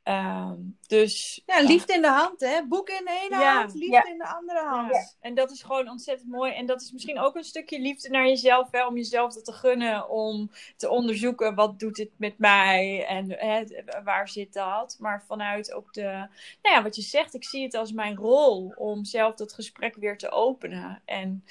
Ehm, 0.05 0.55
dus, 0.87 1.41
ja, 1.45 1.61
liefde 1.61 1.93
in 1.93 2.01
de 2.01 2.07
hand, 2.07 2.39
hè? 2.39 2.63
Boek 2.67 2.89
in 2.89 3.05
de 3.05 3.21
ene 3.23 3.43
hand, 3.43 3.73
liefde 3.73 4.09
in 4.09 4.17
de 4.17 4.27
andere 4.27 4.59
hand. 4.59 4.91
Ja. 4.91 5.09
En 5.19 5.35
dat 5.35 5.51
is 5.51 5.63
gewoon 5.63 5.89
ontzettend 5.89 6.29
mooi. 6.29 6.53
En 6.53 6.65
dat 6.65 6.81
is 6.81 6.91
misschien 6.91 7.19
ook 7.19 7.35
een 7.35 7.43
stukje 7.43 7.79
liefde 7.79 8.09
naar 8.09 8.27
jezelf, 8.27 8.71
hè? 8.71 8.85
om 8.85 8.95
jezelf 8.95 9.33
dat 9.33 9.45
te 9.45 9.51
gunnen, 9.51 10.09
om 10.09 10.51
te 10.77 10.89
onderzoeken 10.89 11.55
wat 11.55 11.79
doet 11.79 11.95
dit 11.95 12.09
met 12.17 12.37
mij 12.37 13.05
en 13.05 13.31
hè, 13.31 13.63
waar 14.03 14.29
zit 14.29 14.53
dat. 14.53 14.95
Maar 14.99 15.23
vanuit 15.27 15.73
ook 15.73 15.93
de, 15.93 16.27
nou 16.61 16.75
ja, 16.75 16.83
wat 16.83 16.95
je 16.95 17.01
zegt, 17.01 17.33
ik 17.33 17.43
zie 17.43 17.63
het 17.63 17.73
als 17.73 17.91
mijn 17.91 18.15
rol 18.15 18.73
om 18.75 19.05
zelf 19.05 19.35
dat 19.35 19.53
gesprek 19.53 19.95
weer 19.95 20.17
te 20.17 20.31
openen. 20.31 21.01
En 21.05 21.43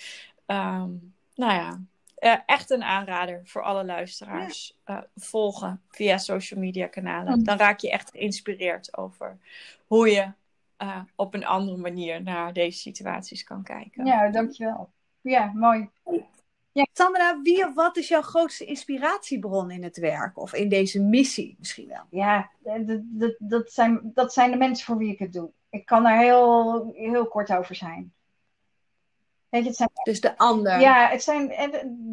um, 0.47 1.15
nou 1.35 1.53
ja, 1.53 1.81
uh, 2.25 2.37
echt 2.47 2.71
een 2.71 2.83
aanrader 2.83 3.41
voor 3.45 3.63
alle 3.63 3.85
luisteraars. 3.85 4.77
Uh, 4.87 4.99
volgen 5.17 5.83
via 5.89 6.19
social 6.19 6.61
media 6.61 6.87
kanalen. 6.87 7.39
Mm. 7.39 7.45
Dan 7.45 7.59
raak 7.59 7.81
je 7.81 7.91
echt 7.91 8.11
geïnspireerd 8.11 8.97
over 8.97 9.39
hoe 9.87 10.11
je 10.11 10.33
uh, 10.79 11.01
op 11.17 11.35
een 11.35 11.47
andere 11.47 11.77
manier 11.77 12.23
naar 12.23 12.53
deze 12.53 12.79
situaties 12.79 13.45
kan 13.45 13.63
kijken. 13.63 14.07
Ja, 14.07 14.31
dankjewel. 14.31 14.91
Ja, 15.21 15.53
mooi. 15.55 15.89
Ja. 16.73 16.87
Sandra, 16.93 17.41
wie 17.43 17.67
of 17.67 17.75
wat 17.75 17.97
is 17.97 18.09
jouw 18.09 18.23
grootste 18.23 18.65
inspiratiebron 18.65 19.71
in 19.71 19.83
het 19.83 19.97
werk? 19.97 20.39
Of 20.39 20.55
in 20.55 20.69
deze 20.69 21.03
missie 21.03 21.57
misschien 21.59 21.89
wel? 21.89 22.05
Ja, 22.11 22.51
dat, 22.59 23.01
dat, 23.03 23.35
dat, 23.39 23.73
zijn, 23.73 24.11
dat 24.15 24.33
zijn 24.33 24.51
de 24.51 24.57
mensen 24.57 24.87
voor 24.87 24.97
wie 24.97 25.13
ik 25.13 25.19
het 25.19 25.33
doe. 25.33 25.51
Ik 25.71 25.87
kan 25.87 26.03
daar 26.03 26.19
heel, 26.19 26.91
heel 26.95 27.27
kort 27.27 27.53
over 27.53 27.75
zijn. 27.75 28.13
Weet 29.55 29.63
je, 29.63 29.69
het 29.69 29.79
zijn, 29.79 29.91
dus 30.03 30.21
de 30.21 30.39
ander. 30.39 30.81
Ja, 30.81 31.09
het 31.09 31.23
zijn 31.23 31.53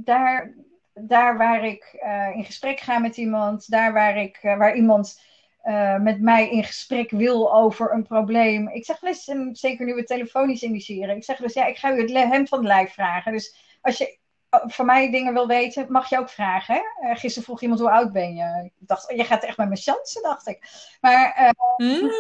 daar, 0.03 0.53
daar 0.93 1.37
waar 1.37 1.65
ik 1.65 1.99
uh, 2.03 2.35
in 2.35 2.45
gesprek 2.45 2.79
ga 2.79 2.99
met 2.99 3.17
iemand, 3.17 3.69
daar 3.71 3.93
waar, 3.93 4.17
ik, 4.17 4.39
uh, 4.43 4.57
waar 4.57 4.75
iemand 4.75 5.21
uh, 5.63 5.97
met 5.97 6.21
mij 6.21 6.49
in 6.49 6.63
gesprek 6.63 7.09
wil 7.11 7.53
over 7.53 7.93
een 7.93 8.03
probleem. 8.03 8.69
Ik 8.69 8.85
zeg 8.85 8.99
wel 8.99 9.09
eens, 9.09 9.59
zeker 9.59 9.85
nu 9.85 9.93
we 9.93 10.03
telefonisch 10.03 10.61
indiceren, 10.61 11.15
ik 11.15 11.23
zeg 11.23 11.37
dus 11.37 11.53
ja, 11.53 11.65
ik 11.65 11.77
ga 11.77 11.93
u 11.93 12.01
het 12.01 12.11
hem 12.11 12.47
van 12.47 12.57
het 12.57 12.67
lijf 12.67 12.93
vragen. 12.93 13.31
Dus 13.31 13.77
als 13.81 13.97
je 13.97 14.19
van 14.51 14.85
mij 14.85 15.11
dingen 15.11 15.33
wil 15.33 15.47
weten, 15.47 15.91
mag 15.91 16.09
je 16.09 16.17
ook 16.17 16.29
vragen. 16.29 16.75
Hè? 16.75 17.09
Uh, 17.09 17.15
gisteren 17.15 17.43
vroeg 17.43 17.61
iemand 17.61 17.79
hoe 17.79 17.91
oud 17.91 18.11
ben 18.11 18.35
je. 18.35 18.71
Ik 18.79 18.87
dacht, 18.87 19.11
oh, 19.11 19.17
je 19.17 19.23
gaat 19.23 19.43
echt 19.43 19.57
met 19.57 19.67
mijn 19.67 19.79
chansen, 19.79 20.21
dacht 20.21 20.47
ik. 20.47 20.59
Maar 21.01 21.53
uh, 21.79 21.87
mm. 21.89 22.11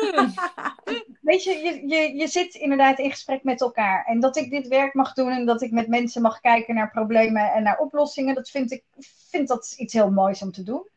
weet 1.31 1.43
je, 1.43 1.51
je, 1.51 1.87
je, 1.87 2.15
je 2.15 2.27
zit 2.27 2.53
inderdaad 2.53 2.99
in 2.99 3.11
gesprek 3.11 3.43
met 3.43 3.61
elkaar. 3.61 4.05
En 4.05 4.19
dat 4.19 4.35
ik 4.35 4.49
dit 4.49 4.67
werk 4.67 4.93
mag 4.93 5.13
doen 5.13 5.31
en 5.31 5.45
dat 5.45 5.61
ik 5.61 5.71
met 5.71 5.87
mensen 5.87 6.21
mag 6.21 6.39
kijken 6.39 6.75
naar 6.75 6.91
problemen 6.91 7.51
en 7.51 7.63
naar 7.63 7.79
oplossingen, 7.79 8.35
dat 8.35 8.49
vind 8.49 8.71
ik 8.71 8.83
vind 9.29 9.47
dat 9.47 9.73
iets 9.77 9.93
heel 9.93 10.11
moois 10.11 10.41
om 10.41 10.51
te 10.51 10.63
doen. 10.63 10.89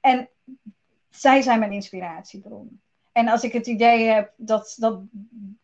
En 0.00 0.28
zij 1.10 1.42
zijn 1.42 1.58
mijn 1.58 1.72
inspiratiebron. 1.72 2.80
En 3.12 3.28
als 3.28 3.42
ik 3.42 3.52
het 3.52 3.66
idee 3.66 4.06
heb 4.06 4.32
dat, 4.36 4.76
dat 4.78 5.00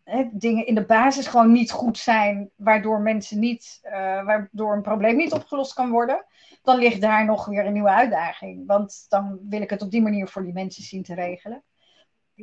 hè, 0.05 0.29
dingen 0.33 0.67
in 0.67 0.75
de 0.75 0.85
basis 0.85 1.27
gewoon 1.27 1.53
niet 1.53 1.71
goed 1.71 1.99
zijn, 1.99 2.51
waardoor 2.57 3.01
mensen 3.01 3.39
niet, 3.39 3.81
uh, 3.85 3.93
waardoor 4.25 4.75
een 4.75 4.83
probleem 4.83 5.17
niet 5.17 5.33
opgelost 5.33 5.73
kan 5.73 5.91
worden, 5.91 6.25
dan 6.63 6.79
ligt 6.79 7.01
daar 7.01 7.25
nog 7.25 7.47
weer 7.47 7.67
een 7.67 7.73
nieuwe 7.73 7.91
uitdaging. 7.91 8.67
Want 8.67 9.05
dan 9.09 9.39
wil 9.49 9.61
ik 9.61 9.71
het 9.71 9.83
op 9.83 9.91
die 9.91 10.03
manier 10.03 10.29
voor 10.29 10.43
die 10.43 10.53
mensen 10.53 10.83
zien 10.83 11.03
te 11.03 11.15
regelen. 11.15 11.63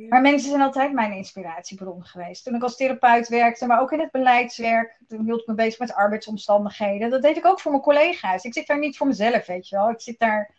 Maar 0.08 0.20
mensen 0.20 0.48
zijn 0.48 0.62
altijd 0.62 0.92
mijn 0.92 1.12
inspiratiebron 1.12 2.04
geweest. 2.04 2.44
Toen 2.44 2.54
ik 2.54 2.62
als 2.62 2.76
therapeut 2.76 3.28
werkte, 3.28 3.66
maar 3.66 3.80
ook 3.80 3.92
in 3.92 4.00
het 4.00 4.10
beleidswerk, 4.10 5.00
toen 5.08 5.24
hield 5.24 5.40
ik 5.40 5.46
me 5.46 5.54
bezig 5.54 5.78
met 5.78 5.94
arbeidsomstandigheden. 5.94 7.10
Dat 7.10 7.22
deed 7.22 7.36
ik 7.36 7.46
ook 7.46 7.60
voor 7.60 7.70
mijn 7.70 7.82
collega's. 7.82 8.44
Ik 8.44 8.52
zit 8.52 8.66
daar 8.66 8.78
niet 8.78 8.96
voor 8.96 9.06
mezelf, 9.06 9.46
weet 9.46 9.68
je 9.68 9.76
wel. 9.76 9.90
Ik 9.90 10.00
zit 10.00 10.18
daar 10.18 10.54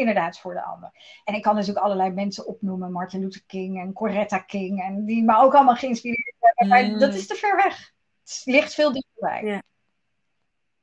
inderdaad 0.00 0.38
voor 0.38 0.54
de 0.54 0.62
ander. 0.62 0.90
En 1.24 1.34
ik 1.34 1.42
kan 1.42 1.56
dus 1.56 1.70
ook 1.70 1.76
allerlei 1.76 2.10
mensen 2.10 2.46
opnoemen, 2.46 2.92
Martin 2.92 3.20
Luther 3.20 3.44
King 3.46 3.80
en 3.80 3.92
Coretta 3.92 4.38
King, 4.38 4.82
en 4.82 5.04
die 5.04 5.24
me 5.24 5.36
ook 5.36 5.54
allemaal 5.54 5.76
geïnspireerd 5.76 6.34
hebben. 6.38 6.68
Maar 6.68 6.84
mm. 6.84 6.98
dat 6.98 7.14
is 7.14 7.26
te 7.26 7.34
ver 7.34 7.56
weg. 7.56 7.92
Het 8.24 8.42
ligt 8.44 8.74
veel 8.74 8.92
dichterbij. 8.92 9.44
Ja. 9.44 9.62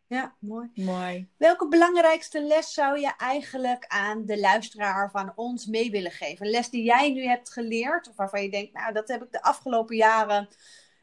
Ja, 0.07 0.35
mooi. 0.39 0.69
mooi. 0.73 1.29
Welke 1.37 1.67
belangrijkste 1.67 2.41
les 2.43 2.73
zou 2.73 2.99
je 2.99 3.13
eigenlijk 3.17 3.85
aan 3.87 4.25
de 4.25 4.39
luisteraar 4.39 5.11
van 5.11 5.31
ons 5.35 5.65
mee 5.65 5.91
willen 5.91 6.11
geven? 6.11 6.45
Een 6.45 6.51
les 6.51 6.69
die 6.69 6.83
jij 6.83 7.11
nu 7.11 7.25
hebt 7.25 7.51
geleerd, 7.51 8.09
of 8.09 8.15
waarvan 8.15 8.43
je 8.43 8.49
denkt, 8.49 8.73
nou, 8.73 8.93
dat 8.93 9.07
heb 9.07 9.23
ik 9.23 9.31
de 9.31 9.41
afgelopen 9.41 9.95
jaren. 9.95 10.47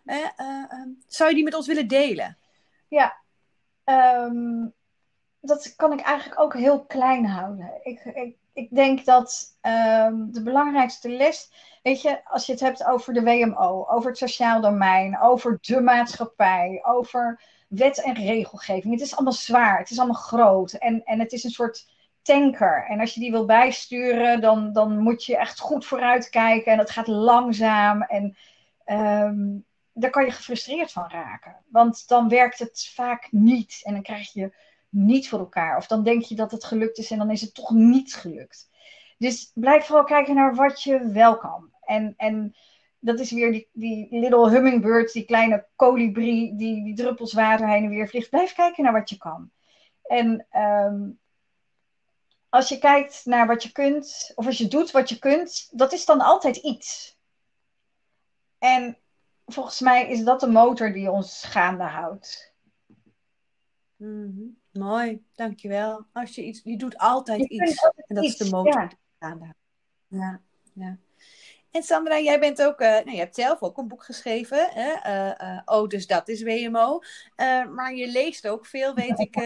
Eh, 0.05 0.17
uh, 0.37 0.87
zou 1.07 1.29
je 1.29 1.35
die 1.35 1.45
met 1.45 1.55
ons 1.55 1.67
willen 1.67 1.89
delen? 1.89 2.39
Ja, 2.89 3.17
um, 3.85 4.75
dat 5.45 5.75
kan 5.77 5.93
ik 5.93 6.01
eigenlijk 6.01 6.41
ook 6.41 6.55
heel 6.55 6.85
klein 6.85 7.27
houden. 7.27 7.71
Ik, 7.83 8.05
ik, 8.05 8.37
ik 8.53 8.75
denk 8.75 9.05
dat 9.05 9.57
um, 9.63 10.33
de 10.33 10.43
belangrijkste 10.43 11.09
les, 11.09 11.53
weet 11.83 12.03
je, 12.03 12.25
als 12.25 12.47
je 12.47 12.53
het 12.53 12.61
hebt 12.61 12.85
over 12.85 13.15
de 13.15 13.23
WMO, 13.23 13.87
over 13.89 14.09
het 14.09 14.19
sociaal 14.19 14.61
domein, 14.61 15.21
over 15.21 15.59
de 15.61 15.81
maatschappij, 15.81 16.81
over 16.83 17.41
wet 17.69 18.03
en 18.03 18.15
regelgeving. 18.15 18.93
Het 18.93 19.03
is 19.03 19.15
allemaal 19.15 19.33
zwaar, 19.33 19.79
het 19.79 19.91
is 19.91 19.99
allemaal 19.99 20.23
groot 20.23 20.73
en, 20.73 21.05
en 21.05 21.19
het 21.19 21.33
is 21.33 21.45
een 21.45 21.51
soort 21.51 21.87
tanker. 22.23 22.87
En 22.89 23.01
als 23.01 23.15
je 23.15 23.21
die 23.21 23.31
wil 23.31 23.45
bijsturen, 23.45 24.41
dan, 24.41 24.73
dan 24.73 24.99
moet 24.99 25.25
je 25.25 25.37
echt 25.37 25.61
goed 25.61 25.87
vooruit 25.87 26.29
kijken 26.29 26.73
en 26.73 26.79
het 26.79 26.91
gaat 26.91 27.07
langzaam 27.07 28.03
en 28.03 28.37
um, 28.87 29.65
daar 29.93 30.11
kan 30.11 30.25
je 30.25 30.31
gefrustreerd 30.31 30.93
van 30.93 31.11
raken. 31.11 31.57
Want 31.69 32.09
dan 32.09 32.29
werkt 32.29 32.59
het 32.59 32.91
vaak 32.95 33.29
niet 33.31 33.81
en 33.83 33.93
dan 33.93 34.03
krijg 34.03 34.33
je 34.33 34.53
niet 34.95 35.29
voor 35.29 35.39
elkaar. 35.39 35.77
Of 35.77 35.87
dan 35.87 36.03
denk 36.03 36.23
je 36.23 36.35
dat 36.35 36.51
het 36.51 36.65
gelukt 36.65 36.99
is 36.99 37.11
en 37.11 37.19
dan 37.19 37.31
is 37.31 37.41
het 37.41 37.55
toch 37.55 37.71
niet 37.71 38.15
gelukt. 38.15 38.71
Dus 39.19 39.51
blijf 39.55 39.85
vooral 39.87 40.05
kijken 40.05 40.35
naar 40.35 40.55
wat 40.55 40.83
je 40.83 41.09
wel 41.09 41.37
kan. 41.37 41.73
En, 41.81 42.15
en 42.17 42.55
dat 42.99 43.21
is 43.21 43.31
weer 43.31 43.53
die, 43.53 43.69
die 43.73 44.07
little 44.11 44.51
hummingbird, 44.51 45.13
die 45.13 45.25
kleine 45.25 45.67
kolibrie 45.77 46.57
die, 46.57 46.85
die 46.85 46.95
druppels 46.95 47.33
water 47.33 47.69
heen 47.69 47.85
en 47.85 47.91
weer 47.91 48.09
vliegt. 48.09 48.31
Blijf 48.31 48.55
kijken 48.55 48.85
naar 48.85 48.93
wat 48.93 49.11
je 49.11 49.17
kan. 49.17 49.51
En 50.03 50.47
um, 50.53 51.19
als 52.49 52.69
je 52.69 52.79
kijkt 52.79 53.25
naar 53.25 53.47
wat 53.47 53.63
je 53.63 53.73
kunt, 53.73 54.33
of 54.35 54.47
als 54.47 54.59
je 54.59 54.69
doet 54.69 54.91
wat 54.91 55.09
je 55.09 55.19
kunt, 55.19 55.79
dat 55.79 55.93
is 55.93 56.05
dan 56.05 56.21
altijd 56.21 56.57
iets. 56.57 57.19
En 58.59 58.99
volgens 59.47 59.81
mij 59.81 60.09
is 60.09 60.25
dat 60.25 60.41
de 60.41 60.51
motor 60.51 60.93
die 60.93 61.11
ons 61.11 61.45
gaande 61.45 61.85
houdt. 61.85 62.55
Mm 63.97 64.63
Mooi, 64.79 65.25
dankjewel. 65.35 66.07
Als 66.13 66.35
je 66.35 66.45
iets, 66.45 66.61
je 66.65 66.77
doet 66.77 66.99
altijd 66.99 67.41
iets. 67.41 67.83
En 68.07 68.15
dat 68.15 68.25
is 68.25 68.37
de 68.37 68.51
motor. 68.51 68.91
Ja. 69.21 69.55
ja, 70.09 70.41
ja. 70.73 70.99
En 71.71 71.83
Sandra, 71.83 72.19
jij 72.19 72.41
bent 72.41 72.63
ook, 72.63 72.81
uh, 72.81 72.89
nou, 72.89 73.11
je 73.11 73.19
hebt 73.19 73.35
zelf 73.35 73.63
ook 73.63 73.79
een 73.79 73.89
boek 73.89 74.05
geschreven. 74.05 74.69
Hè? 74.71 74.93
Uh, 74.93 75.49
uh, 75.49 75.61
oh, 75.65 75.89
dus 75.89 76.07
dat 76.07 76.29
is 76.29 76.43
WMO. 76.43 77.01
maar 77.75 77.95
je 77.95 78.09
leest 78.09 78.49
ook 78.49 78.67
veel, 78.67 78.95
weet 78.95 79.19
ik, 79.19 79.37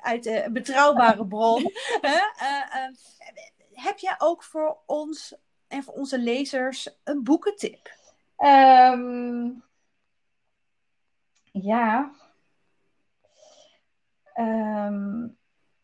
uit 0.00 0.26
een 0.26 0.52
betrouwbare 0.52 1.26
bron. 1.26 1.72
heb 3.72 3.98
jij 3.98 4.14
ook 4.18 4.42
voor 4.42 4.78
ons 4.86 5.34
en 5.68 5.82
voor 5.82 5.94
onze 5.94 6.18
lezers 6.18 6.88
een 7.04 7.22
boekentip? 7.22 7.90
Um, 8.38 9.62
ja, 11.52 12.12
um, 14.34 15.36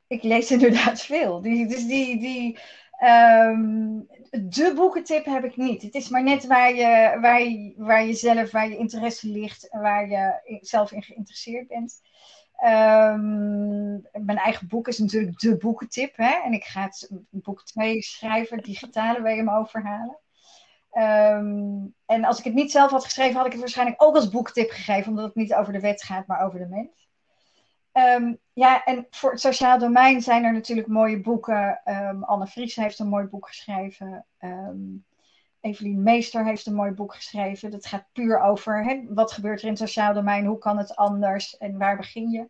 ik 0.07 0.23
lees 0.23 0.51
inderdaad 0.57 1.03
veel. 1.03 1.41
Die, 1.41 1.67
dus 1.67 1.87
die, 1.87 2.19
die, 2.19 2.59
um, 3.03 4.07
de 4.31 4.73
boekentip 4.75 5.25
heb 5.25 5.45
ik 5.45 5.57
niet. 5.57 5.83
Het 5.83 5.95
is 5.95 6.09
maar 6.09 6.23
net 6.23 6.47
waar 6.47 6.75
je, 6.75 7.19
waar, 7.21 7.85
waar 7.87 8.05
je 8.05 8.15
zelf, 8.15 8.51
waar 8.51 8.69
je 8.69 8.77
interesse 8.77 9.29
ligt 9.29 9.69
waar 9.71 10.09
je 10.09 10.59
zelf 10.61 10.93
in 10.93 11.03
geïnteresseerd 11.03 11.69
bent. 11.69 12.01
Um, 12.65 14.07
mijn 14.13 14.39
eigen 14.39 14.69
boek 14.69 14.89
is 14.89 14.99
natuurlijk 14.99 15.39
de 15.39 15.57
boekentip. 15.57 16.17
Hè? 16.17 16.41
En 16.45 16.53
ik 16.53 16.65
ga 16.65 16.83
het 16.83 17.11
boek 17.31 17.65
2 17.65 18.03
schrijven, 18.03 18.63
digitale 18.63 19.23
WMO-verhalen. 19.23 20.19
Um, 20.93 21.95
en 22.07 22.25
als 22.25 22.39
ik 22.39 22.45
het 22.45 22.55
niet 22.55 22.71
zelf 22.71 22.91
had 22.91 23.05
geschreven, 23.05 23.37
had 23.37 23.47
ik 23.47 23.53
het 23.53 23.61
waarschijnlijk 23.61 24.03
ook 24.03 24.15
als 24.15 24.29
boektip 24.29 24.71
gegeven, 24.71 25.11
omdat 25.11 25.25
het 25.25 25.35
niet 25.35 25.55
over 25.55 25.73
de 25.73 25.81
wet 25.81 26.03
gaat, 26.03 26.27
maar 26.27 26.45
over 26.45 26.59
de 26.59 26.67
mens. 26.67 27.10
Um, 28.01 28.39
ja, 28.53 28.85
en 28.85 29.07
voor 29.11 29.31
het 29.31 29.41
sociaal 29.41 29.79
domein 29.79 30.21
zijn 30.23 30.45
er 30.45 30.53
natuurlijk 30.53 30.89
mooie 30.89 31.21
boeken. 31.21 31.81
Um, 31.85 32.25
Anne 32.25 32.47
Vries 32.47 32.77
heeft 32.77 32.99
een 32.99 33.09
mooi 33.09 33.27
boek 33.27 33.47
geschreven. 33.49 34.27
Um, 34.41 35.05
Evelien 35.61 36.03
Meester 36.03 36.45
heeft 36.45 36.67
een 36.67 36.75
mooi 36.75 36.91
boek 36.91 37.15
geschreven. 37.15 37.71
Dat 37.71 37.87
gaat 37.87 38.07
puur 38.13 38.41
over 38.41 38.85
hè, 38.85 39.03
wat 39.09 39.33
gebeurt 39.33 39.59
er 39.59 39.65
in 39.65 39.71
het 39.71 39.79
sociaal 39.79 40.15
domein, 40.15 40.45
hoe 40.47 40.59
kan 40.59 40.79
het 40.79 40.97
anders 40.97 41.57
en 41.57 41.79
waar 41.79 41.97
begin 41.97 42.31
je. 42.31 42.49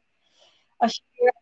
Als 0.77 1.03
je 1.11 1.33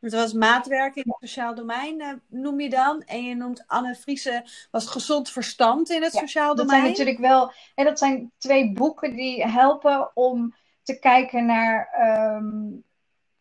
Het 0.00 0.12
was 0.12 0.32
maatwerk 0.32 0.94
in 0.94 1.02
het 1.06 1.16
sociaal 1.20 1.54
domein, 1.54 2.00
eh, 2.00 2.12
noem 2.28 2.60
je 2.60 2.70
dan. 2.70 3.02
En 3.02 3.24
je 3.24 3.34
noemt 3.34 3.64
Anne 3.66 3.94
Friese 3.94 4.46
was 4.70 4.86
gezond 4.86 5.30
verstand 5.30 5.90
in 5.90 6.02
het 6.02 6.12
Ja, 6.12 6.20
sociaal 6.20 6.54
Dat 6.54 6.56
domein. 6.56 6.78
zijn 6.78 6.90
natuurlijk 6.90 7.18
wel, 7.18 7.52
en 7.74 7.84
dat 7.84 7.98
zijn 7.98 8.32
twee 8.38 8.72
boeken 8.72 9.16
die 9.16 9.46
helpen 9.46 10.16
om 10.16 10.54
te 10.82 10.98
kijken 10.98 11.46
naar 11.46 11.88
ehm, 11.92 12.62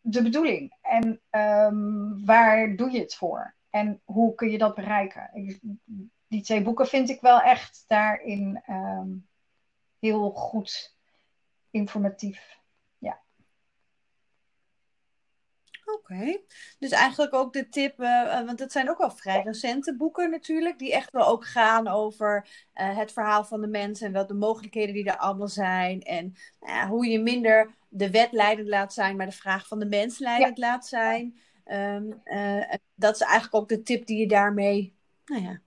de 0.05 0.23
bedoeling. 0.23 0.77
En 0.81 1.21
ehm, 1.29 2.25
waar 2.25 2.75
doe 2.75 2.91
je 2.91 2.99
het 2.99 3.15
voor? 3.15 3.55
En 3.69 4.01
hoe 4.03 4.35
kun 4.35 4.49
je 4.49 4.57
dat 4.57 4.75
bereiken? 4.75 5.29
Ik- 5.33 5.59
die 6.27 6.41
twee 6.41 6.61
boeken 6.61 6.87
vind 6.87 7.09
ik 7.09 7.21
wel 7.21 7.41
echt 7.41 7.83
daarin 7.87 8.61
ehm, 8.65 9.09
heel 9.99 10.31
goed 10.31 10.97
informatief. 11.69 12.61
Oké, 15.85 16.41
dus 16.79 16.91
eigenlijk 16.91 17.33
ook 17.33 17.53
de 17.53 17.69
tip, 17.69 17.99
eh, 17.99 18.37
eh, 18.39 18.45
want 18.45 18.59
het 18.59 18.71
zijn 18.71 18.89
ook 18.89 18.97
wel 18.97 19.11
vrij 19.11 19.41
recente 19.41 19.95
boeken 19.95 20.29
natuurlijk, 20.29 20.79
die 20.79 20.93
echt 20.93 21.11
wel 21.11 21.27
ook 21.27 21.45
gaan 21.45 21.87
over 21.87 22.47
eh, 22.73 22.97
het 22.97 23.13
verhaal 23.13 23.43
van 23.43 23.61
de 23.61 23.67
mens 23.67 24.01
en 24.01 24.11
wat 24.11 24.27
de 24.27 24.33
mogelijkheden 24.33 24.93
die 24.93 25.05
er 25.05 25.17
allemaal 25.17 25.47
zijn. 25.47 26.01
En 26.01 26.35
nou 26.59 26.73
ja, 26.73 26.87
hoe 26.87 27.07
je 27.07 27.19
minder 27.19 27.75
de 27.95 28.11
wet 28.11 28.31
leidend 28.31 28.67
laat 28.67 28.93
zijn, 28.93 29.15
maar 29.15 29.25
de 29.25 29.31
vraag 29.31 29.67
van 29.67 29.79
de 29.79 29.85
mens 29.85 30.19
leidend 30.19 30.57
laat 30.57 30.87
zijn. 30.87 31.37
Ehm, 31.63 32.11
eh, 32.23 32.73
dat 32.95 33.15
is 33.15 33.21
eigenlijk 33.21 33.55
ook 33.55 33.69
de 33.69 33.81
tip 33.81 34.05
die 34.05 34.17
je 34.17 34.27
daarmee 34.27 34.95
nou 35.25 35.43
ja, 35.43 35.59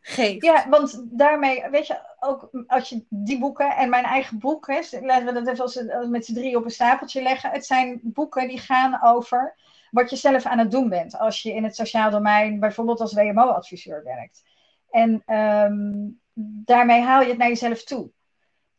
geeft. 0.00 0.44
Ja, 0.44 0.68
want 0.68 1.02
daarmee, 1.04 1.70
weet 1.70 1.86
je, 1.86 1.98
ook 2.20 2.50
als 2.66 2.88
je 2.88 3.04
die 3.08 3.38
boeken 3.38 3.76
en 3.76 3.90
mijn 3.90 4.04
eigen 4.04 4.38
boek, 4.38 4.66
hè, 4.66 4.80
laten 5.00 5.26
we 5.26 5.32
dat 5.32 5.46
even 5.46 5.64
als, 5.64 5.90
als 5.90 6.08
met 6.08 6.24
z'n 6.24 6.34
drie 6.34 6.56
op 6.56 6.64
een 6.64 6.70
stapeltje 6.70 7.22
leggen. 7.22 7.50
Het 7.50 7.66
zijn 7.66 8.00
boeken 8.02 8.48
die 8.48 8.58
gaan 8.58 9.02
over 9.02 9.56
wat 9.90 10.10
je 10.10 10.16
zelf 10.16 10.44
aan 10.44 10.58
het 10.58 10.70
doen 10.70 10.88
bent 10.88 11.18
als 11.18 11.42
je 11.42 11.54
in 11.54 11.64
het 11.64 11.76
sociaal 11.76 12.10
domein 12.10 12.60
bijvoorbeeld 12.60 13.00
als 13.00 13.14
WMO-adviseur 13.14 14.04
werkt. 14.04 14.42
En 14.90 15.22
ehm, 15.26 16.08
daarmee 16.64 17.00
haal 17.00 17.22
je 17.22 17.28
het 17.28 17.38
naar 17.38 17.48
jezelf 17.48 17.84
toe. 17.84 18.10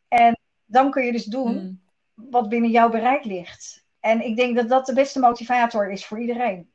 En 0.08 0.38
dan 0.64 0.90
kun 0.90 1.04
je 1.04 1.12
dus 1.12 1.24
doen 1.24 1.54
Mm. 1.54 1.81
Wat 2.30 2.48
binnen 2.48 2.70
jouw 2.70 2.88
bereik 2.88 3.24
ligt. 3.24 3.86
En 4.00 4.20
ik 4.20 4.36
denk 4.36 4.56
dat 4.56 4.68
dat 4.68 4.86
de 4.86 4.94
beste 4.94 5.18
motivator 5.18 5.90
is 5.90 6.06
voor 6.06 6.20
iedereen. 6.20 6.72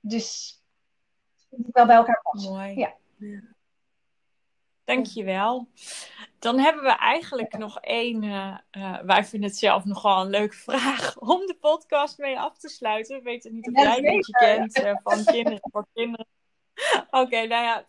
Dus 0.00 0.56
wel 1.48 1.86
bij 1.86 1.96
elkaar 1.96 2.20
passen. 2.22 2.52
Mooi. 2.52 2.74
Ja. 2.74 2.94
Dankjewel. 4.84 5.68
Dan 6.38 6.58
hebben 6.58 6.82
we 6.82 6.96
eigenlijk 6.96 7.58
nog 7.58 7.80
één. 7.80 8.22
eh, 8.22 8.58
eh, 8.70 9.00
wij 9.04 9.24
vinden 9.24 9.48
het 9.48 9.58
zelf 9.58 9.84
nogal 9.84 10.24
een 10.24 10.30
leuke 10.30 10.56
vraag 10.56 11.16
om 11.34 11.46
de 11.46 11.56
podcast 11.60 12.18
mee 12.18 12.38
af 12.38 12.58
te 12.58 12.68
sluiten. 12.68 13.16
We 13.16 13.22
weten 13.22 13.54
niet 13.54 13.66
of 13.68 13.82
jij 13.82 13.90
het 13.90 14.24
zeker. 14.24 14.56
kent 14.56 14.74
eh, 14.74 14.96
van 15.02 15.24
kinderen 15.24 15.60
voor 15.72 15.86
kinderen. 15.92 16.26
Oké, 17.10 17.46
nou 17.46 17.64
ja, 17.64 17.84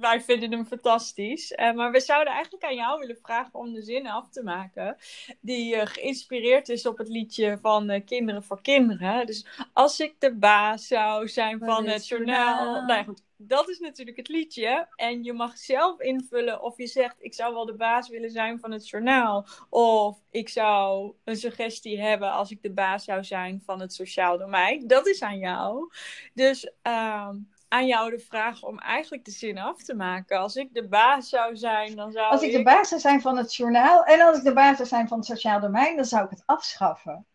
wij 0.00 0.20
vinden 0.20 0.52
hem 0.52 0.66
fantastisch. 0.66 1.52
Eh, 1.52 1.72
maar 1.72 1.90
we 1.90 2.00
zouden 2.00 2.32
eigenlijk 2.32 2.64
aan 2.64 2.74
jou 2.74 2.98
willen 2.98 3.18
vragen 3.22 3.54
om 3.54 3.72
de 3.72 3.82
zin 3.82 4.06
af 4.06 4.30
te 4.30 4.42
maken. 4.42 4.96
Die 5.40 5.76
eh, 5.76 5.86
geïnspireerd 5.86 6.68
is 6.68 6.86
op 6.86 6.98
het 6.98 7.08
liedje 7.08 7.58
van 7.62 7.90
eh, 7.90 8.04
Kinderen 8.04 8.42
voor 8.42 8.62
Kinderen. 8.62 9.26
Dus 9.26 9.46
als 9.72 10.00
ik 10.00 10.14
de 10.18 10.34
baas 10.34 10.86
zou 10.86 11.28
zijn 11.28 11.58
Van 11.58 11.68
van 11.68 11.86
het 11.86 12.08
journaal. 12.08 12.84
Nou 12.84 13.04
goed, 13.04 13.22
dat 13.36 13.68
is 13.68 13.78
natuurlijk 13.78 14.16
het 14.16 14.28
liedje. 14.28 14.88
En 14.96 15.22
je 15.24 15.32
mag 15.32 15.58
zelf 15.58 16.00
invullen 16.00 16.62
of 16.62 16.76
je 16.76 16.86
zegt: 16.86 17.16
Ik 17.18 17.34
zou 17.34 17.54
wel 17.54 17.66
de 17.66 17.74
baas 17.74 18.08
willen 18.08 18.30
zijn 18.30 18.60
van 18.60 18.72
het 18.72 18.88
journaal. 18.88 19.46
Of 19.70 20.18
ik 20.30 20.48
zou 20.48 21.12
een 21.24 21.36
suggestie 21.36 22.00
hebben 22.00 22.32
als 22.32 22.50
ik 22.50 22.62
de 22.62 22.72
baas 22.72 23.04
zou 23.04 23.24
zijn 23.24 23.62
van 23.64 23.80
het 23.80 23.92
sociaal 23.92 24.38
domein. 24.38 24.86
Dat 24.86 25.06
is 25.06 25.22
aan 25.22 25.38
jou. 25.38 25.90
Dus 26.34 26.72
ehm, 26.82 27.36
aan 27.70 27.86
jou 27.86 28.10
de 28.10 28.18
vraag 28.18 28.62
om 28.62 28.78
eigenlijk 28.78 29.24
de 29.24 29.30
zin 29.30 29.58
af 29.58 29.82
te 29.82 29.94
maken. 29.94 30.38
Als 30.38 30.56
ik 30.56 30.74
de 30.74 30.88
baas 30.88 31.28
zou 31.28 31.56
zijn, 31.56 31.96
dan 31.96 32.12
zou 32.12 32.30
Als 32.30 32.42
ik 32.42 32.52
de 32.52 32.62
baas 32.62 32.88
zou 32.88 33.00
zijn 33.00 33.20
van 33.20 33.36
het 33.36 33.54
journaal 33.54 34.04
en 34.04 34.20
als 34.20 34.38
ik 34.38 34.44
de 34.44 34.52
baas 34.52 34.76
zou 34.76 34.88
zijn 34.88 35.08
van 35.08 35.18
het 35.18 35.26
sociaal 35.26 35.60
domein, 35.60 35.96
dan 35.96 36.04
zou 36.04 36.24
ik 36.24 36.30
het 36.30 36.42
afschaffen. 36.46 37.26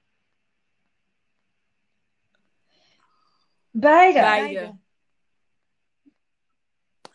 Beide. 3.69 4.19
Beide. 4.19 4.77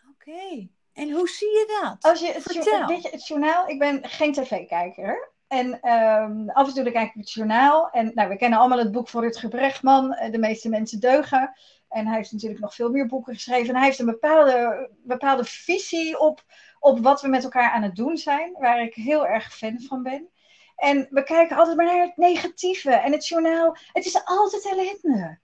Oké, 0.09 0.67
en 0.93 1.11
hoe 1.11 1.27
zie 1.27 1.47
je 1.47 1.79
dat? 1.81 2.11
Als 2.11 2.19
je 2.19 2.31
het, 2.31 2.53
weet 2.87 3.03
je, 3.03 3.09
het 3.09 3.27
journaal, 3.27 3.67
ik 3.67 3.79
ben 3.79 4.07
geen 4.07 4.33
tv-kijker. 4.33 5.31
En 5.47 5.81
ehm, 5.81 6.49
af 6.49 6.67
en 6.67 6.73
toe 6.73 6.83
dan 6.83 6.93
kijk 6.93 7.09
ik 7.09 7.19
het 7.19 7.31
journaal. 7.31 7.89
En 7.89 8.11
nou, 8.13 8.29
we 8.29 8.35
kennen 8.35 8.59
allemaal 8.59 8.77
het 8.77 8.91
boek 8.91 9.09
van 9.09 9.21
Rutger 9.21 9.49
Bregman, 9.49 10.13
eh, 10.13 10.31
De 10.31 10.37
meeste 10.37 10.69
mensen 10.69 10.99
deugen. 10.99 11.53
En 11.91 12.07
hij 12.07 12.15
heeft 12.15 12.31
natuurlijk 12.31 12.61
nog 12.61 12.75
veel 12.75 12.89
meer 12.89 13.07
boeken 13.07 13.33
geschreven. 13.33 13.69
En 13.69 13.75
hij 13.75 13.85
heeft 13.85 13.99
een 13.99 14.05
bepaalde, 14.05 14.89
bepaalde 15.03 15.43
visie 15.43 16.19
op, 16.19 16.43
op 16.79 16.99
wat 16.99 17.21
we 17.21 17.27
met 17.27 17.43
elkaar 17.43 17.71
aan 17.71 17.83
het 17.83 17.95
doen 17.95 18.17
zijn, 18.17 18.55
waar 18.59 18.81
ik 18.81 18.93
heel 18.93 19.27
erg 19.27 19.55
fan 19.55 19.79
van 19.79 20.03
ben. 20.03 20.29
En 20.75 21.07
we 21.09 21.23
kijken 21.23 21.57
altijd 21.57 21.77
maar 21.77 21.85
naar 21.85 22.05
het 22.05 22.17
negatieve. 22.17 22.91
En 22.91 23.11
het 23.11 23.27
journaal, 23.27 23.77
het 23.91 24.05
is 24.05 24.25
altijd 24.25 24.65
ellende. 24.65 25.39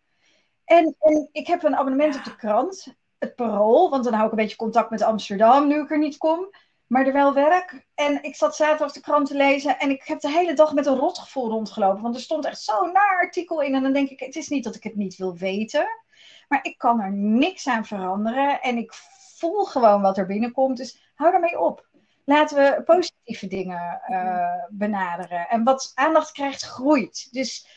En, 0.66 0.95
en 1.00 1.30
ik 1.32 1.48
heb 1.48 1.64
een 1.64 1.76
abonnement 1.76 2.16
op 2.16 2.24
de 2.24 2.36
krant, 2.36 2.95
het 3.18 3.36
Parool, 3.36 3.89
want 3.89 4.04
dan 4.04 4.14
hou 4.14 4.26
ik 4.26 4.32
een 4.32 4.38
beetje 4.38 4.56
contact 4.56 4.89
met 4.89 5.02
Amsterdam 5.02 5.68
nu 5.68 5.82
ik 5.82 5.91
er 5.91 5.98
niet 5.98 6.18
kom 6.18 6.50
maar 6.88 7.06
er 7.06 7.14
wel 7.14 7.34
werk. 7.34 7.86
En 7.95 8.24
ik 8.24 8.36
zat 8.36 8.56
zaterdag 8.56 8.91
de 8.91 9.02
krant 9.02 9.28
te 9.28 9.36
lezen 9.36 9.80
en 9.80 9.89
ik 9.89 10.04
heb 10.04 10.20
de 10.20 10.30
hele 10.30 10.54
dag 10.54 10.74
met 10.74 10.86
een 10.86 10.95
rotgevoel 10.95 11.50
rondgelopen. 11.50 12.02
Want 12.02 12.16
er 12.16 12.22
stond 12.22 12.45
echt 12.45 12.62
zo'n 12.62 12.91
naar 12.91 13.20
artikel 13.22 13.62
in. 13.62 13.76
En 13.76 13.84
dan 13.84 13.93
denk 13.93 14.10
ik, 14.10 14.20
het 14.20 14.36
is 14.36 14.48
niet 14.48 14.64
dat 14.64 14.76
ik 14.76 14.84
het 14.84 14.95
niet 14.95 15.16
wil 15.16 15.36
weten. 15.36 15.88
Maar 16.48 16.60
ik 16.62 16.78
kan 16.78 17.00
er 17.00 17.12
niks 17.14 17.68
aan 17.68 17.86
veranderen. 17.86 18.62
En 18.62 18.78
ik 18.78 18.93
voel 19.38 19.66
gewoon 19.66 20.02
wat 20.02 20.18
er 20.18 20.26
binnenkomt. 20.26 20.78
Dus 20.78 21.12
hou 21.16 21.34
ermee 21.34 21.60
op. 21.60 21.88
Laten 22.26 22.58
we 22.58 22.84
positieve 22.84 23.48
dingen 23.48 24.02
eh, 24.02 24.64
benaderen. 24.70 25.48
En 25.50 25.64
wat 25.64 25.91
aandacht 25.95 26.32
krijgt, 26.32 26.62
groeit. 26.62 27.28
Dus 27.32 27.68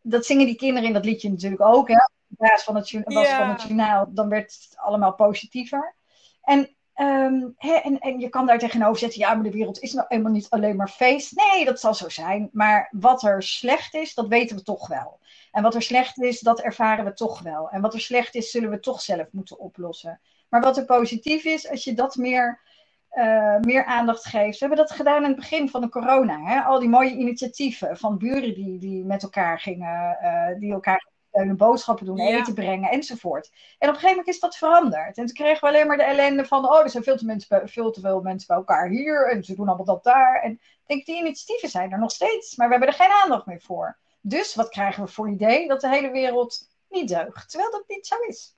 dat 0.00 0.26
zingen 0.26 0.46
die 0.46 0.56
kinderen 0.56 0.88
in 0.88 0.94
dat 0.94 1.04
liedje 1.04 1.30
natuurlijk 1.30 1.62
ook. 1.62 1.88
Hè? 1.88 1.94
In 2.28 2.36
plaats 2.36 2.64
van 2.64 2.76
het, 2.76 2.90
was 3.04 3.28
Ja. 3.28 3.36
van 3.38 3.48
het 3.48 3.62
journaal, 3.62 4.06
dan 4.08 4.28
werd 4.28 4.52
het 4.52 4.72
allemaal 4.76 5.14
positiever. 5.14 5.94
En 6.42 6.74
Ehm, 7.00 7.48
hè, 7.56 7.72
en, 7.74 7.98
en 7.98 8.20
je 8.20 8.28
kan 8.28 8.46
daar 8.46 8.58
tegenover 8.58 8.98
zetten, 8.98 9.20
ja, 9.20 9.34
maar 9.34 9.44
de 9.44 9.50
wereld 9.50 9.80
is 9.80 9.92
nou 9.92 10.06
eenmaal 10.08 10.32
niet 10.32 10.50
alleen 10.50 10.76
maar 10.76 10.88
feest. 10.88 11.32
Nee, 11.36 11.64
dat 11.64 11.80
zal 11.80 11.94
zo 11.94 12.08
zijn. 12.08 12.48
Maar 12.52 12.88
wat 12.90 13.22
er 13.22 13.42
slecht 13.42 13.94
is, 13.94 14.14
dat 14.14 14.28
weten 14.28 14.56
we 14.56 14.62
toch 14.62 14.88
wel. 14.88 15.18
En 15.50 15.62
wat 15.62 15.74
er 15.74 15.82
slecht 15.82 16.18
is, 16.18 16.40
dat 16.40 16.60
ervaren 16.60 17.04
we 17.04 17.12
toch 17.12 17.40
wel. 17.42 17.70
En 17.70 17.80
wat 17.80 17.94
er 17.94 18.00
slecht 18.00 18.34
is, 18.34 18.50
zullen 18.50 18.70
we 18.70 18.80
toch 18.80 19.00
zelf 19.00 19.26
moeten 19.32 19.58
oplossen. 19.58 20.20
Maar 20.48 20.60
wat 20.60 20.76
er 20.76 20.84
positief 20.84 21.44
is, 21.44 21.70
als 21.70 21.84
je 21.84 21.94
dat 21.94 22.16
meer, 22.16 22.60
eh, 23.08 23.56
meer 23.60 23.84
aandacht 23.84 24.24
geeft. 24.24 24.58
We 24.58 24.66
hebben 24.66 24.86
dat 24.86 24.96
gedaan 24.96 25.22
in 25.22 25.28
het 25.28 25.36
begin 25.36 25.68
van 25.68 25.80
de 25.80 25.88
corona. 25.88 26.44
Hè? 26.44 26.60
Al 26.60 26.78
die 26.78 26.88
mooie 26.88 27.10
initiatieven 27.16 27.96
van 27.96 28.18
buren 28.18 28.54
die, 28.54 28.78
die 28.78 29.04
met 29.04 29.22
elkaar 29.22 29.60
gingen, 29.60 30.16
eh, 30.18 30.58
die 30.58 30.72
elkaar 30.72 31.08
steunen, 31.28 31.56
boodschappen 31.56 32.06
doen, 32.06 32.16
Ja. 32.16 32.38
eten 32.38 32.54
brengen 32.54 32.90
enzovoort. 32.90 33.50
En 33.78 33.88
op 33.88 33.94
een 33.94 34.00
gegeven 34.00 34.08
moment 34.08 34.28
is 34.28 34.40
dat 34.40 34.56
veranderd. 34.56 35.18
En 35.18 35.26
toen 35.26 35.34
kregen 35.34 35.60
we 35.60 35.66
alleen 35.66 35.86
maar 35.86 35.96
de 35.96 36.02
ellende 36.02 36.44
van, 36.44 36.68
oh, 36.68 36.80
er 36.80 36.90
zijn 36.90 37.02
veel 37.02 37.16
te, 37.16 37.24
mensen, 37.24 37.68
veel 37.68 37.90
te 37.90 38.00
veel 38.00 38.20
mensen 38.20 38.46
bij 38.46 38.56
elkaar 38.56 38.88
hier 38.88 39.30
en 39.30 39.44
ze 39.44 39.54
doen 39.54 39.66
allemaal 39.68 39.86
dat 39.86 40.04
daar. 40.04 40.40
En 40.42 40.52
ik 40.52 40.60
denk, 40.86 41.06
die 41.06 41.16
initiatieven 41.18 41.68
zijn 41.68 41.92
er 41.92 41.98
nog 41.98 42.10
steeds, 42.10 42.56
maar 42.56 42.66
we 42.66 42.72
hebben 42.72 42.92
er 42.94 43.00
geen 43.00 43.22
aandacht 43.22 43.46
meer 43.46 43.60
voor. 43.60 43.98
Dus 44.20 44.54
wat 44.54 44.68
krijgen 44.68 45.04
we 45.04 45.10
voor 45.10 45.30
idee? 45.30 45.68
Dat 45.68 45.80
de 45.80 45.88
hele 45.88 46.10
wereld 46.10 46.68
niet 46.88 47.08
deugt, 47.08 47.50
terwijl 47.50 47.70
dat 47.70 47.84
niet 47.86 48.06
zo 48.06 48.16
is. 48.18 48.56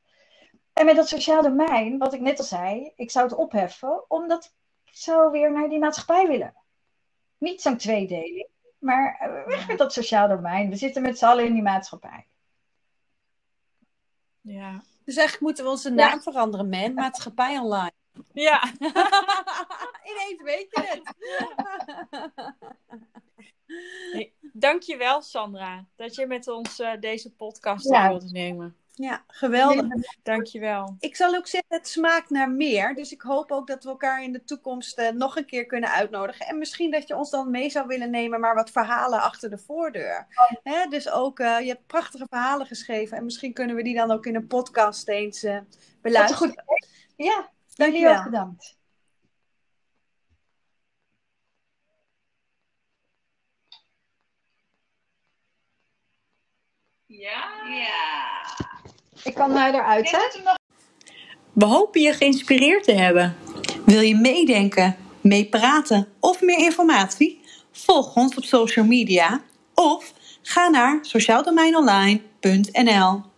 En 0.73 0.87
met 0.87 0.97
dat 0.97 1.09
sociaal 1.09 1.43
domein, 1.43 1.99
wat 1.99 2.13
ik 2.13 2.21
net 2.21 2.39
al 2.39 2.45
zei, 2.45 2.93
ik 2.97 3.11
zou 3.11 3.29
het 3.29 3.37
opheffen, 3.37 4.11
omdat 4.11 4.55
ik 4.85 4.93
zou 4.95 5.31
weer 5.31 5.53
naar 5.53 5.69
die 5.69 5.79
maatschappij 5.79 6.27
willen. 6.27 6.55
Niet 7.39 7.63
zo'n 7.63 7.77
tweedeling, 7.77 8.49
maar 8.79 9.31
weg 9.47 9.67
met 9.67 9.79
dat 9.79 9.93
sociaal 9.93 10.29
domein. 10.29 10.71
We 10.71 10.77
zitten 10.77 11.03
met 11.03 11.19
z'n 11.19 11.25
allen 11.25 11.45
in 11.45 11.53
die 11.53 11.63
maatschappij. 11.63 12.27
Ja. 14.41 14.83
Dus 15.05 15.17
eigenlijk 15.17 15.41
moeten 15.41 15.65
we 15.65 15.71
onze 15.71 15.91
naam 15.91 16.23
veranderen, 16.23 16.69
man. 16.69 16.95
Maatschappij 16.95 17.59
online. 17.59 17.93
Ja. 18.33 18.73
Ineens 20.11 20.43
weet 20.43 20.67
je 20.71 20.81
het. 20.81 21.15
Dankjewel, 24.53 25.23
Sandra, 25.23 25.87
dat 25.97 26.14
je 26.14 26.27
met 26.27 26.49
ons 26.49 26.81
eh, 26.81 26.91
deze 27.01 27.31
podcast 27.35 27.89
Ja. 27.89 28.09
wilde 28.09 28.31
nemen. 28.31 28.77
Ja, 28.95 29.25
geweldig. 29.27 29.87
Dankjewel. 30.23 30.97
Ik 30.99 31.16
zal 31.16 31.35
ook 31.35 31.47
zeggen, 31.47 31.77
het 31.77 31.89
smaakt 31.89 32.31
naar 32.31 32.51
meer. 32.51 32.95
Dus 32.95 33.12
ik 33.12 33.23
hoop 33.23 33.51
ook 33.53 33.66
dat 33.66 33.85
we 33.85 33.91
elkaar 33.91 34.23
in 34.23 34.33
de 34.33 34.45
toekomst 34.45 34.99
eh, 34.99 35.11
nog 35.11 35.37
een 35.37 35.45
keer 35.47 35.66
kunnen 35.66 35.91
uitnodigen. 35.91 36.47
En 36.47 36.59
misschien 36.59 36.91
dat 36.91 37.09
je 37.09 37.16
ons 37.16 37.31
dan 37.31 37.51
mee 37.51 37.70
zou 37.70 37.87
willen 37.87 38.11
nemen, 38.11 38.41
maar 38.41 38.55
wat 38.55 38.70
verhalen 38.70 39.20
achter 39.23 39.51
de 39.51 39.59
voordeur. 39.59 40.27
Hè, 40.62 40.87
dus 40.89 41.11
ook, 41.11 41.39
eh, 41.39 41.61
je 41.61 41.68
hebt 41.68 41.87
prachtige 41.87 42.27
verhalen 42.29 42.66
geschreven. 42.66 43.16
En 43.16 43.25
misschien 43.25 43.53
kunnen 43.53 43.77
we 43.77 43.83
die 43.83 43.95
dan 43.97 44.11
ook 44.11 44.27
in 44.27 44.35
een 44.35 44.47
podcast 44.47 45.09
eens 45.09 45.47
beluisteren. 46.01 46.49
goed. 46.49 46.62
Ja, 47.16 47.51
jullie 47.75 47.93
Dankjewel. 47.93 48.16
ook 48.18 48.25
bedankt. 48.25 48.77
Ja. 57.23 57.51
Ik 59.23 59.35
kan 59.35 59.51
uh, 59.51 59.64
eruit, 59.64 60.11
hè? 60.11 60.18
We 61.53 61.64
hopen 61.64 62.01
je 62.01 62.12
geïnspireerd 62.12 62.85
te 62.85 62.93
hebben. 62.93 63.37
Wil 63.85 64.01
je 64.01 64.16
meedenken, 64.16 64.97
meepraten 65.20 66.09
of 66.20 66.41
meer 66.41 66.59
informatie? 66.59 67.41
Volg 67.73 68.16
ons 68.16 68.37
op 68.37 68.45
social 68.45 68.85
media 68.85 69.43
of 69.75 70.12
ga 70.43 70.68
naar 70.68 70.99
sociaaldomeinonline.nl. 71.03 73.32